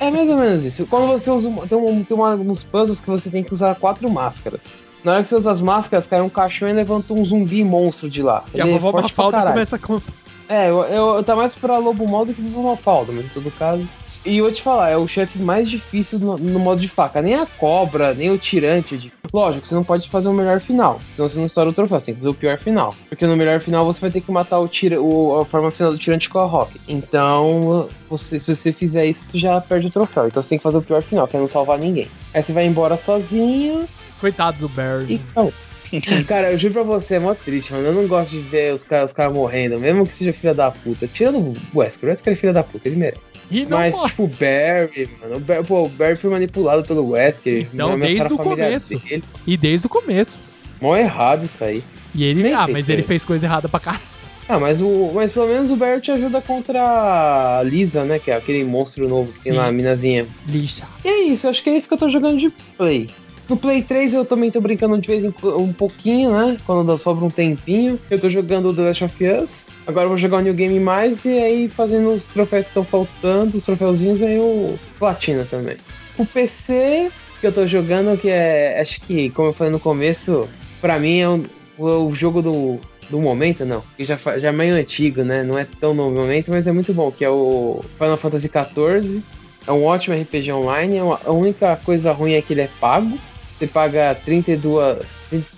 É 0.00 0.10
mais 0.10 0.28
ou 0.28 0.36
menos 0.36 0.64
isso. 0.64 0.86
Quando 0.86 1.08
você 1.08 1.30
usa. 1.30 1.50
Tem, 1.68 1.76
um, 1.76 2.04
tem 2.04 2.16
uma, 2.16 2.34
uns 2.34 2.62
puzzles 2.62 3.00
que 3.00 3.08
você 3.08 3.30
tem 3.30 3.42
que 3.42 3.52
usar 3.52 3.74
quatro 3.74 4.10
máscaras. 4.10 4.60
Na 5.02 5.12
hora 5.12 5.22
que 5.22 5.28
você 5.28 5.36
usa 5.36 5.50
as 5.50 5.60
máscaras, 5.60 6.06
cai 6.06 6.20
um 6.20 6.28
caixão 6.28 6.68
e 6.68 6.72
levanta 6.72 7.12
um 7.12 7.24
zumbi 7.24 7.62
monstro 7.64 8.08
de 8.10 8.22
lá. 8.22 8.44
E 8.54 8.60
a 8.60 8.64
Ele 8.64 8.74
é 8.74 8.78
vovó 8.78 9.00
Mafalda 9.00 9.42
começa 9.42 9.76
a 9.76 9.78
contar. 9.78 10.12
É, 10.48 10.70
eu, 10.70 10.82
eu, 10.84 11.16
eu 11.16 11.22
tá 11.22 11.36
mais 11.36 11.54
pra 11.54 11.78
Lobo 11.78 12.08
Mal 12.08 12.24
do 12.24 12.32
que 12.32 12.42
pra 12.42 12.62
Mafalda, 12.62 13.12
mas 13.12 13.26
em 13.26 13.28
todo 13.28 13.50
caso. 13.52 13.88
E 14.24 14.38
eu 14.38 14.44
vou 14.44 14.52
te 14.52 14.62
falar, 14.62 14.90
é 14.90 14.96
o 14.96 15.06
chefe 15.08 15.38
mais 15.38 15.68
difícil 15.70 16.18
no, 16.18 16.36
no 16.36 16.58
modo 16.58 16.80
de 16.80 16.88
faca. 16.88 17.22
Nem 17.22 17.34
a 17.36 17.46
cobra, 17.46 18.12
nem 18.12 18.30
o 18.30 18.36
tirante. 18.38 18.98
de- 18.98 19.12
Lógico, 19.32 19.66
você 19.66 19.74
não 19.74 19.84
pode 19.84 20.08
fazer 20.08 20.28
o 20.28 20.32
melhor 20.32 20.60
final. 20.60 21.00
Senão 21.14 21.28
você 21.28 21.38
não 21.38 21.46
estoura 21.46 21.70
o 21.70 21.72
troféu, 21.72 21.98
você 22.00 22.06
tem 22.06 22.14
que 22.14 22.20
fazer 22.20 22.30
o 22.30 22.34
pior 22.34 22.58
final. 22.58 22.94
Porque 23.08 23.26
no 23.26 23.36
melhor 23.36 23.60
final 23.60 23.84
você 23.84 24.00
vai 24.00 24.10
ter 24.10 24.20
que 24.20 24.30
matar 24.32 24.58
o 24.58 24.68
tira, 24.68 25.00
o, 25.00 25.38
a 25.40 25.44
forma 25.44 25.70
final 25.70 25.92
do 25.92 25.98
tirante 25.98 26.28
com 26.28 26.38
a 26.38 26.44
rock. 26.44 26.78
Então, 26.88 27.88
você, 28.08 28.38
se 28.40 28.54
você 28.54 28.72
fizer 28.72 29.06
isso, 29.06 29.24
você 29.30 29.38
já 29.38 29.60
perde 29.60 29.86
o 29.86 29.90
troféu. 29.90 30.26
Então 30.26 30.42
você 30.42 30.50
tem 30.50 30.58
que 30.58 30.62
fazer 30.64 30.78
o 30.78 30.82
pior 30.82 31.02
final, 31.02 31.26
que 31.28 31.36
é 31.36 31.40
não 31.40 31.48
salvar 31.48 31.78
ninguém. 31.78 32.08
Aí 32.34 32.42
você 32.42 32.52
vai 32.52 32.64
embora 32.66 32.96
sozinho 32.96 33.86
Coitado 34.20 34.58
do 34.58 34.68
Barry. 34.70 35.14
e 35.14 35.20
não. 35.36 35.52
Cara, 36.28 36.52
eu 36.52 36.58
juro 36.58 36.74
pra 36.74 36.82
você, 36.82 37.14
é 37.14 37.18
mó 37.18 37.34
triste, 37.34 37.72
mano. 37.72 37.86
Eu 37.86 37.92
não 37.94 38.06
gosto 38.06 38.32
de 38.32 38.40
ver 38.40 38.74
os 38.74 38.84
caras 38.84 39.10
os 39.10 39.16
caras 39.16 39.32
morrendo, 39.32 39.78
mesmo 39.80 40.04
que 40.06 40.12
seja 40.12 40.32
filha 40.34 40.52
da 40.54 40.70
puta. 40.70 41.06
Tirando 41.06 41.38
o 41.38 41.78
Wesker, 41.78 42.08
o 42.08 42.10
Wesker 42.10 42.32
é 42.32 42.36
filha 42.36 42.52
da 42.52 42.62
puta, 42.62 42.88
ele 42.88 42.96
merece. 42.96 43.20
E 43.50 43.66
Mas, 43.66 43.94
morre. 43.94 44.10
tipo, 44.10 44.24
o 44.24 44.28
Barry, 44.28 45.08
mano. 45.20 45.36
O 45.36 45.40
Barry, 45.40 45.64
pô, 45.64 45.82
o 45.84 45.88
Barry 45.88 46.16
foi 46.16 46.30
manipulado 46.30 46.84
pelo 46.84 47.10
Wesker. 47.10 47.68
Então, 47.72 47.92
ameaçaram 47.92 48.18
desde 48.18 48.34
o 48.34 48.38
começo. 48.38 48.98
Dele. 48.98 49.24
E 49.46 49.56
desde 49.56 49.86
o 49.86 49.90
começo. 49.90 50.40
Mó 50.80 50.96
errado 50.96 51.44
isso 51.44 51.64
aí. 51.64 51.82
E 52.14 52.24
ele. 52.24 52.42
Bem 52.42 52.52
ah, 52.52 52.64
feito, 52.64 52.72
mas 52.72 52.88
ele 52.88 53.02
é. 53.02 53.04
fez 53.04 53.24
coisa 53.24 53.46
errada 53.46 53.68
pra 53.68 53.80
caralho. 53.80 54.02
Ah, 54.48 54.58
mas, 54.58 54.80
o, 54.80 55.12
mas 55.14 55.30
pelo 55.30 55.46
menos 55.46 55.70
o 55.70 55.76
Barry 55.76 56.00
te 56.00 56.10
ajuda 56.10 56.40
contra 56.40 57.58
a 57.58 57.62
Lisa, 57.62 58.04
né? 58.04 58.18
Que 58.18 58.30
é 58.30 58.36
aquele 58.36 58.64
monstro 58.64 59.06
novo 59.06 59.20
que 59.20 59.28
Sim. 59.28 59.50
tem 59.50 59.58
lá, 59.58 59.66
a 59.66 59.72
minazinha. 59.72 60.26
Lixa. 60.46 60.84
E 61.04 61.08
é 61.08 61.22
isso, 61.24 61.46
acho 61.48 61.62
que 61.62 61.68
é 61.68 61.76
isso 61.76 61.86
que 61.86 61.92
eu 61.92 61.98
tô 61.98 62.08
jogando 62.08 62.38
de 62.38 62.48
Play. 62.76 63.10
No 63.48 63.56
Play 63.56 63.82
3 63.82 64.12
eu 64.12 64.24
também 64.26 64.50
tô 64.50 64.60
brincando 64.60 64.98
de 64.98 65.08
vez 65.08 65.24
em 65.24 65.32
um 65.42 65.72
pouquinho, 65.72 66.30
né? 66.30 66.58
Quando 66.66 66.98
sobra 66.98 67.24
um 67.24 67.30
tempinho. 67.30 67.98
Eu 68.10 68.20
tô 68.20 68.28
jogando 68.28 68.74
The 68.74 68.82
Last 68.82 69.04
of 69.04 69.24
Us. 69.24 69.66
Agora 69.86 70.04
eu 70.04 70.10
vou 70.10 70.18
jogar 70.18 70.38
o 70.38 70.40
New 70.40 70.52
Game 70.52 70.78
Mais 70.78 71.24
e 71.24 71.38
aí 71.38 71.68
fazendo 71.68 72.12
os 72.12 72.26
troféus 72.26 72.66
que 72.66 72.70
estão 72.70 72.84
faltando, 72.84 73.56
os 73.56 73.64
troféuzinhos, 73.64 74.20
aí 74.22 74.36
eu 74.36 74.78
platina 74.98 75.46
também. 75.50 75.76
O 76.18 76.26
PC 76.26 77.10
que 77.40 77.46
eu 77.46 77.52
tô 77.52 77.66
jogando, 77.66 78.18
que 78.18 78.28
é. 78.28 78.78
Acho 78.80 79.00
que, 79.00 79.30
como 79.30 79.48
eu 79.48 79.52
falei 79.54 79.72
no 79.72 79.80
começo, 79.80 80.46
pra 80.80 80.98
mim 80.98 81.18
é 81.18 81.28
o, 81.28 82.08
o 82.08 82.14
jogo 82.14 82.42
do, 82.42 82.78
do 83.08 83.18
momento, 83.18 83.64
não. 83.64 83.82
Que 83.96 84.04
já, 84.04 84.18
já 84.36 84.48
é 84.48 84.52
meio 84.52 84.74
antigo, 84.74 85.22
né? 85.22 85.42
Não 85.42 85.58
é 85.58 85.66
tão 85.80 85.94
no 85.94 86.10
momento, 86.10 86.50
mas 86.50 86.66
é 86.66 86.72
muito 86.72 86.92
bom, 86.92 87.10
que 87.10 87.24
é 87.24 87.30
o 87.30 87.80
Final 87.96 88.16
Fantasy 88.18 88.48
XIV. 88.48 89.22
É 89.66 89.72
um 89.72 89.84
ótimo 89.84 90.16
RPG 90.16 90.52
online. 90.52 90.96
é 90.96 91.00
A 91.00 91.32
única 91.32 91.76
coisa 91.76 92.12
ruim 92.12 92.32
é 92.32 92.42
que 92.42 92.52
ele 92.52 92.62
é 92.62 92.70
pago. 92.80 93.18
Você 93.58 93.66
paga 93.66 94.14
32, 94.14 95.04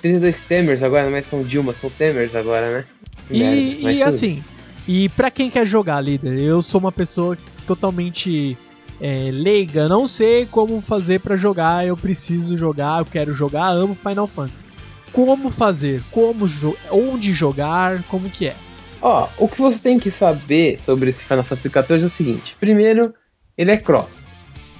32 0.00 0.42
temers 0.42 0.82
agora, 0.82 1.10
mas 1.10 1.26
são 1.26 1.42
Dilma, 1.42 1.74
são 1.74 1.90
temers 1.90 2.34
agora, 2.34 2.78
né? 2.78 2.84
E, 3.30 3.82
e 3.82 4.02
assim, 4.02 4.42
e 4.88 5.08
pra 5.10 5.30
quem 5.30 5.50
quer 5.50 5.66
jogar, 5.66 6.00
líder, 6.00 6.40
eu 6.40 6.62
sou 6.62 6.80
uma 6.80 6.90
pessoa 6.90 7.36
totalmente 7.66 8.56
é, 9.00 9.30
leiga, 9.30 9.88
não 9.88 10.06
sei 10.06 10.46
como 10.46 10.80
fazer 10.80 11.20
pra 11.20 11.36
jogar, 11.36 11.86
eu 11.86 11.96
preciso 11.96 12.56
jogar, 12.56 13.00
eu 13.00 13.04
quero 13.04 13.34
jogar, 13.34 13.68
amo 13.68 13.94
Final 13.94 14.26
Fantasy. 14.26 14.70
Como 15.12 15.50
fazer? 15.50 16.02
Como 16.10 16.46
onde 16.90 17.32
jogar? 17.32 18.02
Como 18.04 18.30
que 18.30 18.46
é? 18.46 18.54
Ó, 19.02 19.28
o 19.38 19.48
que 19.48 19.60
você 19.60 19.78
tem 19.78 19.98
que 19.98 20.10
saber 20.10 20.78
sobre 20.78 21.10
esse 21.10 21.24
Final 21.24 21.44
Fantasy 21.44 21.68
XIV 21.68 22.02
é 22.02 22.06
o 22.06 22.10
seguinte: 22.10 22.56
primeiro, 22.60 23.14
ele 23.56 23.72
é 23.72 23.76
cross. 23.76 24.26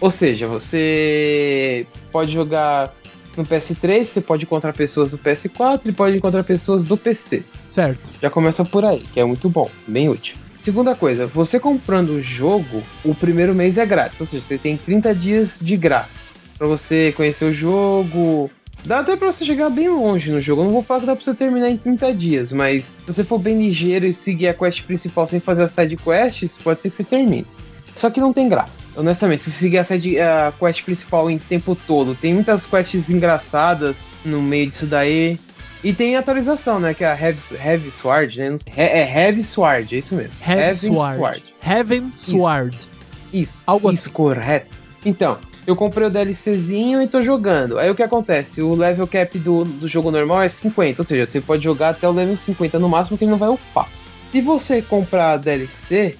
Ou 0.00 0.10
seja, 0.10 0.46
você 0.46 1.86
pode 2.10 2.32
jogar 2.32 2.94
no 3.36 3.44
PS3, 3.44 4.04
você 4.04 4.20
pode 4.20 4.44
encontrar 4.44 4.72
pessoas 4.72 5.12
do 5.12 5.18
PS4 5.18 5.80
e 5.86 5.92
pode 5.92 6.16
encontrar 6.16 6.44
pessoas 6.44 6.84
do 6.84 6.96
PC. 6.96 7.44
Certo. 7.66 8.10
Já 8.20 8.30
começa 8.30 8.64
por 8.64 8.84
aí, 8.84 9.02
que 9.12 9.20
é 9.20 9.24
muito 9.24 9.48
bom, 9.48 9.70
bem 9.86 10.08
útil. 10.08 10.36
Segunda 10.56 10.94
coisa, 10.94 11.26
você 11.26 11.58
comprando 11.58 12.10
o 12.10 12.22
jogo, 12.22 12.82
o 13.04 13.14
primeiro 13.14 13.54
mês 13.54 13.78
é 13.78 13.86
grátis, 13.86 14.20
ou 14.20 14.26
seja, 14.26 14.44
você 14.44 14.58
tem 14.58 14.76
30 14.76 15.14
dias 15.14 15.58
de 15.60 15.76
graça 15.76 16.20
Pra 16.60 16.68
você 16.68 17.10
conhecer 17.16 17.46
o 17.46 17.54
jogo. 17.54 18.50
Dá 18.84 18.98
até 18.98 19.16
pra 19.16 19.32
você 19.32 19.46
chegar 19.46 19.70
bem 19.70 19.88
longe 19.88 20.30
no 20.30 20.42
jogo. 20.42 20.60
Eu 20.60 20.66
não 20.66 20.72
vou 20.72 20.82
falar 20.82 21.00
que 21.00 21.06
dá 21.06 21.16
pra 21.16 21.24
você 21.24 21.32
terminar 21.32 21.70
em 21.70 21.78
30 21.78 22.12
dias, 22.12 22.52
mas 22.52 22.84
se 22.84 22.96
você 23.06 23.24
for 23.24 23.38
bem 23.38 23.58
ligeiro 23.58 24.04
e 24.04 24.12
seguir 24.12 24.48
a 24.48 24.52
quest 24.52 24.82
principal 24.84 25.26
sem 25.26 25.40
fazer 25.40 25.62
as 25.62 25.72
side 25.72 25.96
quests, 25.96 26.58
pode 26.58 26.82
ser 26.82 26.90
que 26.90 26.96
você 26.96 27.04
termine. 27.04 27.46
Só 27.94 28.10
que 28.10 28.20
não 28.20 28.30
tem 28.30 28.46
graça. 28.46 28.79
Honestamente, 28.96 29.44
se 29.44 29.50
você 29.50 29.58
seguir 29.58 29.78
a, 29.78 29.84
side, 29.84 30.18
a 30.18 30.52
quest 30.58 30.82
principal 30.84 31.30
em 31.30 31.38
tempo 31.38 31.76
todo, 31.86 32.14
tem 32.14 32.34
muitas 32.34 32.66
quests 32.66 33.08
engraçadas 33.10 33.96
no 34.24 34.42
meio 34.42 34.68
disso 34.68 34.86
daí. 34.86 35.38
E 35.82 35.94
tem 35.94 36.16
atualização, 36.16 36.78
né? 36.78 36.92
Que 36.92 37.04
é 37.04 37.08
a 37.08 37.18
Heavy, 37.18 37.40
Heavy 37.54 37.90
Sword, 37.90 38.38
né? 38.38 38.56
É, 38.76 39.26
Heavy 39.26 39.42
Sword, 39.42 39.94
é 39.94 39.98
isso 39.98 40.14
mesmo. 40.14 40.32
Heaven 40.46 40.74
Sword. 40.74 41.44
Heaven 41.66 42.10
Sword. 42.14 42.88
Isso. 43.32 43.62
Algo 43.66 43.90
isso, 43.90 44.00
assim. 44.00 44.10
correto. 44.10 44.76
Então, 45.04 45.38
Eu 45.66 45.76
comprei 45.76 46.06
o 46.06 46.10
DLCzinho 46.10 47.00
e 47.02 47.06
tô 47.06 47.22
jogando. 47.22 47.78
Aí 47.78 47.88
o 47.90 47.94
que 47.94 48.02
acontece? 48.02 48.60
O 48.62 48.74
level 48.74 49.06
cap 49.06 49.38
do, 49.38 49.64
do 49.64 49.86
jogo 49.86 50.10
normal 50.10 50.42
é 50.42 50.48
50, 50.48 51.02
ou 51.02 51.06
seja, 51.06 51.26
você 51.26 51.40
pode 51.40 51.62
jogar 51.62 51.90
até 51.90 52.08
o 52.08 52.12
level 52.12 52.36
50 52.36 52.78
no 52.78 52.88
máximo 52.88 53.16
que 53.16 53.24
ele 53.24 53.30
não 53.30 53.38
vai 53.38 53.50
upar. 53.50 53.88
Se 54.32 54.40
você 54.40 54.80
comprar 54.82 55.32
a 55.32 55.36
DLC, 55.36 56.16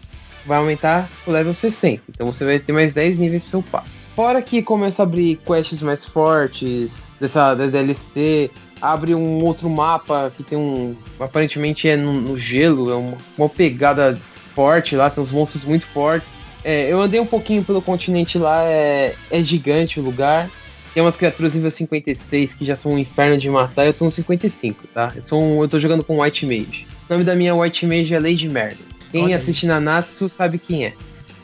vai 0.47 0.59
aumentar 0.59 1.09
o 1.27 1.31
level 1.31 1.55
60. 1.55 2.03
Então 2.09 2.33
você 2.33 2.45
vai 2.45 2.59
ter 2.59 2.73
mais 2.73 2.93
10 2.95 3.19
níveis 3.19 3.45
você 3.45 3.57
upar. 3.57 3.85
Fora 4.15 4.43
que 4.43 4.63
começa 4.63 5.03
a 5.03 5.05
abrir 5.05 5.41
quests 5.47 5.81
mais 5.81 6.05
fortes 6.05 7.05
dessa 7.21 7.55
da 7.55 7.67
DLC, 7.67 8.51
abre 8.81 9.15
um 9.15 9.45
outro 9.45 9.69
mapa 9.69 10.33
que 10.37 10.43
tem 10.43 10.59
um. 10.59 10.97
Aparentemente 11.19 11.89
é 11.89 11.97
no, 11.97 12.13
no 12.13 12.37
gelo, 12.37 12.91
é 12.91 12.95
uma, 12.95 13.17
uma, 13.37 13.49
pegada 13.49 14.19
forte 14.55 14.97
lá, 14.97 15.11
tem 15.11 15.23
uns 15.23 15.31
monstros 15.31 15.65
muito 15.65 15.87
fortes. 15.89 16.33
É, 16.65 16.93
eu 16.93 17.01
andei 17.01 17.21
um 17.21 17.27
pouquinho 17.27 17.65
pelo 17.65 17.81
continente 17.81 18.37
lá, 18.39 18.63
é, 18.65 19.15
é 19.31 19.43
gigante 19.43 20.01
o 20.01 20.03
lugar. 20.03 20.51
Tem 20.93 21.03
umas 21.03 21.17
criaturas 21.17 21.55
nível 21.55 21.71
56 21.71 22.55
que 22.55 22.65
já 22.65 22.75
são 22.75 22.93
um 22.93 22.99
inferno 22.99 23.39
de 23.39 23.49
matar, 23.49 23.87
eu 23.87 23.95
tô 23.95 24.05
no 24.05 24.11
55, 24.11 24.89
tá? 24.89 25.13
Eu, 25.15 25.23
sou 25.23 25.41
um, 25.41 25.63
eu 25.63 25.69
tô 25.69 25.79
jogando 25.79 26.03
com 26.03 26.21
White 26.21 26.45
Mage. 26.45 26.87
O 27.09 27.13
nome 27.13 27.25
da 27.25 27.37
minha 27.37 27.55
White 27.55 27.87
Mage 27.87 28.13
é 28.13 28.19
Lady 28.19 28.49
Merlin. 28.49 28.90
Quem 29.11 29.25
Olha 29.25 29.37
assiste 29.37 29.65
aí. 29.65 29.69
Nanatsu 29.69 30.29
sabe 30.29 30.59
quem 30.59 30.87
é. 30.87 30.95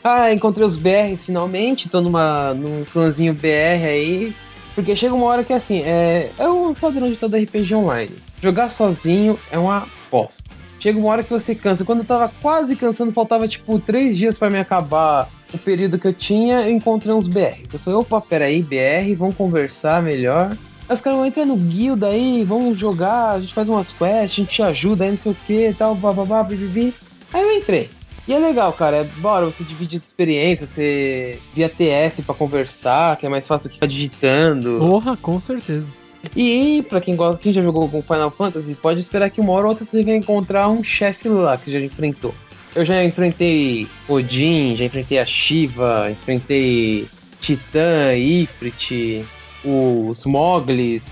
Ah, 0.03 0.33
encontrei 0.33 0.65
os 0.65 0.77
BRs 0.77 1.23
finalmente, 1.23 1.89
tô 1.89 1.99
numa, 1.99 2.53
num 2.53 2.85
clãzinho 2.85 3.33
BR 3.33 3.85
aí. 3.85 4.35
Porque 4.73 4.95
chega 4.95 5.13
uma 5.13 5.25
hora 5.25 5.43
que 5.43 5.53
assim, 5.53 5.81
é, 5.81 6.31
é 6.37 6.47
o 6.47 6.73
padrão 6.79 7.09
de 7.09 7.15
todo 7.15 7.35
RPG 7.35 7.73
online. 7.73 8.11
Jogar 8.41 8.69
sozinho 8.69 9.37
é 9.51 9.57
uma 9.57 9.87
bosta. 10.11 10.43
Chega 10.79 10.99
uma 10.99 11.09
hora 11.09 11.23
que 11.23 11.29
você 11.29 11.55
cansa. 11.55 11.83
Quando 11.83 11.99
eu 11.99 12.05
tava 12.05 12.31
quase 12.41 12.75
cansando, 12.75 13.11
faltava 13.11 13.47
tipo 13.47 13.79
três 13.79 14.15
dias 14.15 14.37
para 14.37 14.49
me 14.49 14.59
acabar 14.59 15.29
o 15.53 15.57
período 15.57 15.97
que 15.97 16.07
eu 16.07 16.13
tinha, 16.13 16.61
eu 16.61 16.69
encontrei 16.69 17.13
uns 17.13 17.27
BR. 17.27 17.63
Eu 17.73 17.79
falei, 17.79 17.99
opa, 17.99 18.21
peraí, 18.21 18.61
BR, 18.61 19.15
vamos 19.17 19.35
conversar 19.35 20.01
melhor. 20.03 20.55
Aí 20.87 20.93
os 20.93 21.01
caras 21.01 21.17
vão 21.17 21.25
entrar 21.25 21.45
no 21.45 21.57
guild 21.57 22.05
aí, 22.05 22.43
vamos 22.43 22.77
jogar, 22.77 23.31
a 23.31 23.39
gente 23.41 23.53
faz 23.53 23.67
umas 23.67 23.91
quests, 23.91 24.23
a 24.23 24.27
gente 24.27 24.49
te 24.49 24.61
ajuda 24.61 25.03
aí, 25.03 25.11
não 25.11 25.17
sei 25.17 25.31
o 25.31 25.37
que, 25.45 25.73
tal, 25.73 25.95
bababá, 25.95 26.43
bibibi. 26.43 26.93
Aí 27.33 27.41
eu 27.41 27.51
entrei. 27.57 27.89
E 28.27 28.33
é 28.33 28.39
legal, 28.39 28.73
cara. 28.73 28.97
É 28.97 29.03
bora, 29.03 29.45
você 29.45 29.63
divide 29.63 29.95
experiência, 29.95 30.67
você 30.67 31.39
via 31.53 31.69
TS 31.69 32.25
para 32.25 32.35
conversar, 32.35 33.15
que 33.17 33.25
é 33.25 33.29
mais 33.29 33.47
fácil 33.47 33.69
que 33.69 33.75
ficar 33.75 33.87
digitando. 33.87 34.79
Porra, 34.79 35.15
com 35.15 35.39
certeza. 35.39 35.93
E 36.35 36.85
para 36.89 36.99
quem 36.99 37.15
gosta, 37.15 37.41
quem 37.41 37.53
já 37.53 37.61
jogou 37.61 37.87
com 37.87 38.01
Final 38.01 38.31
Fantasy, 38.31 38.75
pode 38.75 38.99
esperar 38.99 39.29
que 39.29 39.39
uma 39.39 39.53
hora 39.53 39.65
ou 39.65 39.69
outra 39.69 39.85
você 39.85 40.03
vai 40.03 40.15
encontrar 40.15 40.67
um 40.67 40.83
chefe 40.83 41.29
lá 41.29 41.57
que 41.57 41.65
você 41.65 41.71
já 41.71 41.79
enfrentou. 41.79 42.33
Eu 42.75 42.85
já 42.85 43.03
enfrentei 43.03 43.87
Odin, 44.07 44.75
já 44.75 44.85
enfrentei 44.85 45.19
a 45.19 45.25
Shiva, 45.25 46.09
enfrentei 46.11 47.07
Titã, 47.39 48.13
Ifrit, 48.15 49.25
os 49.63 50.25
Moglis, 50.25 51.03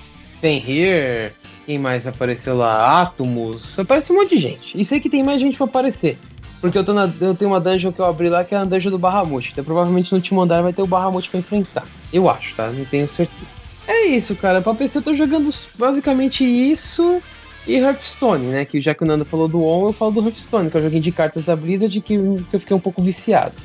Fenrir, 0.42 1.32
quem 1.66 1.80
mais 1.80 2.06
apareceu 2.06 2.56
lá? 2.56 3.02
Atomus, 3.02 3.80
aparece 3.80 4.12
um 4.12 4.16
monte 4.16 4.36
de 4.36 4.42
gente. 4.42 4.80
E 4.80 4.86
sei 4.86 5.00
que 5.00 5.10
tem 5.10 5.24
mais 5.24 5.42
gente 5.42 5.58
pra 5.58 5.66
aparecer. 5.66 6.18
Porque 6.62 6.78
eu, 6.78 6.84
na, 6.94 7.12
eu 7.20 7.36
tenho 7.36 7.52
uma 7.52 7.60
dungeon 7.60 7.92
que 7.92 8.00
eu 8.00 8.06
abri 8.06 8.30
lá 8.30 8.44
que 8.44 8.56
é 8.56 8.58
a 8.58 8.64
dungeon 8.64 8.92
do 8.92 9.00
Bahamut. 9.00 9.52
Então 9.52 9.64
provavelmente 9.64 10.12
no 10.12 10.18
último 10.18 10.42
andar 10.42 10.62
vai 10.62 10.74
ter 10.74 10.82
o 10.82 10.88
Bahamut 10.88 11.30
pra 11.30 11.40
enfrentar. 11.40 11.86
Eu 12.14 12.30
acho, 12.30 12.56
tá? 12.56 12.72
Não 12.72 12.86
tenho 12.86 13.08
certeza. 13.08 13.52
É 13.88 14.06
isso, 14.06 14.36
cara. 14.36 14.62
Pra 14.62 14.74
PC 14.74 15.00
eu 15.00 15.02
tô 15.02 15.14
jogando 15.14 15.54
basicamente 15.78 16.44
isso 16.44 17.22
e 17.68 17.76
Hearthstone, 17.76 18.46
né? 18.48 18.66
Que 18.66 18.80
já 18.80 18.94
que 18.94 19.04
o 19.04 19.08
Nando 19.08 19.26
falou 19.26 19.48
do 19.48 19.64
On, 19.64 19.88
eu 19.88 19.94
falo 19.94 20.12
do 20.12 20.24
Hearthstone, 20.24 20.70
que 20.70 20.78
é 20.78 20.80
o 20.80 20.84
joguinho 20.84 21.02
de 21.02 21.12
cartas 21.12 21.46
da 21.46 21.56
Blizzard 21.56 22.00
que, 22.02 22.18
que 22.18 22.56
eu 22.56 22.60
fiquei 22.60 22.76
um 22.76 22.80
pouco 22.80 23.04
viciado. 23.04 23.56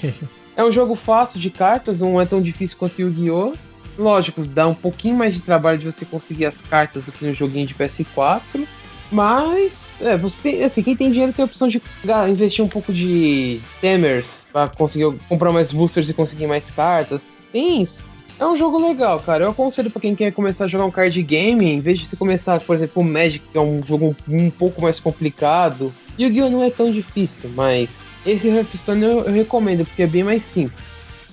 é 0.56 0.64
um 0.64 0.72
jogo 0.72 0.94
fácil 0.94 1.38
de 1.38 1.50
cartas, 1.50 2.00
não 2.00 2.20
é 2.20 2.26
tão 2.26 2.40
difícil 2.40 2.76
quanto 2.78 2.98
o 2.98 3.02
Yu-Gi-Oh! 3.02 3.52
Lógico, 3.98 4.46
dá 4.46 4.66
um 4.66 4.74
pouquinho 4.74 5.16
mais 5.16 5.34
de 5.34 5.40
trabalho 5.40 5.78
de 5.78 5.84
você 5.84 6.04
conseguir 6.04 6.46
as 6.46 6.60
cartas 6.60 7.04
do 7.04 7.12
que 7.12 7.24
no 7.24 7.34
joguinho 7.34 7.66
de 7.66 7.74
PS4. 7.74 8.66
Mas, 9.10 9.92
é, 10.00 10.16
você 10.16 10.36
tem, 10.42 10.62
assim, 10.62 10.82
quem 10.82 10.96
tem 10.96 11.10
dinheiro 11.10 11.32
tem 11.32 11.42
a 11.42 11.46
opção 11.46 11.68
de 11.68 11.82
investir 12.30 12.64
um 12.64 12.68
pouco 12.68 12.92
de 12.92 13.60
temers 13.80 14.46
para 14.50 14.68
conseguir 14.68 15.14
comprar 15.28 15.52
mais 15.52 15.70
boosters 15.70 16.08
e 16.08 16.14
conseguir 16.14 16.46
mais 16.46 16.70
cartas. 16.70 17.28
Tem 17.52 17.82
isso. 17.82 18.02
É 18.38 18.46
um 18.46 18.56
jogo 18.56 18.78
legal, 18.78 19.20
cara. 19.20 19.44
Eu 19.44 19.50
aconselho 19.50 19.90
para 19.90 20.00
quem 20.00 20.14
quer 20.14 20.32
começar 20.32 20.64
a 20.64 20.68
jogar 20.68 20.86
um 20.86 20.90
card 20.90 21.22
game, 21.22 21.70
em 21.70 21.80
vez 21.80 22.00
de 22.00 22.06
você 22.06 22.16
começar, 22.16 22.60
por 22.60 22.74
exemplo, 22.74 23.02
o 23.02 23.04
Magic, 23.04 23.44
que 23.52 23.58
é 23.58 23.60
um 23.60 23.82
jogo 23.86 24.16
um, 24.26 24.50
pouco 24.50 24.80
mais 24.82 24.98
complicado. 24.98 25.92
Yu-Gi-Oh! 26.18 26.50
não 26.50 26.64
é 26.64 26.70
tão 26.70 26.90
difícil, 26.90 27.50
mas 27.54 28.02
esse 28.24 28.48
Hearthstone 28.48 29.04
eu, 29.04 29.20
eu 29.20 29.32
recomendo, 29.32 29.84
porque 29.84 30.02
é 30.02 30.06
bem 30.06 30.24
mais 30.24 30.42
simples. 30.42 30.82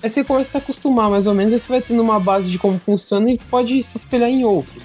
Aí 0.02 0.08
você 0.08 0.24
começa 0.24 0.48
a 0.48 0.52
se 0.52 0.56
acostumar 0.56 1.10
mais 1.10 1.26
ou 1.26 1.34
menos, 1.34 1.52
aí 1.52 1.60
você 1.60 1.68
vai 1.68 1.82
tendo 1.82 2.00
uma 2.00 2.18
base 2.18 2.50
de 2.50 2.58
como 2.58 2.80
funciona 2.80 3.30
e 3.30 3.36
pode 3.36 3.82
se 3.82 3.98
espelhar 3.98 4.30
em 4.30 4.44
outros. 4.44 4.82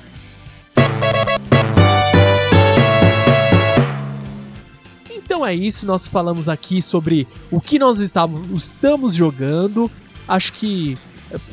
Então 5.10 5.46
é 5.46 5.54
isso, 5.54 5.86
nós 5.86 6.08
falamos 6.08 6.50
aqui 6.50 6.82
sobre 6.82 7.28
o 7.50 7.62
que 7.62 7.80
nós 7.80 8.00
estamos, 8.00 9.16
jogando. 9.16 9.90
Acho 10.28 10.52
que 10.52 10.98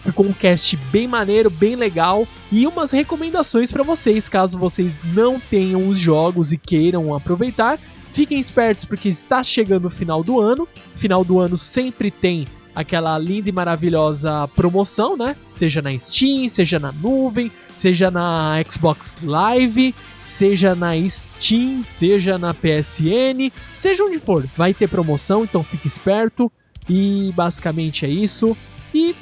ficou 0.04 0.26
um 0.26 0.32
cast 0.32 0.76
bem 0.90 1.06
maneiro, 1.06 1.48
bem 1.48 1.76
legal 1.76 2.26
e 2.50 2.66
umas 2.66 2.90
recomendações 2.90 3.70
para 3.70 3.82
vocês, 3.82 4.28
caso 4.28 4.58
vocês 4.58 5.00
não 5.14 5.38
tenham 5.38 5.88
os 5.88 5.98
jogos 5.98 6.52
e 6.52 6.58
queiram 6.58 7.14
aproveitar. 7.14 7.78
Fiquem 8.12 8.38
espertos 8.38 8.84
porque 8.84 9.08
está 9.08 9.42
chegando 9.42 9.86
o 9.86 9.90
final 9.90 10.22
do 10.22 10.40
ano. 10.40 10.68
Final 10.96 11.24
do 11.24 11.38
ano 11.38 11.56
sempre 11.56 12.10
tem 12.10 12.44
aquela 12.74 13.18
linda 13.18 13.48
e 13.48 13.52
maravilhosa 13.52 14.48
promoção, 14.48 15.16
né? 15.16 15.36
Seja 15.50 15.82
na 15.82 15.96
Steam, 15.98 16.48
seja 16.48 16.78
na 16.78 16.92
nuvem, 16.92 17.50
seja 17.76 18.10
na 18.10 18.54
Xbox 18.68 19.16
Live, 19.22 19.94
seja 20.22 20.74
na 20.74 20.92
Steam, 21.08 21.82
seja 21.82 22.38
na 22.38 22.54
PSN, 22.54 23.50
seja 23.70 24.04
onde 24.04 24.18
for, 24.18 24.46
vai 24.56 24.72
ter 24.72 24.88
promoção, 24.88 25.44
então 25.44 25.62
fique 25.62 25.86
esperto. 25.86 26.50
E 26.88 27.32
basicamente 27.36 28.04
é 28.04 28.08
isso. 28.08 28.56
E 28.94 29.14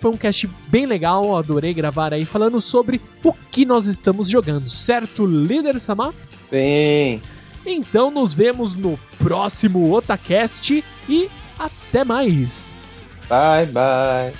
foi 0.00 0.12
um 0.12 0.16
cast 0.16 0.48
bem 0.68 0.86
legal, 0.86 1.36
adorei 1.36 1.74
gravar 1.74 2.14
aí 2.14 2.24
falando 2.24 2.60
sobre 2.60 3.00
o 3.24 3.32
que 3.50 3.64
nós 3.64 3.86
estamos 3.86 4.28
jogando, 4.28 4.68
certo, 4.68 5.26
líder 5.26 5.80
Samar? 5.80 6.14
Bem. 6.50 7.20
Então 7.66 8.10
nos 8.10 8.32
vemos 8.32 8.74
no 8.74 8.98
próximo 9.18 9.92
Otacast 9.92 10.82
e 11.08 11.28
até 11.58 12.04
mais. 12.04 12.78
Bye 13.28 13.64
bye. 13.66 14.38